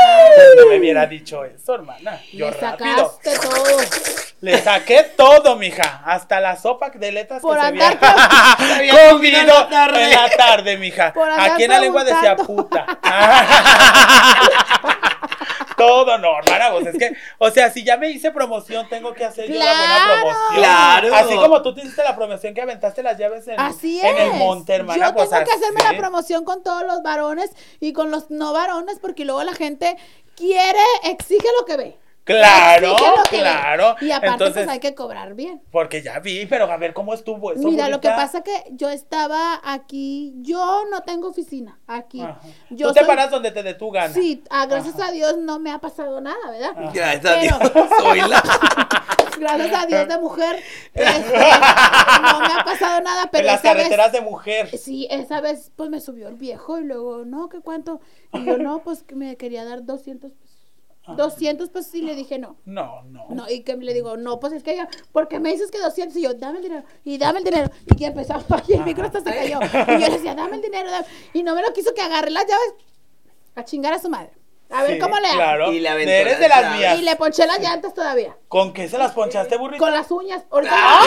[0.59, 2.21] No me hubiera dicho eso, hermana.
[2.33, 3.19] Yo Le rápido.
[3.23, 4.24] sacaste todo.
[4.45, 6.03] Le saqué todo, mija.
[6.05, 7.99] Hasta la sopa de letras Por que se andar
[8.59, 10.05] había había comido en la tarde.
[10.05, 11.13] en la tarde, mija.
[11.15, 12.87] Por andar Aquí en la lengua decía puta.
[15.77, 19.25] Todo, no, hermana, pues es que, o sea, si ya me hice promoción, tengo que
[19.25, 20.21] hacer yo la buena Claro.
[20.23, 20.55] promoción.
[20.59, 21.15] Claro.
[21.17, 24.23] Así como tú te hiciste la promoción que aventaste las llaves en, Así en es.
[24.23, 25.09] el monte, hermana.
[25.09, 28.53] Yo pues tengo que hacerme la promoción con todos los varones y con los no
[28.53, 29.97] varones porque luego la gente
[30.37, 31.99] quiere, exige lo que ve.
[32.25, 32.97] Claro,
[33.29, 33.97] claro.
[34.01, 35.61] Y aparte Entonces, pues hay que cobrar bien.
[35.71, 37.63] porque ya vi, pero a ver cómo estuvo eso.
[37.69, 42.23] Mira, lo que pasa que yo estaba aquí, yo no tengo oficina aquí.
[42.23, 42.41] Ajá.
[42.71, 44.13] Yo Tú te paras donde te dé tu gana.
[44.15, 46.73] Sí, ah, gracias a Dios no me ha pasado nada, ¿verdad?
[46.95, 47.89] Gracias a Pero- Dios.
[48.01, 48.43] Soy la.
[49.37, 50.57] Gracias a Dios de mujer,
[50.95, 54.79] este, no me ha pasado nada, pero en las esa vez- carreteras de mujer.
[54.79, 58.01] Sí, esa vez pues me subió el viejo y luego, no, ¿qué cuánto?
[58.33, 60.31] Y yo, no, pues me quería dar 200
[61.05, 61.17] pesos.
[61.17, 62.57] 200 pesos y le dije no.
[62.65, 63.27] No, no.
[63.31, 66.17] No, y que le digo, no, pues es que yo, porque me dices que 200
[66.17, 67.71] y yo, dame el dinero, y dame el dinero.
[67.87, 68.35] Y que empezó,
[68.69, 69.59] y el micro hasta se cayó.
[69.63, 71.07] Y yo le decía, dame el dinero, dame.
[71.33, 72.75] y no me lo quiso que agarre las llaves
[73.55, 74.33] a chingar a su madre.
[74.71, 75.37] A ver Sí, cómo le hago.
[75.37, 75.73] Claro.
[75.73, 76.99] Y Eres las de las mías.
[76.99, 78.37] Y le ponché las llantas todavía.
[78.49, 79.85] ¿Con qué se las ponchaste, burrito?
[79.85, 80.43] Con las uñas.
[80.51, 81.07] Ahorita, ¡Ah!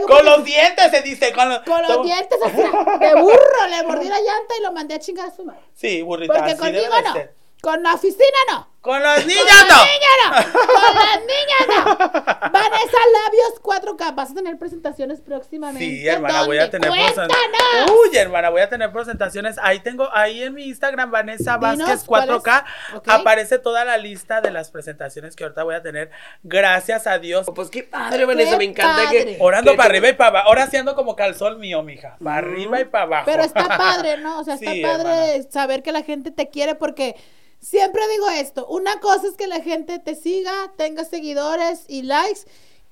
[0.00, 1.32] no Con los dientes se dice.
[1.32, 4.94] Con los, con los dientes así, de burro, le mordí la llanta y lo mandé
[4.94, 5.60] a chingar a su madre.
[5.74, 6.34] Sí, burrita.
[6.34, 7.12] Porque contigo no.
[7.12, 7.34] ser.
[7.60, 8.68] Con la oficina no.
[8.80, 9.84] Con los Con niños las no.
[9.84, 10.52] niñas no.
[10.62, 12.50] Con las niñas no.
[12.52, 14.14] Vanessa Labios 4K.
[14.14, 15.84] Vas a tener presentaciones próximamente.
[15.84, 17.90] Sí, hermana, voy a tener presentaciones.
[17.90, 19.56] Uy, hermana, voy a tener presentaciones.
[19.60, 22.36] Ahí tengo, ahí en mi Instagram, Vanessa Dinos, Vázquez ¿cuáles?
[22.36, 23.08] 4K, Ok.
[23.08, 26.10] aparece toda la lista de las presentaciones que ahorita voy a tener.
[26.44, 27.46] Gracias a Dios.
[27.54, 28.56] Pues qué padre, Vanessa.
[28.56, 29.24] Me encanta padre.
[29.24, 29.36] que.
[29.40, 30.48] Orando que para arriba y para abajo.
[30.48, 32.16] Ahora sí ando como calzón mío, mija.
[32.22, 33.24] Para arriba y para abajo.
[33.26, 34.38] Pero está padre, ¿no?
[34.38, 35.50] O sea, está Sí, padre hermana.
[35.50, 37.16] saber que la gente te quiere porque
[37.60, 38.66] siempre digo esto.
[38.68, 42.40] Una cosa es que la gente te siga, tenga seguidores y likes.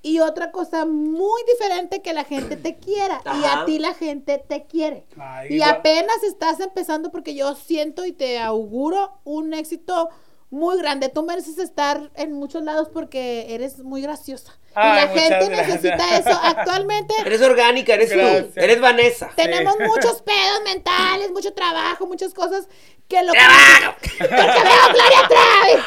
[0.02, 3.20] Y otra cosa muy diferente que la gente te quiera.
[3.40, 5.06] Y a ti la gente te quiere.
[5.18, 5.70] Ay, y igual.
[5.70, 10.10] apenas estás empezando porque yo siento y te auguro un éxito
[10.50, 11.08] muy grande.
[11.08, 14.56] Tú mereces estar en muchos lados porque eres muy graciosa.
[14.76, 15.82] Ay, y la gente gracias.
[15.82, 16.40] necesita eso.
[16.42, 18.54] Actualmente Eres orgánica, eres Gracias.
[18.54, 18.60] tú.
[18.60, 19.30] Eres Vanessa.
[19.36, 22.68] tenemos muchos pedos mentales, mucho trabajo, muchas cosas
[23.08, 23.96] que lo que ¡Trabajo!
[24.18, 25.82] porque veo Gloria Trevi.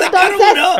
[0.04, 0.76] Entonces No,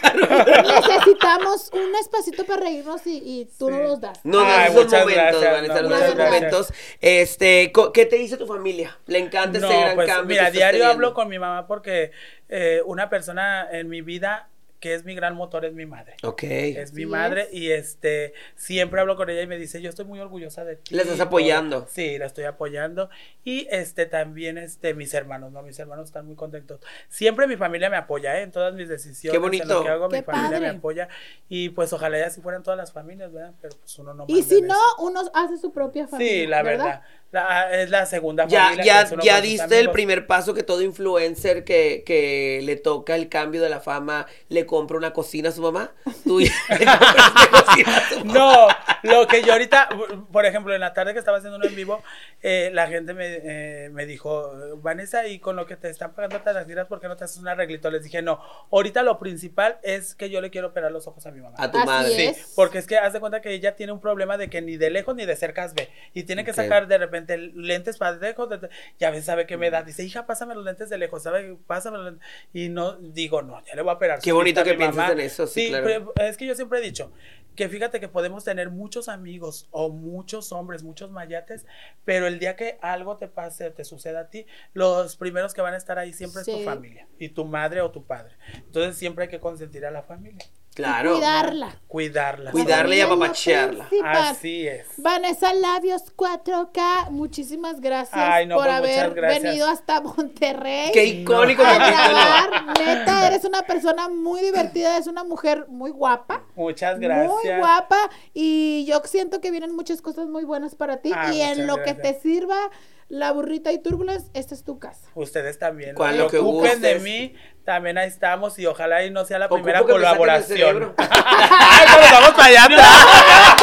[0.00, 0.80] carburó.
[0.80, 4.18] necesitamos un espacito para reírnos y, y tú nos los das.
[4.24, 6.72] No, no, Ay, esos muchas momentos, gracias, Vanessa, no, no, esos momentos.
[7.00, 8.98] Este, ¿qué te dice tu familia?
[9.06, 10.26] Le encanta No, ese gran pues cambio.
[10.36, 10.92] mira, diario teniendo.
[11.06, 12.10] hablo con mi mamá porque
[12.48, 14.48] eh, una persona en mi vida
[14.86, 16.14] que es mi gran motor es mi madre.
[16.22, 16.44] Ok.
[16.44, 17.54] Es mi madre es.
[17.54, 20.94] y este siempre hablo con ella y me dice, "Yo estoy muy orgullosa de ti."
[20.94, 21.88] La estás apoyando.
[21.90, 23.10] Sí, la estoy apoyando
[23.42, 26.80] y este también este mis hermanos, no, mis hermanos están muy contentos.
[27.08, 28.42] Siempre mi familia me apoya, ¿eh?
[28.42, 29.66] en todas mis decisiones, Qué en bonito.
[29.74, 30.78] lo que hago, Qué mi familia me padre.
[30.78, 31.08] apoya
[31.48, 33.54] y pues ojalá ya si fueran todas las familias, ¿verdad?
[33.60, 35.02] Pero pues uno no Y si en no, eso.
[35.04, 36.32] uno hace su propia familia.
[36.32, 36.84] Sí, la ¿verdad?
[36.84, 37.02] verdad.
[37.32, 38.84] La- es la segunda Ya, familia.
[38.84, 43.28] ya, ya sus diste el primer paso que todo influencer que, que le toca el
[43.28, 45.92] cambio de la fama le compra una cocina a su mamá.
[46.24, 48.32] Tú ya le compraste cocina a su mamá.
[48.32, 48.68] No,
[49.02, 49.88] lo que yo ahorita,
[50.32, 52.02] por ejemplo, en la tarde que estaba haciendo uno en vivo,
[52.42, 56.40] eh, la gente me, eh, me dijo, Vanessa, y con lo que te están pagando
[56.40, 57.90] te las tiras, ¿por qué no te haces un arreglito?
[57.90, 61.32] Les dije, no, ahorita lo principal es que yo le quiero operar los ojos a
[61.32, 61.56] mi mamá.
[61.58, 62.34] A tu Así madre.
[62.34, 64.76] Sí, porque es que haz de cuenta que ella tiene un problema de que ni
[64.76, 68.48] de lejos ni de cerca ve y tiene que sacar de repente lentes para lejos,
[68.48, 68.68] de-
[68.98, 71.98] ya ves, sabe qué me da, dice, hija, pásame los lentes de lejos, sabe, pásame
[71.98, 74.20] los lentes, y no, digo, no, ya le voy a operar.
[74.20, 75.12] Qué bonito que mi pienses mamá.
[75.12, 76.12] en eso, sí, claro.
[76.16, 77.12] es que yo siempre he dicho
[77.56, 81.64] que fíjate que podemos tener muchos amigos o muchos hombres, muchos mayates,
[82.04, 85.72] pero el día que algo te pase, te suceda a ti, los primeros que van
[85.72, 88.34] a estar ahí siempre es tu familia y tu madre o tu padre.
[88.56, 90.44] Entonces siempre hay que consentir a la familia,
[90.76, 91.14] Claro.
[91.14, 91.76] Cuidarla.
[91.88, 92.50] cuidarla.
[92.50, 93.88] Cuidarla y La familia es lo apapachearla.
[93.88, 94.16] principal.
[94.16, 94.86] Así es.
[94.98, 99.42] Vanessa Labios 4K, muchísimas gracias Ay, no, por pues, muchas haber gracias.
[99.42, 100.90] venido hasta Monterrey.
[100.92, 102.08] Qué icónico a capítulo.
[102.08, 102.78] grabar.
[102.78, 106.42] Neta, eres una persona muy divertida, es una mujer muy guapa.
[106.54, 107.32] Muchas gracias.
[107.32, 111.40] Muy guapa y yo siento que vienen muchas cosas muy buenas para ti Ah, y
[111.40, 112.70] en lo que te sirva
[113.08, 115.06] La burrita y Turbulence, esta es tu casa.
[115.14, 115.94] Ustedes también.
[115.94, 117.34] Cuando Lo que ocupen de mí,
[117.64, 120.08] también ahí estamos y ojalá y no sea la Ocupo primera que me saquen el
[120.16, 120.94] colaboración.
[120.98, 122.66] Ay, nos vamos para allá.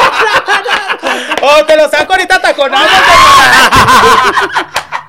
[1.42, 2.86] O te lo saco ahorita taconado.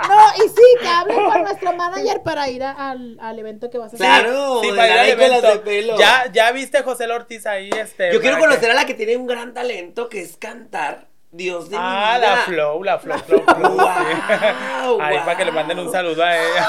[0.08, 3.80] No, y sí, que hablen con nuestro manager para ir a- al, al evento que
[3.80, 4.06] vas a hacer.
[4.06, 5.48] Claro, Sí, de para ir la al evento.
[5.48, 5.98] de pelo.
[5.98, 8.14] Ya, ya viste José Ortiz ahí, este.
[8.14, 11.08] Yo quiero para conocer que- a la que tiene un gran talento que es cantar.
[11.36, 12.30] Dios de mi Ah, vida.
[12.36, 13.72] la Flow, la Flow, Flow, Flow.
[13.72, 13.78] sí.
[13.78, 16.68] Guau, Ahí para que le manden un saludo a ella.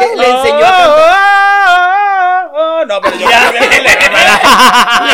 [0.00, 2.50] Es que le enseñó a cantar.
[2.52, 4.09] Oh, No, pero yo Ya creo que le-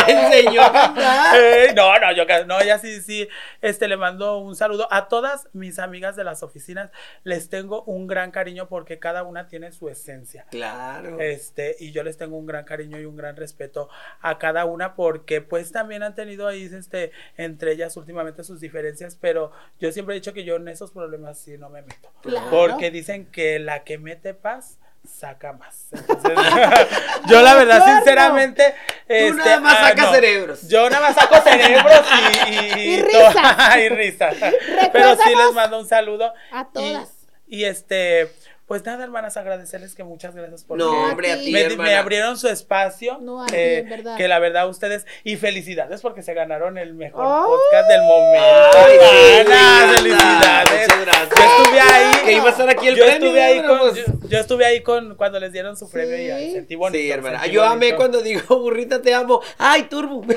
[0.07, 1.35] Le enseñó a cantar.
[1.35, 3.27] Ey, no, no, yo no, ya sí, sí,
[3.61, 6.91] este, le mando un saludo a todas mis amigas de las oficinas,
[7.23, 10.45] les tengo un gran cariño porque cada una tiene su esencia.
[10.49, 11.19] Claro.
[11.19, 13.89] Este, y yo les tengo un gran cariño y un gran respeto
[14.21, 19.15] a cada una porque pues también han tenido ahí, este, entre ellas últimamente sus diferencias,
[19.15, 22.11] pero yo siempre he dicho que yo en esos problemas sí no me meto.
[22.21, 22.49] Claro.
[22.49, 25.87] Porque dicen que la que mete paz saca más.
[25.91, 26.31] Entonces,
[27.27, 28.75] yo la verdad, sinceramente,
[29.07, 30.67] este, nada más sacas cerebros.
[30.67, 32.01] Yo nada más saco cerebros
[32.49, 33.77] y, y, Y risas.
[33.77, 34.35] y risas.
[34.93, 36.33] Pero sí les mando un saludo.
[36.51, 37.09] A todas.
[37.47, 38.29] Y, este,
[38.67, 42.49] pues nada, hermanas, agradecerles que muchas gracias por No, hombre, a ti, me, abrieron su
[42.49, 43.17] espacio.
[43.21, 44.17] No, a eh, verdad.
[44.17, 47.45] Que la verdad ustedes, y felicidades porque se ganaron el mejor Oh.
[47.45, 48.77] podcast del momento.
[48.77, 50.66] Ay, hermanas, felicidades.
[50.81, 51.29] Muchas gracias.
[51.37, 52.11] Yo estuve ahí.
[52.25, 54.81] Que iba a estar aquí el yo premio, Estuve ahí con, yo, yo estuve ahí
[54.83, 56.97] con cuando les dieron su premio y sentí bonito.
[56.97, 57.45] Sí, hermana.
[57.47, 57.97] Yo amé bonito.
[57.97, 59.41] cuando digo, burrita, te amo.
[59.57, 60.23] Ay, turbo.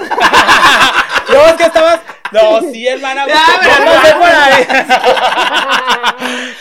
[1.33, 2.01] Yo es que estabas.
[2.33, 3.27] No, sí, hermana.
[3.27, 4.67] Ya, pero- pasé por ahí.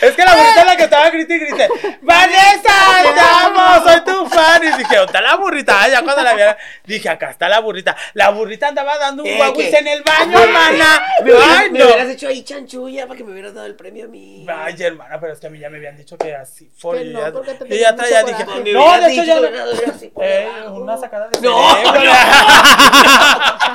[0.02, 1.68] es que la burrita es la que estaba grite y grite.
[2.02, 2.74] ¡Vanessa!
[3.02, 3.59] ¡Te amo!
[4.62, 5.82] Y dije, ¿dónde está la burrita?
[5.82, 6.42] Ah, ya cuando la vi,
[6.94, 7.96] dije, acá está la burrita.
[8.14, 9.78] La burrita andaba dando un Eh, guaguis ¿qué?
[9.78, 11.02] en el baño, hermana.
[11.22, 11.84] Me hubieras, Ay, me no.
[11.86, 14.46] hubieras hecho ahí chanchulla para que me hubieras dado el premio a mí.
[14.48, 16.70] Ay, hermana, pero es que a mí ya me habían dicho que así.
[16.76, 19.12] fue, Que y no, ya- porque te yo tenía ya traía, mucho dije, no, de
[19.12, 19.40] hecho ya.
[20.22, 22.04] Eh, una sacada de No, cerebro.
[22.04, 22.10] no.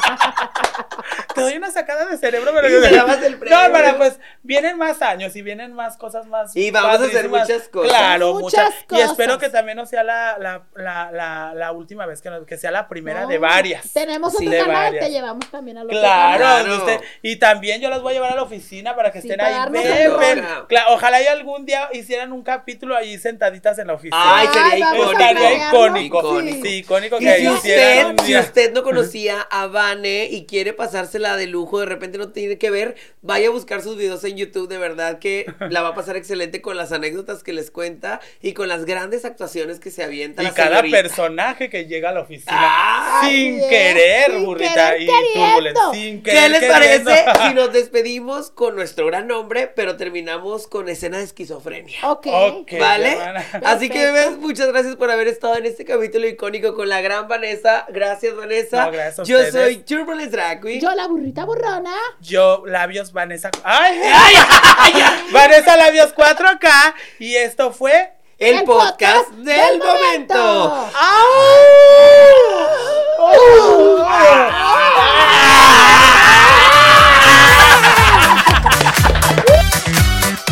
[1.36, 3.58] Te doy una sacada de cerebro, pero Y me dabas el premio.
[3.58, 6.56] No, hermana, pues vienen más años y vienen más cosas más.
[6.56, 7.90] Y vamos a hacer muchas cosas.
[7.92, 8.92] Claro, Muchas muchas.
[8.92, 9.50] Y espero cosas.
[9.50, 12.70] que también no sea la, la, la, la, la última vez, que, no- que sea
[12.72, 13.92] la primera No, de varias.
[13.94, 16.76] Tenemos Sí, otro canal, te llevamos también a los Claro, Claro.
[16.78, 19.38] usted- y también yo las voy a llevar a la oficina para que Sí, estén
[19.40, 20.42] para ahí.
[20.68, 24.18] Cla- ojalá y algún día hicieran un capítulo ahí sentaditas en la oficina.
[24.22, 25.66] Ay, sería Ay, icónico.
[25.68, 26.20] Icónico.
[26.20, 26.66] Icónico.
[26.66, 30.74] Sí, icónico Y que si hicieran usted, si usted no conocía a Vane y quiere
[30.74, 34.38] pasársela de lujo, de repente no tiene que ver, vaya a buscar sus videos en
[34.38, 38.20] YouTube, de verdad que la va a pasar excelente con las anécdotas que les cuenta
[38.42, 40.98] y con las grandes actuaciones que se avienta Y la cada señorita.
[41.02, 46.24] personaje que llega a la oficina Ay, sin querer, sin burrita querer y turbulent, sin
[46.24, 47.12] querer ¿Qué les queriendo.
[47.12, 51.98] parece si nos despedimos con nuestro gran nombre, pero terminamos con escena de esquizofrenia?
[52.10, 52.28] Ok.
[52.28, 52.72] Ok.
[52.80, 53.18] ¿Vale?
[53.64, 57.28] Así que, bebés, muchas gracias por haber estado en este capítulo icónico con la gran
[57.28, 57.86] Vanessa.
[57.90, 58.86] Gracias, Vanessa.
[58.86, 59.54] No, gracias a Yo ustedes.
[59.54, 60.82] soy Turbulence Drag Queen.
[60.82, 61.94] Yo, la burrita burrona.
[62.22, 63.52] Yo, labios Vanessa.
[63.64, 64.00] ¡Ay!
[65.32, 66.94] Vanessa Labios 4K.
[67.20, 68.12] Y esto fue.
[68.38, 70.36] El, El podcast, podcast del, del momento.
[70.36, 71.96] momento.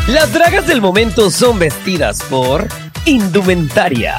[0.07, 2.67] Las dragas del momento son vestidas por
[3.05, 4.17] Indumentaria.